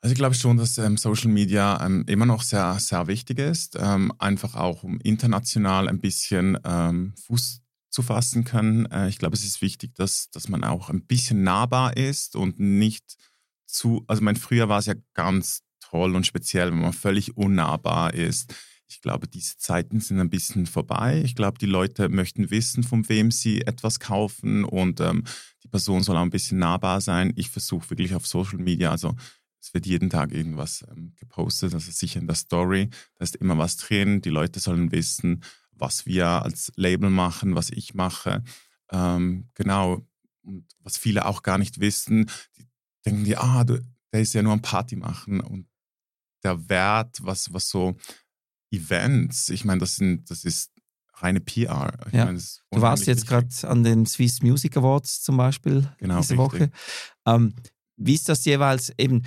Also 0.01 0.13
ich 0.13 0.17
glaube 0.17 0.35
schon, 0.35 0.57
dass 0.57 0.77
ähm, 0.77 0.97
Social 0.97 1.29
Media 1.29 1.85
ähm, 1.85 2.05
immer 2.07 2.25
noch 2.25 2.41
sehr, 2.43 2.79
sehr 2.79 3.07
wichtig 3.07 3.39
ist, 3.39 3.77
ähm, 3.79 4.11
einfach 4.19 4.55
auch 4.55 4.83
um 4.83 4.99
international 5.01 5.87
ein 5.89 5.99
bisschen 5.99 6.57
ähm, 6.65 7.13
Fuß 7.27 7.62
zu 7.93 8.01
fassen 8.01 8.43
können. 8.43 8.87
Äh, 8.87 9.07
ich 9.07 9.19
glaube, 9.19 9.35
es 9.35 9.45
ist 9.45 9.61
wichtig, 9.61 9.93
dass, 9.95 10.29
dass 10.31 10.49
man 10.49 10.63
auch 10.63 10.89
ein 10.89 11.05
bisschen 11.05 11.43
nahbar 11.43 11.95
ist 11.95 12.35
und 12.35 12.59
nicht 12.59 13.15
zu, 13.67 14.03
also 14.07 14.21
mein 14.21 14.35
früher 14.35 14.67
war 14.67 14.79
es 14.79 14.87
ja 14.87 14.95
ganz 15.13 15.61
toll 15.79 16.15
und 16.15 16.25
speziell, 16.25 16.71
wenn 16.71 16.81
man 16.81 16.93
völlig 16.93 17.37
unnahbar 17.37 18.13
ist. 18.13 18.53
Ich 18.87 19.01
glaube, 19.01 19.27
diese 19.27 19.57
Zeiten 19.57 19.99
sind 19.99 20.19
ein 20.19 20.29
bisschen 20.29 20.65
vorbei. 20.65 21.21
Ich 21.23 21.35
glaube, 21.35 21.57
die 21.57 21.67
Leute 21.67 22.09
möchten 22.09 22.49
wissen, 22.49 22.83
von 22.83 23.07
wem 23.09 23.31
sie 23.31 23.61
etwas 23.61 23.99
kaufen 23.99 24.65
und 24.65 24.99
ähm, 24.99 25.23
die 25.63 25.67
Person 25.67 26.03
soll 26.03 26.17
auch 26.17 26.21
ein 26.21 26.29
bisschen 26.29 26.59
nahbar 26.59 26.99
sein. 26.99 27.31
Ich 27.35 27.49
versuche 27.49 27.91
wirklich 27.91 28.15
auf 28.15 28.27
Social 28.27 28.59
Media, 28.59 28.91
also 28.91 29.15
es 29.61 29.73
wird 29.73 29.85
jeden 29.85 30.09
Tag 30.09 30.31
irgendwas 30.33 30.83
ähm, 30.91 31.13
gepostet, 31.15 31.73
also 31.73 31.91
sicher 31.91 32.19
in 32.19 32.27
der 32.27 32.35
Story, 32.35 32.89
da 33.15 33.23
ist 33.23 33.35
immer 33.37 33.57
was 33.57 33.77
drin. 33.77 34.21
Die 34.21 34.29
Leute 34.29 34.59
sollen 34.59 34.91
wissen, 34.91 35.43
was 35.75 36.05
wir 36.05 36.27
als 36.27 36.71
Label 36.75 37.09
machen, 37.09 37.55
was 37.55 37.69
ich 37.69 37.93
mache. 37.93 38.43
Ähm, 38.91 39.49
genau. 39.53 40.05
Und 40.43 40.65
was 40.79 40.97
viele 40.97 41.25
auch 41.25 41.41
gar 41.41 41.57
nicht 41.57 41.79
wissen, 41.79 42.29
die 42.57 42.67
denken 43.05 43.23
die, 43.23 43.37
ah, 43.37 43.63
du, 43.63 43.81
der 44.11 44.21
ist 44.21 44.33
ja 44.33 44.41
nur 44.41 44.53
ein 44.53 44.61
Party 44.61 44.95
machen. 44.95 45.39
Und 45.39 45.67
der 46.43 46.69
Wert, 46.69 47.19
was, 47.21 47.53
was 47.53 47.69
so 47.69 47.95
Events, 48.71 49.49
ich 49.49 49.65
meine, 49.65 49.79
das 49.79 49.95
sind, 49.95 50.29
das 50.29 50.43
ist 50.43 50.71
reine 51.15 51.39
PR. 51.39 51.93
Ich 52.07 52.13
ja. 52.13 52.25
meine, 52.25 52.39
du 52.39 52.81
warst 52.81 53.05
jetzt 53.05 53.27
gerade 53.27 53.47
an 53.63 53.83
den 53.83 54.05
Swiss 54.05 54.41
Music 54.41 54.75
Awards 54.77 55.21
zum 55.21 55.37
Beispiel 55.37 55.89
genau, 55.97 56.19
diese 56.19 56.37
richtig. 56.37 56.37
Woche. 56.37 56.71
Ähm, 57.25 57.53
wie 57.95 58.15
ist 58.15 58.27
das 58.27 58.43
jeweils 58.45 58.91
eben? 58.97 59.23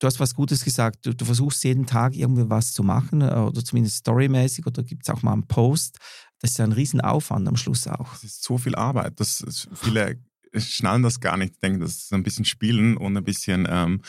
Du 0.00 0.06
hast 0.06 0.18
was 0.18 0.34
Gutes 0.34 0.64
gesagt. 0.64 1.06
Du, 1.06 1.14
du, 1.14 1.24
versuchst 1.24 1.62
jeden 1.62 1.86
Tag 1.86 2.16
irgendwie 2.16 2.48
was 2.50 2.72
zu 2.72 2.82
machen 2.82 3.20
äh, 3.20 3.34
oder 3.34 3.64
zumindest 3.64 3.98
storymäßig 3.98 4.66
oder 4.66 4.82
gibt 4.82 5.06
es 5.06 5.14
auch 5.14 5.22
mal 5.22 5.34
einen 5.34 5.46
Post. 5.46 5.98
Das 6.40 6.52
ist 6.52 6.58
ja 6.58 6.64
ein 6.64 6.72
Riesenaufwand 6.72 7.46
am 7.46 7.56
Schluss 7.56 7.86
auch. 7.86 8.14
Es 8.14 8.24
ist 8.24 8.42
so 8.42 8.58
viel 8.58 8.74
Arbeit. 8.74 9.20
Das 9.20 9.42
ist, 9.42 9.68
viele 9.74 10.18
schnallen 10.54 11.02
das 11.02 11.20
gar 11.20 11.36
nicht, 11.36 11.62
denken, 11.62 11.80
das 11.80 11.96
ist 11.96 12.12
ein 12.12 12.22
bisschen 12.22 12.44
Spielen 12.44 12.96
und 12.96 13.16
ein 13.16 13.24
bisschen, 13.24 13.68
ähm, 13.70 14.00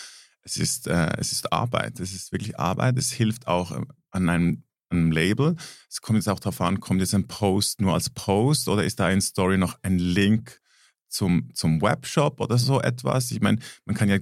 es, 0.41 0.58
ist, 0.58 0.88
äh, 0.88 1.12
es 1.17 1.32
ist 1.32 1.51
Arbeit. 1.51 1.99
Es 1.99 2.13
ist 2.13 2.32
wirklich 2.32 2.58
Arbeit. 2.58 2.97
Es 2.97 3.12
hilft 3.12 3.47
auch 3.47 3.71
äh, 3.71 3.82
an 4.12 4.30
einem, 4.30 4.63
einem 4.89 5.12
Label. 5.12 5.56
Es 5.89 6.01
kommt 6.01 6.17
jetzt 6.17 6.30
auch 6.30 6.39
darauf 6.39 6.62
an, 6.62 6.80
kommt 6.80 7.01
jetzt 7.01 7.13
ein 7.13 7.27
Post 7.27 7.82
nur 7.82 7.93
als 7.93 8.10
Post 8.10 8.69
oder 8.69 8.84
ist 8.84 8.99
da 8.99 9.10
in 9.10 9.21
Story 9.21 9.58
noch 9.58 9.77
ein 9.84 9.99
Link 9.99 10.62
zum, 11.10 11.54
zum 11.54 11.82
Webshop 11.82 12.39
oder 12.39 12.58
so 12.58 12.82
etwas? 12.82 13.32
Ich 13.32 13.41
meine, 13.41 13.60
man 13.86 13.95
kann 13.95 14.10
ja 14.10 14.17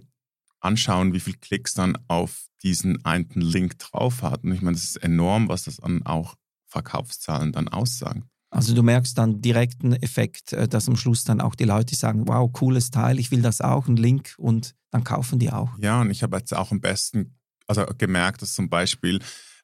anschauen, 0.60 1.14
wie 1.14 1.20
viele 1.20 1.38
Klicks 1.38 1.74
dann 1.74 1.98
auf 2.08 2.48
diesen 2.64 3.04
einen 3.06 3.30
Link 3.34 3.80
drauf 3.80 4.22
hat. 4.22 4.44
Und 4.44 4.52
ich 4.52 4.62
meine, 4.62 4.76
das 4.76 4.84
ist 4.84 4.98
enorm, 4.98 5.48
was 5.48 5.64
das 5.64 5.78
dann 5.78 6.06
auch 6.06 6.36
Verkaufszahlen 6.68 7.52
dann 7.52 7.68
aussagen. 7.68 8.26
Also 8.52 8.74
du 8.74 8.82
merkst 8.82 9.18
dann 9.18 9.42
direkten 9.42 9.94
Effekt, 9.94 10.54
äh, 10.54 10.68
dass 10.68 10.88
am 10.88 10.96
Schluss 10.96 11.24
dann 11.24 11.42
auch 11.42 11.56
die 11.56 11.66
Leute 11.66 11.96
sagen, 11.96 12.28
wow, 12.28 12.52
cooles 12.52 12.90
Teil, 12.90 13.20
ich 13.20 13.32
will 13.32 13.42
das 13.42 13.62
auch, 13.62 13.88
ein 13.88 13.96
Link 13.96 14.34
und 14.38 14.76
dann 14.92 15.04
kaufen 15.04 15.38
die 15.40 15.52
auch. 15.52 15.78
Ja, 15.80 16.02
und 16.02 16.10
ich 16.10 16.24
habe 16.24 16.38
jetzt 16.38 16.56
auch 16.56 16.72
am 16.72 16.82
besten 16.82 17.36
also 17.68 17.86
gemerkt, 17.98 18.42
dass 18.42 18.56
zum 18.56 18.68
Beispiel, 18.70 19.20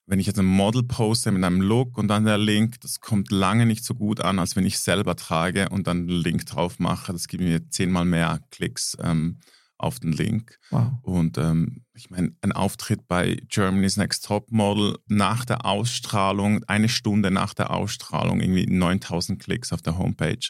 wenn 0.06 0.20
ich 0.20 0.28
jetzt 0.28 0.38
ein 0.38 0.46
Model 0.46 0.84
poste 0.84 1.32
mit 1.32 1.44
einem 1.44 1.62
Look 1.62 1.98
und 1.98 2.08
dann 2.08 2.26
der 2.26 2.38
Link, 2.38 2.80
das 2.82 3.00
kommt 3.00 3.32
lange 3.32 3.66
nicht 3.66 3.84
so 3.84 3.96
gut 3.96 4.22
an, 4.22 4.38
als 4.38 4.56
wenn 4.56 4.66
ich 4.66 4.78
selber 4.78 5.16
trage 5.16 5.70
und 5.70 5.88
dann 5.88 6.02
einen 6.02 6.10
Link 6.10 6.46
drauf 6.46 6.78
mache. 6.78 7.12
Das 7.12 7.28
gibt 7.28 7.42
mir 7.42 7.68
zehnmal 7.72 8.06
mehr 8.06 8.40
Klicks. 8.52 8.96
Ähm, 9.02 9.40
auf 9.78 10.00
den 10.00 10.12
Link. 10.12 10.58
Wow. 10.70 10.94
Und 11.02 11.38
ähm, 11.38 11.86
ich 11.94 12.10
meine, 12.10 12.34
ein 12.42 12.52
Auftritt 12.52 13.08
bei 13.08 13.38
Germany's 13.50 13.98
Next 13.98 14.26
Top 14.26 14.52
Model 14.52 14.98
nach 15.08 15.46
der 15.46 15.66
Ausstrahlung, 15.66 16.64
eine 16.66 16.90
Stunde 16.90 17.32
nach 17.32 17.54
der 17.54 17.72
Ausstrahlung, 17.72 18.40
irgendwie 18.42 18.66
9000 18.66 19.42
Klicks 19.42 19.74
auf 19.74 19.82
der 19.82 19.98
Homepage, 19.98 20.48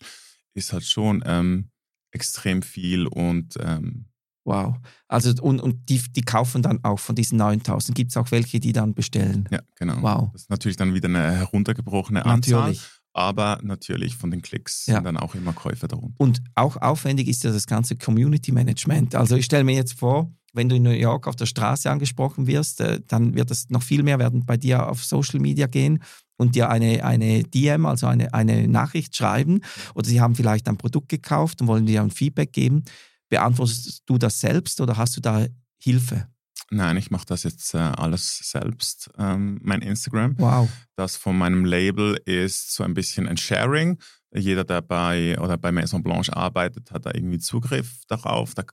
ist 0.53 0.73
halt 0.73 0.85
schon 0.85 1.23
ähm, 1.25 1.69
extrem 2.11 2.61
viel 2.61 3.07
und 3.07 3.55
ähm, 3.59 4.05
Wow. 4.47 4.75
Also 5.07 5.33
und, 5.41 5.59
und 5.59 5.89
die, 5.89 5.99
die 6.11 6.21
kaufen 6.21 6.61
dann 6.61 6.83
auch 6.83 6.99
von 6.99 7.15
diesen 7.15 7.37
9000. 7.39 7.97
Gibt 7.97 8.11
es 8.11 8.17
auch 8.17 8.29
welche, 8.29 8.59
die 8.59 8.73
dann 8.73 8.93
bestellen? 8.93 9.49
Ja, 9.51 9.59
genau. 9.75 10.03
Wow. 10.03 10.29
Das 10.33 10.43
ist 10.43 10.49
natürlich 10.51 10.77
dann 10.77 10.93
wieder 10.93 11.09
eine 11.09 11.31
heruntergebrochene 11.31 12.19
Natürlich. 12.19 12.55
Anzahl 12.55 12.75
aber 13.15 13.59
natürlich 13.63 14.17
von 14.17 14.29
den 14.29 14.41
Klicks 14.41 14.85
Ja. 14.87 14.95
sind 14.95 15.05
dann 15.05 15.15
auch 15.17 15.35
immer 15.35 15.53
Käufer 15.53 15.87
darunter. 15.87 16.15
Und 16.17 16.41
auch 16.53 16.75
aufwendig 16.77 17.29
ist 17.29 17.45
ja 17.45 17.51
das 17.51 17.65
ganze 17.65 17.95
Community 17.95 18.51
Management. 18.51 19.15
Also 19.15 19.37
ich 19.37 19.45
stelle 19.45 19.63
mir 19.63 19.75
jetzt 19.75 19.93
vor, 19.97 20.29
wenn 20.53 20.67
du 20.67 20.75
in 20.75 20.83
New 20.83 20.89
York 20.89 21.25
auf 21.27 21.37
der 21.37 21.45
Straße 21.45 21.89
angesprochen 21.89 22.45
wirst, 22.45 22.81
äh, 22.81 22.99
dann 23.07 23.33
wird 23.33 23.51
es 23.51 23.69
noch 23.69 23.83
viel 23.83 24.03
mehr 24.03 24.19
werden 24.19 24.45
bei 24.45 24.57
dir 24.57 24.89
auf 24.89 25.03
Social 25.03 25.39
Media 25.39 25.67
gehen 25.67 26.03
und 26.37 26.55
dir 26.55 26.69
eine, 26.69 27.05
eine 27.05 27.43
DM, 27.43 27.85
also 27.85 28.07
eine, 28.07 28.33
eine 28.33 28.67
Nachricht 28.67 29.15
schreiben. 29.15 29.61
Oder 29.93 30.07
sie 30.07 30.19
haben 30.19 30.35
vielleicht 30.35 30.67
ein 30.67 30.77
Produkt 30.77 31.07
gekauft 31.07 31.61
und 31.61 31.67
wollen 31.67 31.85
dir 31.85 32.01
ein 32.01 32.11
Feedback 32.11 32.51
geben. 32.51 32.83
Beantwortest 33.29 34.03
du 34.05 34.17
das 34.17 34.41
selbst 34.41 34.81
oder 34.81 34.97
hast 34.97 35.15
du 35.15 35.21
da 35.21 35.45
Hilfe? 35.81 36.27
Nein, 36.71 36.97
ich 36.97 37.11
mache 37.11 37.25
das 37.25 37.43
jetzt 37.43 37.73
äh, 37.75 37.77
alles 37.77 38.39
selbst, 38.49 39.11
ähm, 39.17 39.59
mein 39.61 39.81
Instagram. 39.81 40.35
Wow. 40.37 40.69
Das 40.95 41.15
von 41.15 41.37
meinem 41.37 41.63
Label 41.63 42.19
ist 42.25 42.73
so 42.73 42.83
ein 42.83 42.93
bisschen 42.93 43.27
ein 43.27 43.37
Sharing. 43.37 43.99
Jeder, 44.33 44.63
der 44.63 44.81
bei 44.81 45.39
oder 45.39 45.57
bei 45.57 45.71
Maison 45.71 46.01
Blanche 46.01 46.35
arbeitet, 46.35 46.91
hat 46.91 47.05
da 47.05 47.11
irgendwie 47.13 47.39
Zugriff 47.39 48.03
darauf. 48.07 48.53
Da 48.55 48.63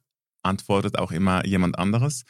antwortet 0.43 0.99
auch 0.99 1.13
immer 1.13 1.45
jemand 1.47 1.79
anderes. 1.79 2.25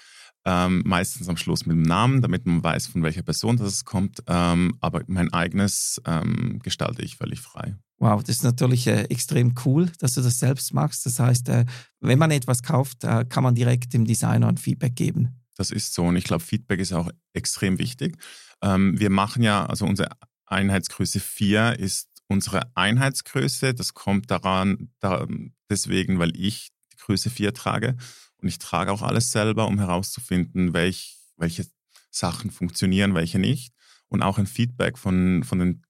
Ähm, 0.44 0.82
meistens 0.84 1.28
am 1.28 1.36
Schluss 1.36 1.66
mit 1.66 1.76
dem 1.76 1.82
Namen, 1.82 2.20
damit 2.20 2.46
man 2.46 2.64
weiß, 2.64 2.88
von 2.88 3.04
welcher 3.04 3.22
Person 3.22 3.56
das 3.56 3.84
kommt. 3.84 4.18
Ähm, 4.26 4.76
aber 4.80 5.02
mein 5.06 5.32
eigenes 5.32 6.00
ähm, 6.04 6.58
gestalte 6.62 7.02
ich 7.02 7.16
völlig 7.16 7.40
frei. 7.40 7.76
Wow, 7.98 8.20
das 8.24 8.36
ist 8.36 8.42
natürlich 8.42 8.88
äh, 8.88 9.04
extrem 9.04 9.54
cool, 9.64 9.88
dass 10.00 10.14
du 10.14 10.20
das 10.20 10.40
selbst 10.40 10.74
machst. 10.74 11.06
Das 11.06 11.20
heißt, 11.20 11.48
äh, 11.48 11.64
wenn 12.00 12.18
man 12.18 12.32
etwas 12.32 12.64
kauft, 12.64 13.04
äh, 13.04 13.24
kann 13.28 13.44
man 13.44 13.54
direkt 13.54 13.94
dem 13.94 14.04
Designer 14.04 14.48
ein 14.48 14.56
Feedback 14.56 14.96
geben. 14.96 15.41
Das 15.56 15.70
ist 15.70 15.94
so 15.94 16.04
und 16.04 16.16
ich 16.16 16.24
glaube, 16.24 16.42
Feedback 16.42 16.80
ist 16.80 16.92
auch 16.92 17.10
extrem 17.32 17.78
wichtig. 17.78 18.16
Ähm, 18.62 18.98
wir 18.98 19.10
machen 19.10 19.42
ja, 19.42 19.66
also 19.66 19.84
unsere 19.86 20.10
Einheitsgröße 20.46 21.20
4 21.20 21.78
ist 21.78 22.08
unsere 22.28 22.70
Einheitsgröße. 22.74 23.74
Das 23.74 23.94
kommt 23.94 24.30
daran, 24.30 24.90
da, 25.00 25.26
deswegen, 25.70 26.18
weil 26.18 26.36
ich 26.36 26.70
die 26.92 26.96
Größe 26.96 27.30
4 27.30 27.54
trage 27.54 27.96
und 28.38 28.48
ich 28.48 28.58
trage 28.58 28.92
auch 28.92 29.02
alles 29.02 29.30
selber, 29.30 29.66
um 29.66 29.78
herauszufinden, 29.78 30.72
welch, 30.72 31.18
welche 31.36 31.66
Sachen 32.10 32.50
funktionieren, 32.50 33.14
welche 33.14 33.38
nicht. 33.38 33.72
Und 34.08 34.22
auch 34.22 34.36
ein 34.36 34.46
Feedback 34.46 34.98
von, 34.98 35.42
von, 35.42 35.58
den, 35.58 35.82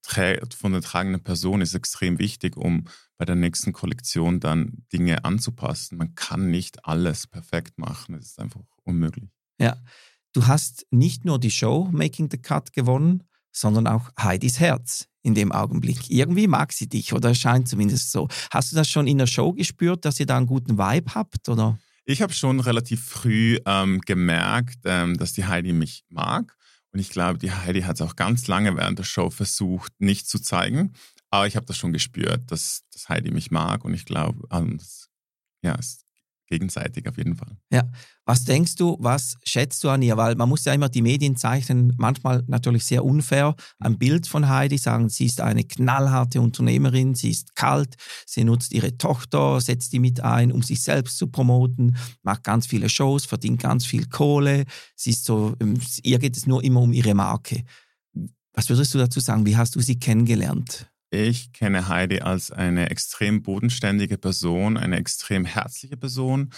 von 0.57 0.72
der 0.72 0.81
tragenden 0.81 1.25
Person 1.25 1.61
ist 1.61 1.75
extrem 1.75 2.20
wichtig, 2.20 2.57
um 2.57 2.85
bei 3.18 3.25
der 3.25 3.35
nächsten 3.35 3.72
Kollektion 3.72 4.38
dann 4.38 4.85
Dinge 4.92 5.25
anzupassen. 5.25 5.98
Man 5.98 6.14
kann 6.14 6.51
nicht 6.51 6.85
alles 6.85 7.27
perfekt 7.27 7.79
machen. 7.79 8.14
Das 8.14 8.27
ist 8.27 8.38
einfach 8.38 8.61
unmöglich. 8.85 9.31
Ja, 9.62 9.77
du 10.33 10.46
hast 10.46 10.87
nicht 10.90 11.25
nur 11.25 11.38
die 11.38 11.51
Show 11.51 11.88
Making 11.92 12.29
the 12.31 12.38
Cut 12.38 12.72
gewonnen, 12.72 13.22
sondern 13.53 13.87
auch 13.87 14.11
Heidis 14.18 14.59
Herz 14.59 15.07
in 15.22 15.35
dem 15.35 15.53
Augenblick. 15.53 16.11
Irgendwie 16.11 16.48
mag 16.48 16.72
sie 16.72 16.88
dich 16.88 17.12
oder 17.12 17.35
scheint 17.35 17.68
zumindest 17.68 18.11
so. 18.11 18.29
Hast 18.51 18.72
du 18.72 18.77
das 18.77 18.88
schon 18.90 19.07
in 19.07 19.18
der 19.18 19.27
Show 19.29 19.53
gespürt, 19.53 20.05
dass 20.05 20.18
ihr 20.18 20.27
da 20.27 20.37
einen 20.37 20.46
guten 20.46 20.79
Vibe 20.79 21.14
habt 21.14 21.48
oder? 21.48 21.79
Ich 22.05 22.20
habe 22.22 22.33
schon 22.33 22.59
relativ 22.59 23.05
früh 23.05 23.59
ähm, 23.64 24.01
gemerkt, 24.01 24.79
ähm, 24.85 25.16
dass 25.16 25.33
die 25.35 25.44
Heidi 25.44 25.72
mich 25.72 26.05
mag. 26.09 26.57
Und 26.90 26.98
ich 26.98 27.11
glaube, 27.11 27.38
die 27.38 27.53
Heidi 27.53 27.83
hat 27.83 27.96
es 27.96 28.03
auch 28.03 28.16
ganz 28.16 28.48
lange 28.48 28.77
während 28.77 28.98
der 28.98 29.05
Show 29.05 29.31
versucht, 29.31 29.92
nicht 30.01 30.29
zu 30.29 30.40
zeigen. 30.40 30.94
Aber 31.31 31.46
ich 31.46 31.55
habe 31.55 31.64
das 31.66 31.77
schon 31.77 31.92
gespürt, 31.92 32.51
dass, 32.51 32.83
dass 32.92 33.09
Heidi 33.09 33.31
mich 33.31 33.51
mag. 33.53 33.85
Und 33.85 33.94
ich 33.94 34.05
glaube, 34.05 34.46
ähm, 34.51 34.77
das- 34.79 35.09
ja, 35.62 35.77
es 35.79 36.05
gegenseitig 36.53 37.09
auf 37.09 37.17
jeden 37.17 37.35
Fall. 37.35 37.57
Ja. 37.73 37.83
Was 38.27 38.45
denkst 38.45 38.77
du, 38.77 38.97
was 39.01 39.37
schätzt 39.43 39.83
du 39.83 39.88
an 39.88 40.03
ihr? 40.03 40.17
Weil 40.17 40.37
man 40.37 40.49
muss 40.49 40.65
ja 40.65 40.73
immer 40.73 40.88
die 40.88 41.03
Medien 41.03 41.35
zeichnen, 41.35 41.95
manchmal 41.97 42.45
natürlich 42.47 42.85
sehr 42.85 43.05
unfair, 43.05 43.57
ein 43.81 43.99
Bild 43.99 44.27
von 44.27 44.49
Heidi, 44.49 44.79
sagen, 44.79 45.09
sie 45.09 45.27
ist 45.27 45.41
eine 45.41 45.65
knallharte 45.65 46.41
Unternehmerin, 46.41 47.15
sie 47.15 47.31
ist 47.31 47.57
kalt, 47.57 47.97
sie 48.27 48.45
nutzt 48.45 48.73
ihre 48.73 48.97
Tochter, 48.97 49.61
setzt 49.61 49.93
die 49.93 49.99
mit 49.99 50.21
ein, 50.21 50.53
um 50.53 50.62
sich 50.62 50.83
selbst 50.83 51.17
zu 51.17 51.29
promoten, 51.29 51.97
macht 52.23 52.45
ganz 52.45 52.67
viele 52.67 52.88
Shows, 52.88 53.25
verdient 53.25 53.61
ganz 53.61 53.87
viel 53.87 54.07
Kohle, 54.07 54.65
sie 54.95 55.11
ist 55.11 55.25
so, 55.25 55.57
ähm, 55.61 55.81
ihr 56.03 56.19
geht 56.19 56.37
es 56.37 56.47
nur 56.47 56.62
immer 56.62 56.83
um 56.83 56.93
ihre 56.93 57.15
Marke. 57.15 57.65
Was 58.53 58.69
würdest 58.69 58.93
du 58.93 58.99
dazu 58.99 59.19
sagen? 59.21 59.47
Wie 59.47 59.57
hast 59.57 59.75
du 59.75 59.81
sie 59.81 59.99
kennengelernt? 59.99 60.91
Ich 61.14 61.53
kenne 61.53 61.88
Heidi 61.88 62.20
als 62.20 62.51
eine 62.51 62.88
extrem 62.88 63.42
bodenständige 63.42 64.16
Person, 64.16 64.79
eine 64.79 64.96
extrem 64.96 65.44
herzliche 65.44 65.98
Person, 65.98 66.48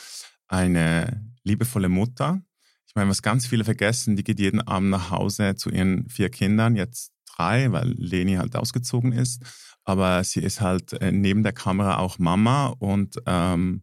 eine 0.46 1.28
liebevolle 1.42 1.88
Mutter. 1.88 2.40
Ich 2.86 2.94
meine, 2.94 3.10
was 3.10 3.20
ganz 3.20 3.48
viele 3.48 3.64
vergessen, 3.64 4.14
die 4.14 4.22
geht 4.22 4.38
jeden 4.38 4.60
Abend 4.60 4.90
nach 4.90 5.10
Hause 5.10 5.56
zu 5.56 5.70
ihren 5.70 6.08
vier 6.08 6.30
Kindern, 6.30 6.76
jetzt 6.76 7.12
drei, 7.26 7.72
weil 7.72 7.94
Leni 7.98 8.34
halt 8.34 8.54
ausgezogen 8.54 9.10
ist. 9.10 9.42
Aber 9.82 10.22
sie 10.22 10.40
ist 10.40 10.60
halt 10.60 10.92
äh, 10.92 11.10
neben 11.10 11.42
der 11.42 11.52
Kamera 11.52 11.98
auch 11.98 12.20
Mama 12.20 12.68
und 12.68 13.16
ähm, 13.26 13.82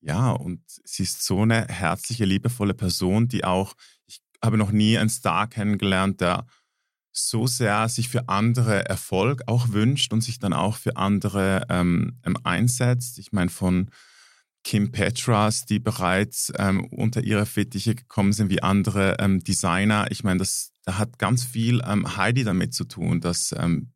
ja, 0.00 0.32
und 0.32 0.60
sie 0.66 1.04
ist 1.04 1.22
so 1.22 1.42
eine 1.42 1.68
herzliche, 1.68 2.24
liebevolle 2.24 2.74
Person, 2.74 3.28
die 3.28 3.44
auch, 3.44 3.74
ich 4.08 4.20
habe 4.42 4.56
noch 4.56 4.72
nie 4.72 4.98
einen 4.98 5.08
Star 5.08 5.46
kennengelernt, 5.46 6.20
der 6.20 6.46
so 7.12 7.46
sehr 7.46 7.88
sich 7.88 8.08
für 8.08 8.28
andere 8.28 8.88
Erfolg 8.88 9.42
auch 9.46 9.70
wünscht 9.70 10.12
und 10.12 10.22
sich 10.22 10.38
dann 10.38 10.52
auch 10.52 10.76
für 10.76 10.96
andere 10.96 11.66
ähm, 11.68 12.18
ähm, 12.24 12.36
einsetzt. 12.44 13.18
Ich 13.18 13.32
meine, 13.32 13.50
von 13.50 13.90
Kim 14.62 14.92
Petras, 14.92 15.64
die 15.64 15.78
bereits 15.78 16.52
ähm, 16.58 16.84
unter 16.84 17.22
ihre 17.22 17.46
Fittiche 17.46 17.94
gekommen 17.94 18.32
sind, 18.32 18.50
wie 18.50 18.62
andere 18.62 19.16
ähm, 19.18 19.40
Designer. 19.40 20.10
Ich 20.10 20.22
meine, 20.22 20.38
das, 20.38 20.72
da 20.84 20.98
hat 20.98 21.18
ganz 21.18 21.44
viel 21.44 21.82
ähm, 21.86 22.16
Heidi 22.16 22.44
damit 22.44 22.74
zu 22.74 22.84
tun, 22.84 23.20
dass 23.20 23.54
ähm, 23.56 23.92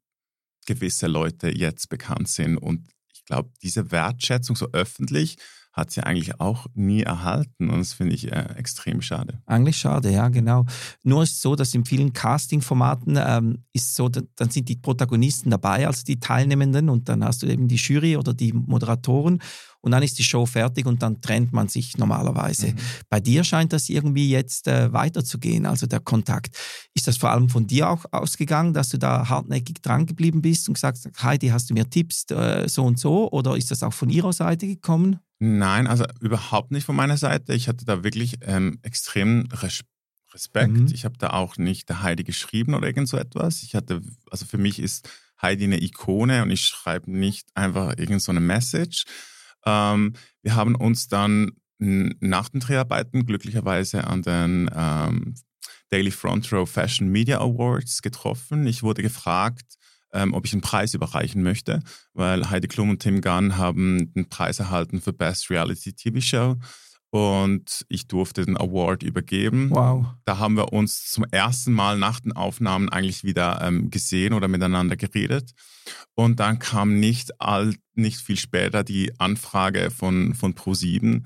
gewisse 0.66 1.06
Leute 1.06 1.54
jetzt 1.54 1.88
bekannt 1.88 2.28
sind. 2.28 2.56
Und 2.56 2.88
ich 3.12 3.24
glaube, 3.24 3.50
diese 3.62 3.90
Wertschätzung 3.90 4.56
so 4.56 4.68
öffentlich 4.72 5.36
hat 5.74 5.90
sie 5.90 6.02
eigentlich 6.04 6.40
auch 6.40 6.66
nie 6.74 7.02
erhalten. 7.02 7.68
Und 7.68 7.80
das 7.80 7.92
finde 7.92 8.14
ich 8.14 8.30
äh, 8.32 8.54
extrem 8.56 9.02
schade. 9.02 9.42
Eigentlich 9.44 9.76
schade, 9.76 10.10
ja, 10.10 10.28
genau. 10.28 10.64
Nur 11.02 11.24
ist 11.24 11.32
es 11.32 11.42
so, 11.42 11.56
dass 11.56 11.74
in 11.74 11.84
vielen 11.84 12.12
Casting-Formaten 12.12 13.18
ähm, 13.20 13.64
ist 13.72 13.94
so, 13.96 14.08
da- 14.08 14.22
dann 14.36 14.50
sind 14.50 14.68
die 14.68 14.76
Protagonisten 14.76 15.50
dabei, 15.50 15.86
also 15.86 16.04
die 16.04 16.20
Teilnehmenden, 16.20 16.88
und 16.88 17.08
dann 17.08 17.24
hast 17.24 17.42
du 17.42 17.46
eben 17.48 17.66
die 17.68 17.74
Jury 17.76 18.16
oder 18.16 18.32
die 18.32 18.52
Moderatoren 18.52 19.40
und 19.84 19.90
dann 19.90 20.02
ist 20.02 20.18
die 20.18 20.24
Show 20.24 20.46
fertig 20.46 20.86
und 20.86 21.02
dann 21.02 21.20
trennt 21.20 21.52
man 21.52 21.68
sich 21.68 21.98
normalerweise. 21.98 22.68
Mhm. 22.68 22.76
Bei 23.10 23.20
dir 23.20 23.44
scheint 23.44 23.74
das 23.74 23.90
irgendwie 23.90 24.30
jetzt 24.30 24.66
äh, 24.66 24.90
weiterzugehen, 24.94 25.66
also 25.66 25.86
der 25.86 26.00
Kontakt. 26.00 26.56
Ist 26.94 27.06
das 27.06 27.18
vor 27.18 27.30
allem 27.30 27.50
von 27.50 27.66
dir 27.66 27.90
auch 27.90 28.06
ausgegangen, 28.10 28.72
dass 28.72 28.88
du 28.88 28.98
da 28.98 29.28
hartnäckig 29.28 29.82
dran 29.82 30.06
geblieben 30.06 30.40
bist 30.40 30.68
und 30.68 30.74
gesagt 30.74 31.00
hast, 31.04 31.22
Heidi, 31.22 31.48
hast 31.48 31.68
du 31.68 31.74
mir 31.74 31.90
Tipps 31.90 32.24
äh, 32.30 32.66
so 32.66 32.82
und 32.82 32.98
so? 32.98 33.30
Oder 33.30 33.58
ist 33.58 33.70
das 33.70 33.82
auch 33.82 33.92
von 33.92 34.08
ihrer 34.08 34.32
Seite 34.32 34.66
gekommen? 34.66 35.18
Nein, 35.38 35.86
also 35.86 36.06
überhaupt 36.20 36.70
nicht 36.70 36.86
von 36.86 36.96
meiner 36.96 37.18
Seite. 37.18 37.52
Ich 37.52 37.68
hatte 37.68 37.84
da 37.84 38.02
wirklich 38.02 38.38
ähm, 38.40 38.78
extrem 38.82 39.48
Res 39.52 39.82
Respekt. 40.32 40.72
Mhm. 40.72 40.88
Ich 40.92 41.04
habe 41.04 41.16
da 41.18 41.30
auch 41.30 41.58
nicht 41.58 41.88
der 41.90 42.02
Heidi 42.02 42.24
geschrieben 42.24 42.74
oder 42.74 42.88
irgend 42.88 43.08
so 43.08 43.16
etwas. 43.18 43.62
Ich 43.62 43.76
hatte, 43.76 44.00
also 44.30 44.46
für 44.46 44.58
mich 44.58 44.80
ist 44.80 45.08
Heidi 45.40 45.64
eine 45.64 45.80
Ikone 45.80 46.42
und 46.42 46.50
ich 46.50 46.62
schreibe 46.62 47.08
nicht 47.12 47.46
einfach 47.54 47.90
irgendeine 47.90 48.20
so 48.20 48.32
Message. 48.32 49.04
Ähm, 49.66 50.14
wir 50.42 50.54
haben 50.54 50.74
uns 50.74 51.08
dann 51.08 51.52
nach 51.78 52.48
den 52.48 52.60
Dreharbeiten 52.60 53.26
glücklicherweise 53.26 54.06
an 54.06 54.22
den 54.22 54.70
ähm, 54.74 55.34
Daily 55.90 56.10
Front 56.10 56.52
Row 56.52 56.68
Fashion 56.68 57.08
Media 57.08 57.40
Awards 57.40 58.00
getroffen. 58.02 58.66
Ich 58.66 58.82
wurde 58.82 59.02
gefragt, 59.02 59.76
ähm, 60.12 60.32
ob 60.32 60.46
ich 60.46 60.52
einen 60.52 60.62
Preis 60.62 60.94
überreichen 60.94 61.42
möchte, 61.42 61.80
weil 62.12 62.48
Heidi 62.48 62.68
Klum 62.68 62.90
und 62.90 63.00
Tim 63.00 63.20
Gunn 63.20 63.58
haben 63.58 64.12
den 64.14 64.28
Preis 64.28 64.60
erhalten 64.60 65.00
für 65.00 65.12
Best 65.12 65.50
Reality 65.50 65.92
TV 65.92 66.20
Show 66.20 66.56
und 67.14 67.86
ich 67.88 68.08
durfte 68.08 68.44
den 68.44 68.56
Award 68.56 69.04
übergeben. 69.04 69.70
Wow. 69.70 70.04
Da 70.24 70.38
haben 70.38 70.56
wir 70.56 70.72
uns 70.72 71.08
zum 71.12 71.24
ersten 71.30 71.72
Mal 71.72 71.96
nach 71.96 72.18
den 72.18 72.32
Aufnahmen 72.32 72.88
eigentlich 72.88 73.22
wieder 73.22 73.60
ähm, 73.62 73.88
gesehen 73.88 74.32
oder 74.32 74.48
miteinander 74.48 74.96
geredet. 74.96 75.52
Und 76.16 76.40
dann 76.40 76.58
kam 76.58 76.98
nicht, 76.98 77.40
all, 77.40 77.76
nicht 77.94 78.18
viel 78.18 78.36
später 78.36 78.82
die 78.82 79.12
Anfrage 79.20 79.92
von, 79.92 80.34
von 80.34 80.54
Pro7, 80.54 81.18
äh, 81.18 81.22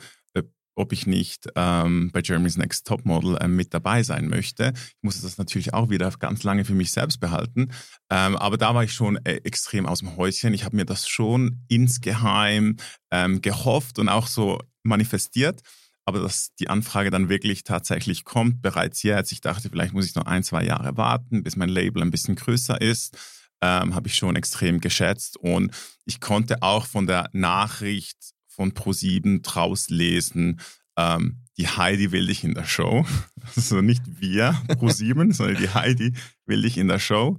ob 0.79 0.93
ich 0.93 1.07
nicht 1.07 1.49
ähm, 1.57 2.11
bei 2.13 2.21
Jeremy's 2.23 2.57
Next 2.57 2.87
Topmodel 2.87 3.37
äh, 3.39 3.49
mit 3.49 3.75
dabei 3.75 4.03
sein 4.03 4.29
möchte. 4.29 4.73
Ich 4.75 5.03
musste 5.03 5.23
das 5.23 5.37
natürlich 5.37 5.75
auch 5.75 5.91
wieder 5.91 6.11
ganz 6.19 6.45
lange 6.45 6.65
für 6.65 6.75
mich 6.75 6.93
selbst 6.93 7.19
behalten. 7.19 7.73
Ähm, 8.11 8.37
aber 8.37 8.57
da 8.57 8.75
war 8.75 8.85
ich 8.85 8.93
schon 8.93 9.17
äh, 9.25 9.41
extrem 9.45 9.87
aus 9.87 9.99
dem 9.99 10.17
Häuschen. 10.17 10.55
Ich 10.55 10.65
habe 10.65 10.77
mir 10.77 10.85
das 10.85 11.09
schon 11.09 11.65
insgeheim 11.69 12.77
ähm, 13.11 13.43
gehofft 13.43 13.99
und 13.99 14.09
auch 14.09 14.29
so 14.29 14.61
manifestiert. 14.85 15.63
Aber 16.07 16.21
dass 16.21 16.55
die 16.55 16.71
Anfrage 16.71 17.11
dann 17.11 17.29
wirklich 17.29 17.65
tatsächlich 17.65 18.25
kommt, 18.25 18.63
bereits 18.63 19.03
jetzt. 19.03 19.33
Ich 19.33 19.43
dachte, 19.43 19.69
vielleicht 19.69 19.93
muss 19.93 20.07
ich 20.07 20.15
noch 20.15 20.25
ein, 20.25 20.43
zwei 20.43 20.65
Jahre 20.65 20.97
warten, 20.97 21.43
bis 21.43 21.57
mein 21.57 21.69
Label 21.69 22.03
ein 22.03 22.11
bisschen 22.11 22.37
größer 22.37 22.81
ist. 22.81 23.19
Ähm, 23.61 23.95
habe 23.95 24.09
ich 24.09 24.15
schon 24.15 24.37
extrem 24.37 24.81
geschätzt. 24.81 25.37
Und 25.37 25.75
ich 26.07 26.21
konnte 26.21 26.63
auch 26.63 26.87
von 26.87 27.07
der 27.07 27.29
Nachricht 27.33 28.38
von 28.59 28.73
Pro7 28.73 29.43
draus 29.43 29.89
lesen, 29.89 30.61
ähm, 30.97 31.45
die 31.57 31.69
Heidi 31.69 32.11
will 32.11 32.27
dich 32.27 32.43
in 32.43 32.55
der 32.55 32.65
Show. 32.65 33.07
Also 33.57 33.81
nicht 33.81 34.03
wir, 34.21 34.53
Pro7, 34.69 35.33
sondern 35.33 35.57
die 35.57 35.71
Heidi 35.71 36.13
will 36.45 36.61
dich 36.61 36.77
in 36.77 36.89
der 36.89 36.99
Show. 36.99 37.39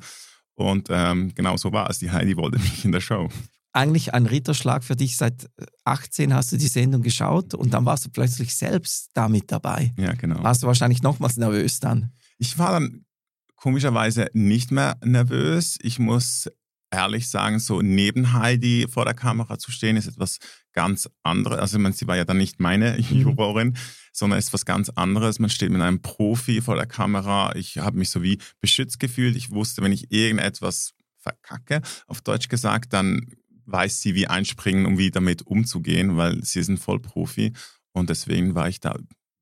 Und 0.55 0.87
ähm, 0.89 1.35
genau 1.35 1.55
so 1.55 1.71
war 1.71 1.87
es. 1.89 1.99
Die 1.99 2.09
Heidi 2.09 2.35
wollte 2.35 2.57
mich 2.57 2.83
in 2.83 2.91
der 2.91 3.01
Show 3.01 3.29
eigentlich 3.71 4.13
ein 4.15 4.25
Ritterschlag 4.25 4.83
für 4.83 4.95
dich. 4.95 5.15
Seit 5.15 5.47
18 5.85 6.33
hast 6.33 6.51
du 6.51 6.57
die 6.57 6.67
Sendung 6.67 7.03
geschaut 7.03 7.53
und 7.53 7.71
dann 7.71 7.85
warst 7.85 8.05
du 8.05 8.09
plötzlich 8.09 8.55
selbst 8.55 9.11
damit 9.13 9.51
dabei. 9.51 9.93
Ja, 9.95 10.13
genau. 10.13 10.43
Warst 10.43 10.63
du 10.63 10.67
wahrscheinlich 10.67 11.03
nochmals 11.03 11.37
nervös 11.37 11.79
dann? 11.79 12.11
Ich 12.39 12.57
war 12.57 12.71
dann 12.71 13.05
komischerweise 13.55 14.31
nicht 14.33 14.71
mehr 14.71 14.97
nervös. 15.05 15.77
Ich 15.81 15.99
muss 15.99 16.49
ehrlich 16.91 17.29
sagen, 17.29 17.59
so 17.59 17.81
neben 17.81 18.33
Heidi 18.33 18.87
vor 18.89 19.05
der 19.05 19.13
Kamera 19.13 19.59
zu 19.59 19.71
stehen, 19.71 19.97
ist 19.97 20.07
etwas 20.07 20.39
ganz 20.73 21.09
anderes. 21.23 21.59
Also, 21.59 21.77
ich 21.77 21.83
meine, 21.83 21.95
sie 21.95 22.07
war 22.07 22.17
ja 22.17 22.25
dann 22.25 22.37
nicht 22.37 22.59
meine 22.59 22.97
mhm. 23.09 23.21
Jurorin, 23.21 23.77
sondern 24.13 24.39
ist 24.39 24.53
was 24.53 24.65
ganz 24.65 24.89
anderes. 24.89 25.39
Man 25.39 25.49
steht 25.49 25.71
mit 25.71 25.81
einem 25.81 26.01
Profi 26.01 26.61
vor 26.61 26.75
der 26.75 26.85
Kamera. 26.85 27.55
Ich 27.55 27.77
habe 27.77 27.97
mich 27.97 28.09
so 28.09 28.21
wie 28.21 28.39
beschützt 28.61 28.99
gefühlt. 28.99 29.35
Ich 29.35 29.51
wusste, 29.51 29.81
wenn 29.81 29.91
ich 29.91 30.11
irgendetwas 30.11 30.93
verkacke, 31.17 31.81
auf 32.07 32.21
Deutsch 32.21 32.47
gesagt, 32.47 32.93
dann 32.93 33.27
weiß 33.65 34.01
sie, 34.01 34.15
wie 34.15 34.27
einspringen, 34.27 34.85
um 34.85 34.97
wie 34.97 35.11
damit 35.11 35.43
umzugehen, 35.43 36.17
weil 36.17 36.43
sie 36.43 36.59
ist 36.59 36.69
ein 36.69 36.77
Vollprofi. 36.77 37.53
Und 37.91 38.09
deswegen 38.09 38.55
war 38.55 38.69
ich 38.69 38.79
da 38.79 38.97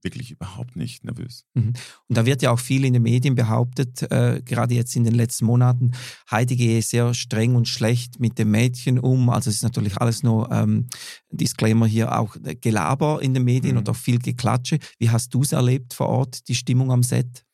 wirklich 0.07 0.31
überhaupt 0.31 0.77
nicht 0.77 1.03
nervös. 1.03 1.43
Mhm. 1.53 1.73
Und 2.07 2.17
da 2.17 2.25
wird 2.25 2.41
ja 2.41 2.51
auch 2.51 2.59
viel 2.59 2.85
in 2.85 2.93
den 2.93 3.03
Medien 3.03 3.35
behauptet, 3.35 4.09
äh, 4.09 4.41
gerade 4.43 4.73
jetzt 4.73 4.95
in 4.95 5.03
den 5.03 5.15
letzten 5.15 5.45
Monaten, 5.45 5.91
Heidi 6.31 6.55
gehe 6.55 6.81
sehr 6.81 7.13
streng 7.13 7.55
und 7.55 7.67
schlecht 7.67 8.19
mit 8.19 8.39
dem 8.39 8.51
Mädchen 8.51 8.99
um. 8.99 9.29
Also 9.29 9.49
es 9.49 9.57
ist 9.57 9.63
natürlich 9.63 9.97
alles 9.97 10.23
nur 10.23 10.49
ähm, 10.51 10.87
Disclaimer 11.29 11.87
hier 11.87 12.17
auch 12.17 12.37
Gelaber 12.61 13.21
in 13.21 13.33
den 13.33 13.43
Medien 13.43 13.73
mhm. 13.73 13.79
und 13.79 13.89
auch 13.89 13.95
viel 13.95 14.19
Geklatsche. 14.19 14.79
Wie 14.97 15.09
hast 15.09 15.33
du 15.33 15.41
es 15.41 15.51
erlebt 15.51 15.93
vor 15.93 16.07
Ort, 16.07 16.47
die 16.47 16.55
Stimmung 16.55 16.91
am 16.91 17.03
Set? 17.03 17.45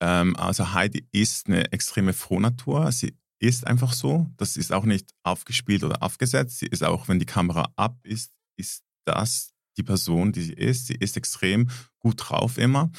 Ähm, 0.00 0.36
also 0.36 0.74
Heidi 0.74 1.06
ist 1.12 1.46
eine 1.46 1.72
extreme 1.72 2.12
Frohnatur. 2.12 2.92
Sie 2.92 3.16
ist 3.38 3.66
einfach 3.66 3.94
so. 3.94 4.26
Das 4.36 4.56
ist 4.56 4.70
auch 4.70 4.84
nicht 4.84 5.10
aufgespielt 5.22 5.82
oder 5.82 6.02
aufgesetzt. 6.02 6.58
Sie 6.58 6.66
ist 6.66 6.84
auch, 6.84 7.08
wenn 7.08 7.18
die 7.18 7.26
Kamera 7.26 7.72
ab 7.76 7.96
ist, 8.02 8.32
ist 8.56 8.82
das 9.04 9.51
die 9.76 9.82
Person, 9.82 10.32
die 10.32 10.42
sie 10.42 10.52
ist. 10.52 10.86
Sie 10.86 10.94
ist 10.94 11.16
extrem 11.16 11.68
gut 11.98 12.16
drauf 12.18 12.58
immer. 12.58 12.90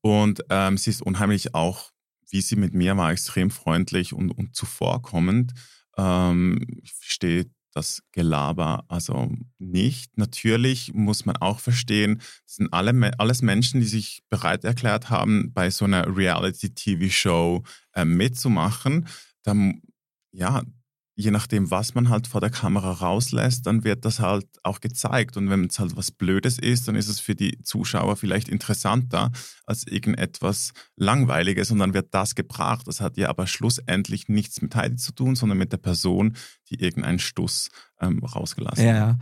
Und 0.00 0.44
ähm, 0.50 0.78
sie 0.78 0.90
ist 0.90 1.02
unheimlich 1.02 1.54
auch, 1.54 1.90
wie 2.30 2.40
sie 2.40 2.56
mit 2.56 2.74
mir 2.74 2.96
war, 2.96 3.10
extrem 3.10 3.50
freundlich 3.50 4.12
und, 4.12 4.30
und 4.30 4.54
zuvorkommend. 4.54 5.52
Ähm, 5.96 6.64
ich 6.82 6.92
verstehe 6.92 7.50
das 7.74 8.02
Gelaber 8.12 8.84
also 8.88 9.30
nicht. 9.58 10.16
Natürlich 10.16 10.92
muss 10.94 11.26
man 11.26 11.36
auch 11.36 11.60
verstehen, 11.60 12.18
das 12.44 12.56
sind 12.56 12.72
alle, 12.72 13.12
alles 13.18 13.42
Menschen, 13.42 13.80
die 13.80 13.86
sich 13.86 14.22
bereit 14.30 14.64
erklärt 14.64 15.10
haben, 15.10 15.52
bei 15.52 15.70
so 15.70 15.84
einer 15.84 16.16
Reality-TV-Show 16.16 17.62
äh, 17.94 18.04
mitzumachen 18.04 19.06
dann, 19.48 19.80
ja, 20.30 20.62
je 21.18 21.32
nachdem, 21.32 21.68
was 21.72 21.94
man 21.96 22.10
halt 22.10 22.28
vor 22.28 22.40
der 22.40 22.48
Kamera 22.48 22.92
rauslässt, 22.92 23.66
dann 23.66 23.82
wird 23.82 24.04
das 24.04 24.20
halt 24.20 24.46
auch 24.62 24.80
gezeigt. 24.80 25.36
Und 25.36 25.50
wenn 25.50 25.64
es 25.64 25.80
halt 25.80 25.96
was 25.96 26.12
Blödes 26.12 26.60
ist, 26.60 26.86
dann 26.86 26.94
ist 26.94 27.08
es 27.08 27.18
für 27.18 27.34
die 27.34 27.60
Zuschauer 27.62 28.14
vielleicht 28.14 28.48
interessanter 28.48 29.32
als 29.66 29.84
irgendetwas 29.84 30.72
Langweiliges 30.94 31.72
und 31.72 31.80
dann 31.80 31.92
wird 31.92 32.14
das 32.14 32.36
gebracht. 32.36 32.86
Das 32.86 33.00
hat 33.00 33.16
ja 33.16 33.30
aber 33.30 33.48
schlussendlich 33.48 34.28
nichts 34.28 34.62
mit 34.62 34.76
Heidi 34.76 34.94
zu 34.94 35.10
tun, 35.10 35.34
sondern 35.34 35.58
mit 35.58 35.72
der 35.72 35.78
Person, 35.78 36.36
die 36.70 36.80
irgendeinen 36.80 37.18
Stuss 37.18 37.70
ähm, 38.00 38.22
rausgelassen 38.22 38.86
ja. 38.86 39.08
hat. 39.08 39.16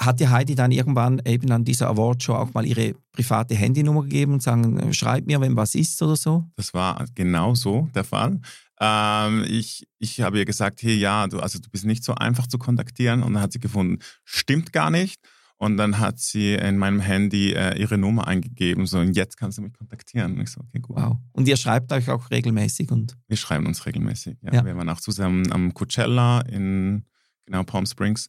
Hat 0.00 0.20
dir 0.20 0.30
Heidi 0.30 0.54
dann 0.54 0.72
irgendwann 0.72 1.20
eben 1.26 1.52
an 1.52 1.62
dieser 1.62 1.88
Awardshow 1.90 2.36
auch 2.36 2.54
mal 2.54 2.64
ihre 2.64 2.94
private 3.12 3.54
Handynummer 3.54 4.02
gegeben 4.02 4.32
und 4.32 4.42
sagen, 4.42 4.94
schreib 4.94 5.26
mir, 5.26 5.42
wenn 5.42 5.56
was 5.56 5.74
ist 5.74 6.00
oder 6.02 6.16
so? 6.16 6.44
Das 6.56 6.72
war 6.72 7.04
genau 7.14 7.54
so 7.54 7.90
der 7.94 8.02
Fall. 8.02 8.40
Ähm, 8.80 9.44
ich, 9.46 9.86
ich 9.98 10.20
habe 10.20 10.38
ihr 10.38 10.44
gesagt, 10.44 10.82
hey, 10.82 10.94
ja, 10.94 11.26
du, 11.26 11.40
also 11.40 11.58
du 11.58 11.70
bist 11.70 11.84
nicht 11.84 12.04
so 12.04 12.14
einfach 12.14 12.46
zu 12.46 12.58
kontaktieren. 12.58 13.22
Und 13.22 13.34
dann 13.34 13.42
hat 13.42 13.52
sie 13.52 13.60
gefunden, 13.60 13.98
stimmt 14.24 14.72
gar 14.72 14.90
nicht. 14.90 15.20
Und 15.56 15.76
dann 15.76 15.98
hat 15.98 16.18
sie 16.18 16.54
in 16.54 16.78
meinem 16.78 17.00
Handy 17.00 17.52
äh, 17.52 17.78
ihre 17.78 17.96
Nummer 17.96 18.26
eingegeben, 18.26 18.86
so, 18.86 18.98
und 18.98 19.16
jetzt 19.16 19.36
kannst 19.36 19.56
du 19.56 19.62
mich 19.62 19.72
kontaktieren. 19.72 20.34
Und 20.34 20.40
ich 20.40 20.50
so, 20.50 20.60
okay, 20.60 20.80
gut. 20.80 20.96
Wow. 20.96 21.16
Und 21.32 21.46
ihr 21.46 21.56
schreibt 21.56 21.92
euch 21.92 22.10
auch 22.10 22.30
regelmäßig? 22.30 22.90
und? 22.90 23.16
Wir 23.28 23.36
schreiben 23.36 23.64
uns 23.66 23.86
regelmäßig, 23.86 24.36
ja. 24.42 24.52
ja. 24.52 24.64
Wir 24.64 24.76
waren 24.76 24.88
auch 24.88 25.00
zusammen 25.00 25.50
am 25.52 25.72
Coachella 25.72 26.40
in, 26.42 27.04
genau, 27.46 27.62
Palm 27.62 27.86
Springs. 27.86 28.28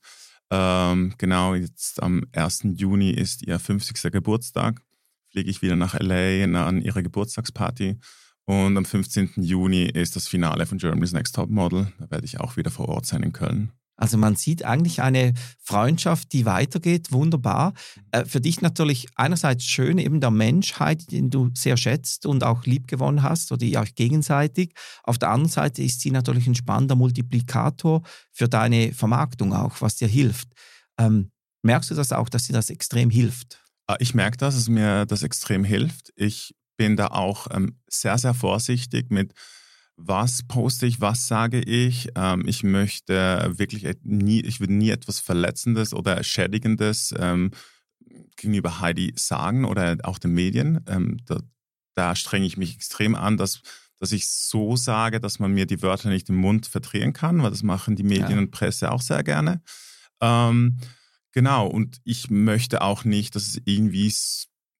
Ähm, 0.51 1.15
genau, 1.17 1.55
jetzt 1.55 2.01
am 2.01 2.25
1. 2.31 2.67
Juni 2.75 3.09
ist 3.09 3.41
ihr 3.41 3.59
50. 3.59 4.11
Geburtstag. 4.11 4.81
Fliege 5.29 5.49
ich 5.49 5.61
wieder 5.61 5.75
nach 5.75 5.99
LA 5.99 6.43
an 6.43 6.81
ihre 6.81 7.01
Geburtstagsparty. 7.01 7.97
Und 8.45 8.77
am 8.77 8.85
15. 8.85 9.31
Juni 9.37 9.85
ist 9.85 10.15
das 10.15 10.27
Finale 10.27 10.65
von 10.65 10.77
Germany's 10.77 11.13
Next 11.13 11.35
Top 11.35 11.49
Model. 11.49 11.91
Da 11.99 12.11
werde 12.11 12.25
ich 12.25 12.39
auch 12.39 12.57
wieder 12.57 12.69
vor 12.69 12.89
Ort 12.89 13.05
sein 13.05 13.23
in 13.23 13.33
Köln. 13.33 13.71
Also 13.97 14.17
man 14.17 14.35
sieht 14.35 14.65
eigentlich 14.65 15.01
eine 15.01 15.33
Freundschaft, 15.63 16.33
die 16.33 16.45
weitergeht, 16.45 17.11
wunderbar. 17.11 17.73
Äh, 18.11 18.25
für 18.25 18.41
dich 18.41 18.61
natürlich 18.61 19.07
einerseits 19.15 19.63
schön, 19.63 19.97
eben 19.97 20.19
der 20.19 20.31
Menschheit, 20.31 21.11
den 21.11 21.29
du 21.29 21.49
sehr 21.53 21.77
schätzt 21.77 22.25
und 22.25 22.43
auch 22.43 22.65
lieb 22.65 22.87
gewonnen 22.87 23.23
hast 23.23 23.51
oder 23.51 23.63
ihr 23.63 23.79
euch 23.79 23.95
gegenseitig. 23.95 24.73
Auf 25.03 25.17
der 25.17 25.29
anderen 25.29 25.51
Seite 25.51 25.81
ist 25.81 26.01
sie 26.01 26.11
natürlich 26.11 26.45
ein 26.47 26.55
spannender 26.55 26.95
Multiplikator 26.95 28.01
für 28.31 28.49
deine 28.49 28.91
Vermarktung 28.91 29.53
auch, 29.53 29.79
was 29.79 29.95
dir 29.95 30.09
hilft. 30.09 30.49
Ähm, 30.97 31.31
merkst 31.61 31.89
du 31.89 31.95
das 31.95 32.11
auch, 32.11 32.27
dass 32.27 32.47
dir 32.47 32.53
das 32.53 32.69
extrem 32.69 33.09
hilft? 33.09 33.61
Ah, 33.87 33.97
ich 33.99 34.13
merke 34.13 34.37
das, 34.37 34.55
dass 34.55 34.67
mir 34.67 35.05
das 35.05 35.23
extrem 35.23 35.63
hilft. 35.63 36.11
Ich 36.15 36.54
bin 36.77 36.95
da 36.95 37.07
auch 37.07 37.47
ähm, 37.51 37.77
sehr, 37.87 38.17
sehr 38.17 38.33
vorsichtig 38.33 39.11
mit, 39.11 39.33
was 39.97 40.43
poste 40.43 40.85
ich, 40.85 41.01
was 41.01 41.27
sage 41.27 41.61
ich. 41.61 42.09
Ähm, 42.15 42.47
ich 42.47 42.63
möchte 42.63 43.53
wirklich 43.57 43.85
nie, 44.03 44.41
ich 44.41 44.59
würde 44.59 44.73
nie 44.73 44.89
etwas 44.89 45.19
Verletzendes 45.19 45.93
oder 45.93 46.23
Schädigendes 46.23 47.13
ähm, 47.17 47.51
gegenüber 48.35 48.79
Heidi 48.81 49.13
sagen 49.15 49.65
oder 49.65 49.97
auch 50.03 50.19
den 50.19 50.33
Medien. 50.33 50.81
Ähm, 50.87 51.17
da, 51.25 51.39
da, 51.95 52.15
strenge 52.15 52.45
ich 52.45 52.57
mich 52.57 52.75
extrem 52.75 53.15
an, 53.15 53.37
dass, 53.37 53.61
dass 53.97 54.11
ich 54.11 54.27
so 54.27 54.75
sage, 54.75 55.19
dass 55.21 55.39
man 55.39 55.53
mir 55.53 55.65
die 55.65 55.81
Wörter 55.81 56.09
nicht 56.09 56.29
im 56.29 56.35
Mund 56.35 56.67
verdrehen 56.67 57.13
kann, 57.13 57.41
weil 57.41 57.51
das 57.51 57.63
machen 57.63 57.95
die 57.95 58.03
Medien 58.03 58.31
ja. 58.31 58.37
und 58.37 58.51
Presse 58.51 58.91
auch 58.91 59.01
sehr 59.01 59.23
gerne. 59.23 59.61
Ähm, 60.21 60.77
genau, 61.31 61.67
und 61.67 62.01
ich 62.03 62.29
möchte 62.29 62.81
auch 62.81 63.05
nicht, 63.05 63.35
dass 63.35 63.47
es 63.47 63.61
irgendwie 63.63 64.13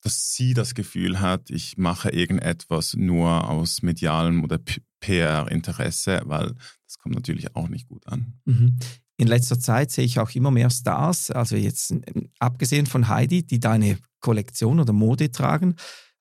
dass 0.05 0.33
sie 0.33 0.53
das 0.53 0.75
Gefühl 0.75 1.19
hat, 1.19 1.49
ich 1.49 1.77
mache 1.77 2.11
irgendetwas 2.11 2.93
nur 2.93 3.49
aus 3.49 3.81
medialem 3.81 4.43
oder 4.43 4.59
PR-Interesse, 4.99 6.21
weil 6.25 6.53
das 6.85 6.99
kommt 6.99 7.15
natürlich 7.15 7.55
auch 7.55 7.67
nicht 7.67 7.87
gut 7.87 8.05
an. 8.05 8.39
Mhm. 8.45 8.77
In 9.17 9.27
letzter 9.27 9.59
Zeit 9.59 9.89
sehe 9.89 10.05
ich 10.05 10.19
auch 10.19 10.29
immer 10.35 10.51
mehr 10.51 10.69
Stars, 10.69 11.31
also 11.31 11.55
jetzt 11.55 11.95
abgesehen 12.37 12.85
von 12.85 13.07
Heidi, 13.07 13.47
die 13.47 13.59
deine 13.59 13.97
Kollektion 14.19 14.79
oder 14.79 14.93
Mode 14.93 15.31
tragen, 15.31 15.75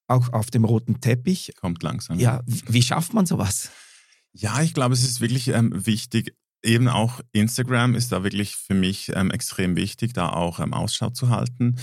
auch 0.06 0.32
auf 0.32 0.50
dem 0.50 0.64
roten 0.64 1.00
Teppich. 1.00 1.52
Kommt 1.60 1.82
langsam. 1.82 2.18
Ja, 2.18 2.40
wie 2.46 2.82
schafft 2.82 3.12
man 3.12 3.26
sowas? 3.26 3.70
Ja, 4.32 4.62
ich 4.62 4.72
glaube, 4.72 4.94
es 4.94 5.04
ist 5.04 5.20
wirklich 5.20 5.48
ähm, 5.48 5.84
wichtig, 5.84 6.34
eben 6.62 6.88
auch 6.88 7.20
Instagram 7.32 7.94
ist 7.94 8.12
da 8.12 8.24
wirklich 8.24 8.56
für 8.56 8.74
mich 8.74 9.12
ähm, 9.14 9.30
extrem 9.30 9.76
wichtig, 9.76 10.14
da 10.14 10.30
auch 10.30 10.58
ähm, 10.58 10.72
Ausschau 10.72 11.10
zu 11.10 11.28
halten. 11.28 11.76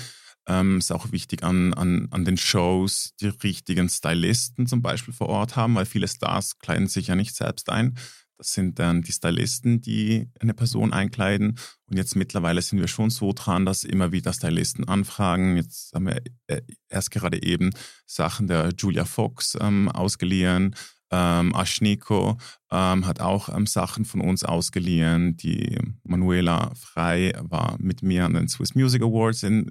Ähm, 0.48 0.80
ist 0.80 0.92
auch 0.92 1.12
wichtig 1.12 1.44
an, 1.44 1.74
an, 1.74 2.08
an 2.12 2.26
den 2.26 2.38
Shows 2.38 3.14
die 3.22 3.28
richtigen 3.28 3.90
Stylisten 3.90 4.66
zum 4.66 4.82
Beispiel 4.82 5.14
vor 5.14 5.30
Ort 5.30 5.56
haben, 5.56 5.76
weil 5.76 5.86
viele 5.86 6.08
Stars 6.08 6.58
kleiden 6.58 6.88
sich 6.88 7.08
ja 7.08 7.16
nicht 7.16 7.36
selbst 7.36 7.70
ein. 7.70 7.96
Das 8.42 8.54
sind 8.54 8.80
dann 8.80 9.04
die 9.04 9.12
Stylisten, 9.12 9.82
die 9.82 10.28
eine 10.40 10.56
Person 10.56 10.94
einkleiden. 10.94 11.60
Und 11.86 11.98
jetzt 11.98 12.16
mittlerweile 12.16 12.64
sind 12.64 12.80
wir 12.80 12.88
schon 12.88 13.12
so 13.12 13.34
dran, 13.34 13.68
dass 13.68 13.84
immer 13.84 14.12
wieder 14.12 14.34
Stylisten 14.34 14.88
anfragen. 14.88 15.58
Jetzt 15.58 15.94
haben 15.94 16.08
wir 16.08 16.24
äh, 16.48 16.62
erst 16.90 17.12
gerade 17.12 17.44
eben 17.44 17.70
Sachen 18.08 18.48
der 18.48 18.74
Julia 18.76 19.06
Fox 19.06 19.56
ähm, 19.62 19.90
ausgeliehen. 19.90 20.76
Ähm, 21.12 21.54
Aschniko 21.54 22.40
ähm, 22.72 23.06
hat 23.06 23.20
auch 23.20 23.50
ähm, 23.50 23.68
Sachen 23.68 24.06
von 24.06 24.22
uns 24.22 24.44
ausgeliehen. 24.44 25.38
Die 25.38 25.78
Manuela 26.04 26.72
Frei 26.74 27.34
war 27.42 27.76
mit 27.80 28.02
mir 28.02 28.26
an 28.26 28.34
den 28.34 28.48
Swiss 28.48 28.74
Music 28.74 29.04
Awards 29.04 29.44
in, 29.44 29.70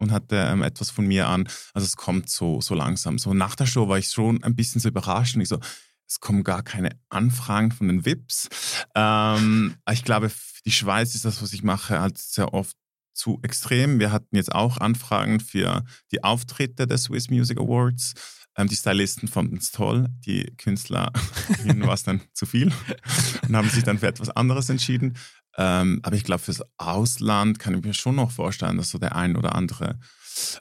und 0.00 0.10
hatte 0.10 0.36
ähm, 0.36 0.62
etwas 0.62 0.90
von 0.90 1.06
mir 1.06 1.28
an. 1.28 1.48
Also 1.72 1.84
es 1.84 1.96
kommt 1.96 2.28
so, 2.28 2.60
so 2.60 2.74
langsam. 2.74 3.18
So 3.18 3.32
nach 3.34 3.54
der 3.54 3.66
Show 3.66 3.88
war 3.88 3.98
ich 3.98 4.08
schon 4.08 4.42
ein 4.42 4.56
bisschen 4.56 4.80
so 4.80 4.88
überrascht. 4.88 5.36
Und 5.36 5.42
ich 5.42 5.48
so, 5.48 5.60
es 6.08 6.18
kommen 6.18 6.42
gar 6.42 6.62
keine 6.62 6.90
Anfragen 7.08 7.70
von 7.70 7.86
den 7.86 8.04
VIPs. 8.04 8.48
Ähm, 8.96 9.76
ich 9.90 10.02
glaube, 10.02 10.28
für 10.30 10.62
die 10.64 10.72
Schweiz 10.72 11.14
ist 11.14 11.24
das, 11.24 11.40
was 11.40 11.52
ich 11.52 11.62
mache, 11.62 12.00
halt 12.00 12.18
sehr 12.18 12.52
oft 12.52 12.76
zu 13.14 13.38
extrem. 13.42 14.00
Wir 14.00 14.10
hatten 14.10 14.34
jetzt 14.34 14.52
auch 14.52 14.78
Anfragen 14.78 15.40
für 15.40 15.84
die 16.10 16.24
Auftritte 16.24 16.86
der 16.86 16.98
Swiss 16.98 17.30
Music 17.30 17.58
Awards. 17.58 18.14
Ähm, 18.56 18.68
die 18.68 18.76
Stylisten 18.76 19.28
fanden 19.28 19.58
es 19.58 19.70
toll, 19.70 20.08
die 20.26 20.52
Künstler, 20.56 21.12
ihnen 21.64 21.86
war 21.86 21.94
es 21.94 22.02
dann 22.02 22.22
zu 22.32 22.46
viel 22.46 22.72
und 23.48 23.56
haben 23.56 23.68
sich 23.68 23.84
dann 23.84 23.98
für 23.98 24.08
etwas 24.08 24.30
anderes 24.30 24.68
entschieden. 24.68 25.16
Ähm, 25.60 26.00
aber 26.02 26.16
ich 26.16 26.24
glaube, 26.24 26.40
fürs 26.40 26.62
Ausland 26.78 27.58
kann 27.58 27.74
ich 27.74 27.84
mir 27.84 27.92
schon 27.92 28.14
noch 28.16 28.30
vorstellen, 28.30 28.78
dass 28.78 28.90
so 28.90 28.98
der 28.98 29.14
ein 29.14 29.36
oder 29.36 29.54
andere 29.54 29.98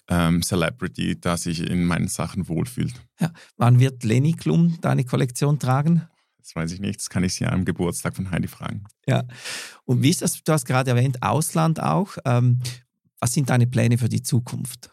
ähm, 0.10 0.42
Celebrity 0.42 1.18
da 1.18 1.38
sich 1.38 1.62
in 1.62 1.86
meinen 1.86 2.10
Sachen 2.10 2.50
wohlfühlt. 2.50 2.94
Ja. 3.18 3.32
Wann 3.56 3.80
wird 3.80 4.04
Leni 4.04 4.34
Klum 4.34 4.78
deine 4.82 5.06
Kollektion 5.06 5.58
tragen? 5.58 6.06
Das 6.38 6.54
weiß 6.54 6.74
ich 6.74 6.82
nicht, 6.82 7.00
das 7.00 7.10
kann 7.10 7.24
ich 7.24 7.36
sie 7.36 7.46
am 7.46 7.64
Geburtstag 7.64 8.14
von 8.14 8.30
Heidi 8.30 8.50
fragen. 8.50 8.84
Ja, 9.08 9.24
und 9.86 10.04
wie 10.04 10.10
ist 10.10 10.22
das, 10.22 10.44
du 10.44 10.52
hast 10.52 10.66
gerade 10.66 10.92
erwähnt, 10.92 11.24
Ausland 11.24 11.80
auch. 11.80 12.18
Ähm, 12.26 12.60
was 13.22 13.34
sind 13.34 13.50
deine 13.50 13.68
Pläne 13.68 13.98
für 13.98 14.10
die 14.10 14.22
Zukunft? 14.22 14.92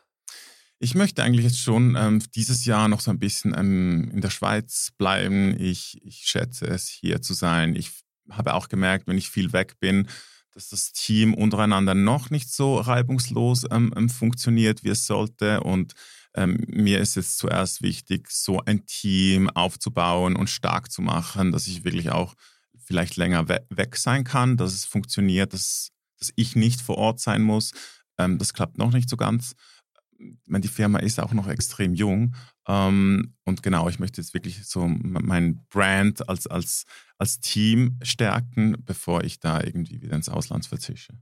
Ich 0.78 0.94
möchte 0.94 1.24
eigentlich 1.24 1.44
jetzt 1.44 1.60
schon 1.60 1.96
ähm, 1.98 2.22
dieses 2.34 2.64
Jahr 2.64 2.86
noch 2.86 3.00
so 3.00 3.10
ein 3.10 3.18
bisschen 3.18 3.54
ähm, 3.56 4.10
in 4.12 4.20
der 4.20 4.30
Schweiz 4.30 4.92
bleiben. 4.98 5.58
Ich, 5.58 5.98
ich 6.04 6.24
schätze 6.26 6.66
es, 6.66 6.86
hier 6.86 7.22
zu 7.22 7.34
sein. 7.34 7.74
Ich 7.74 8.05
habe 8.30 8.54
auch 8.54 8.68
gemerkt, 8.68 9.06
wenn 9.06 9.18
ich 9.18 9.30
viel 9.30 9.52
weg 9.52 9.78
bin, 9.80 10.08
dass 10.52 10.70
das 10.70 10.92
Team 10.92 11.34
untereinander 11.34 11.94
noch 11.94 12.30
nicht 12.30 12.50
so 12.50 12.78
reibungslos 12.78 13.64
ähm, 13.70 13.92
ähm 13.94 14.08
funktioniert, 14.08 14.84
wie 14.84 14.88
es 14.88 15.06
sollte. 15.06 15.60
Und 15.60 15.92
ähm, 16.34 16.64
mir 16.68 17.00
ist 17.00 17.16
es 17.16 17.36
zuerst 17.36 17.82
wichtig, 17.82 18.30
so 18.30 18.60
ein 18.64 18.86
Team 18.86 19.50
aufzubauen 19.50 20.34
und 20.34 20.48
stark 20.48 20.90
zu 20.90 21.02
machen, 21.02 21.52
dass 21.52 21.66
ich 21.66 21.84
wirklich 21.84 22.10
auch 22.10 22.34
vielleicht 22.84 23.16
länger 23.16 23.48
we 23.48 23.66
weg 23.68 23.96
sein 23.96 24.24
kann, 24.24 24.56
dass 24.56 24.72
es 24.72 24.84
funktioniert, 24.84 25.52
dass, 25.52 25.90
dass 26.18 26.32
ich 26.36 26.56
nicht 26.56 26.80
vor 26.80 26.96
Ort 26.96 27.20
sein 27.20 27.42
muss. 27.42 27.72
Ähm, 28.18 28.38
das 28.38 28.54
klappt 28.54 28.78
noch 28.78 28.92
nicht 28.92 29.10
so 29.10 29.16
ganz 29.16 29.54
meine, 30.46 30.62
die 30.62 30.68
Firma 30.68 30.98
ist 30.98 31.20
auch 31.20 31.32
noch 31.32 31.48
extrem 31.48 31.94
jung. 31.94 32.34
Ähm, 32.68 33.34
und 33.44 33.62
genau, 33.62 33.88
ich 33.88 33.98
möchte 33.98 34.20
jetzt 34.20 34.34
wirklich 34.34 34.66
so 34.66 34.86
mein 34.86 35.66
Brand 35.68 36.28
als, 36.28 36.46
als, 36.46 36.84
als 37.18 37.40
Team 37.40 37.98
stärken, 38.02 38.76
bevor 38.84 39.24
ich 39.24 39.40
da 39.40 39.62
irgendwie 39.62 40.00
wieder 40.02 40.16
ins 40.16 40.28
Ausland 40.28 40.66
verzische. 40.66 41.14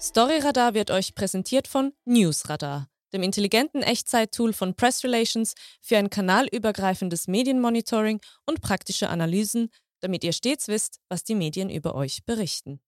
Storyradar 0.00 0.74
wird 0.74 0.90
euch 0.90 1.14
präsentiert 1.14 1.66
von 1.66 1.92
Newsradar, 2.04 2.88
dem 3.12 3.22
intelligenten 3.22 3.82
Echtzeit-Tool 3.82 4.52
von 4.52 4.74
Press 4.74 5.02
Relations 5.02 5.54
für 5.80 5.96
ein 5.96 6.10
kanalübergreifendes 6.10 7.26
Medienmonitoring 7.26 8.20
und 8.44 8.60
praktische 8.60 9.08
Analysen, 9.08 9.70
damit 10.00 10.22
ihr 10.22 10.34
stets 10.34 10.68
wisst, 10.68 11.00
was 11.08 11.24
die 11.24 11.34
Medien 11.34 11.70
über 11.70 11.94
euch 11.94 12.26
berichten. 12.26 12.80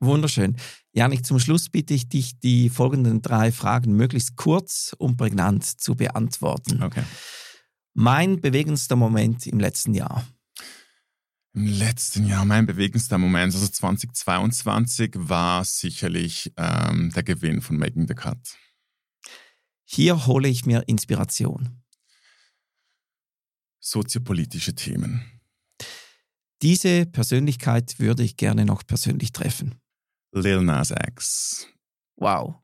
Wunderschön. 0.00 0.56
Janik, 0.92 1.24
zum 1.24 1.38
Schluss 1.38 1.68
bitte 1.68 1.94
ich 1.94 2.08
dich, 2.08 2.38
die 2.38 2.68
folgenden 2.68 3.22
drei 3.22 3.50
Fragen 3.52 3.92
möglichst 3.92 4.36
kurz 4.36 4.94
und 4.98 5.16
prägnant 5.16 5.64
zu 5.64 5.94
beantworten. 5.94 6.82
Okay. 6.82 7.04
Mein 7.94 8.40
bewegendster 8.40 8.96
Moment 8.96 9.46
im 9.46 9.58
letzten 9.58 9.94
Jahr. 9.94 10.26
Im 11.54 11.66
letzten 11.66 12.26
Jahr, 12.26 12.44
mein 12.44 12.66
bewegendster 12.66 13.16
Moment, 13.16 13.54
also 13.54 13.66
2022, 13.66 15.12
war 15.16 15.64
sicherlich 15.64 16.52
ähm, 16.58 17.10
der 17.14 17.22
Gewinn 17.22 17.62
von 17.62 17.78
Making 17.78 18.06
the 18.06 18.14
Cut. 18.14 18.58
Hier 19.86 20.26
hole 20.26 20.48
ich 20.48 20.66
mir 20.66 20.82
Inspiration. 20.86 21.82
Soziopolitische 23.80 24.74
Themen. 24.74 25.24
Diese 26.60 27.06
Persönlichkeit 27.06 27.98
würde 27.98 28.22
ich 28.22 28.36
gerne 28.36 28.66
noch 28.66 28.86
persönlich 28.86 29.32
treffen. 29.32 29.80
Lil 30.32 30.62
Nas 30.62 30.90
X. 30.90 31.66
Wow. 32.16 32.56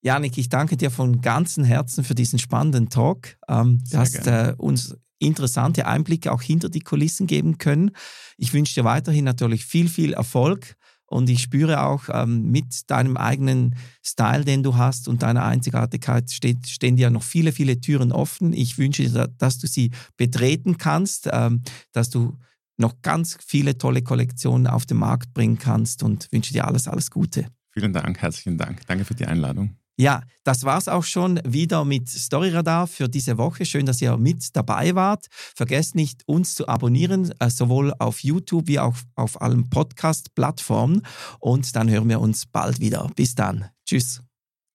Janik, 0.00 0.36
ich 0.36 0.50
danke 0.50 0.76
dir 0.76 0.90
von 0.90 1.22
ganzem 1.22 1.64
Herzen 1.64 2.04
für 2.04 2.14
diesen 2.14 2.38
spannenden 2.38 2.90
Talk. 2.90 3.36
Ähm, 3.48 3.82
du 3.90 3.98
hast 3.98 4.26
äh, 4.26 4.54
uns 4.58 4.94
interessante 5.18 5.86
Einblicke 5.86 6.30
auch 6.30 6.42
hinter 6.42 6.68
die 6.68 6.80
Kulissen 6.80 7.26
geben 7.26 7.58
können. 7.58 7.92
Ich 8.36 8.52
wünsche 8.52 8.74
dir 8.74 8.84
weiterhin 8.84 9.24
natürlich 9.24 9.64
viel, 9.64 9.88
viel 9.88 10.12
Erfolg. 10.12 10.76
Und 11.06 11.30
ich 11.30 11.42
spüre 11.42 11.82
auch 11.82 12.04
ähm, 12.10 12.50
mit 12.50 12.90
deinem 12.90 13.16
eigenen 13.16 13.76
Style, 14.02 14.44
den 14.44 14.62
du 14.62 14.76
hast 14.76 15.06
und 15.06 15.22
deiner 15.22 15.44
Einzigartigkeit 15.44 16.30
steht, 16.30 16.68
stehen 16.68 16.96
dir 16.96 17.10
noch 17.10 17.22
viele, 17.22 17.52
viele 17.52 17.80
Türen 17.80 18.10
offen. 18.10 18.52
Ich 18.52 18.78
wünsche 18.78 19.08
dir, 19.08 19.28
dass 19.38 19.58
du 19.58 19.66
sie 19.66 19.90
betreten 20.16 20.76
kannst, 20.76 21.28
ähm, 21.30 21.62
dass 21.92 22.10
du 22.10 22.36
noch 22.76 23.02
ganz 23.02 23.38
viele 23.44 23.78
tolle 23.78 24.02
Kollektionen 24.02 24.66
auf 24.66 24.86
den 24.86 24.98
Markt 24.98 25.34
bringen 25.34 25.58
kannst 25.58 26.02
und 26.02 26.28
wünsche 26.32 26.52
dir 26.52 26.66
alles, 26.66 26.88
alles 26.88 27.10
Gute. 27.10 27.46
Vielen 27.72 27.92
Dank, 27.92 28.18
herzlichen 28.20 28.58
Dank. 28.58 28.86
Danke 28.86 29.04
für 29.04 29.14
die 29.14 29.26
Einladung. 29.26 29.76
Ja, 29.96 30.22
das 30.42 30.64
war's 30.64 30.88
auch 30.88 31.04
schon 31.04 31.40
wieder 31.44 31.84
mit 31.84 32.08
Storyradar 32.08 32.88
für 32.88 33.08
diese 33.08 33.38
Woche. 33.38 33.64
Schön, 33.64 33.86
dass 33.86 34.02
ihr 34.02 34.16
mit 34.16 34.56
dabei 34.56 34.94
wart. 34.96 35.26
Vergesst 35.30 35.94
nicht, 35.94 36.22
uns 36.26 36.56
zu 36.56 36.66
abonnieren, 36.66 37.32
äh, 37.38 37.48
sowohl 37.48 37.94
auf 38.00 38.24
YouTube 38.24 38.66
wie 38.66 38.80
auch 38.80 38.96
auf 39.14 39.40
allen 39.40 39.70
Podcast-Plattformen. 39.70 41.02
Und 41.38 41.76
dann 41.76 41.88
hören 41.88 42.08
wir 42.08 42.20
uns 42.20 42.46
bald 42.46 42.80
wieder. 42.80 43.08
Bis 43.14 43.36
dann. 43.36 43.70
Tschüss. 43.86 44.20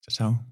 Ciao, 0.02 0.14
ciao. 0.38 0.49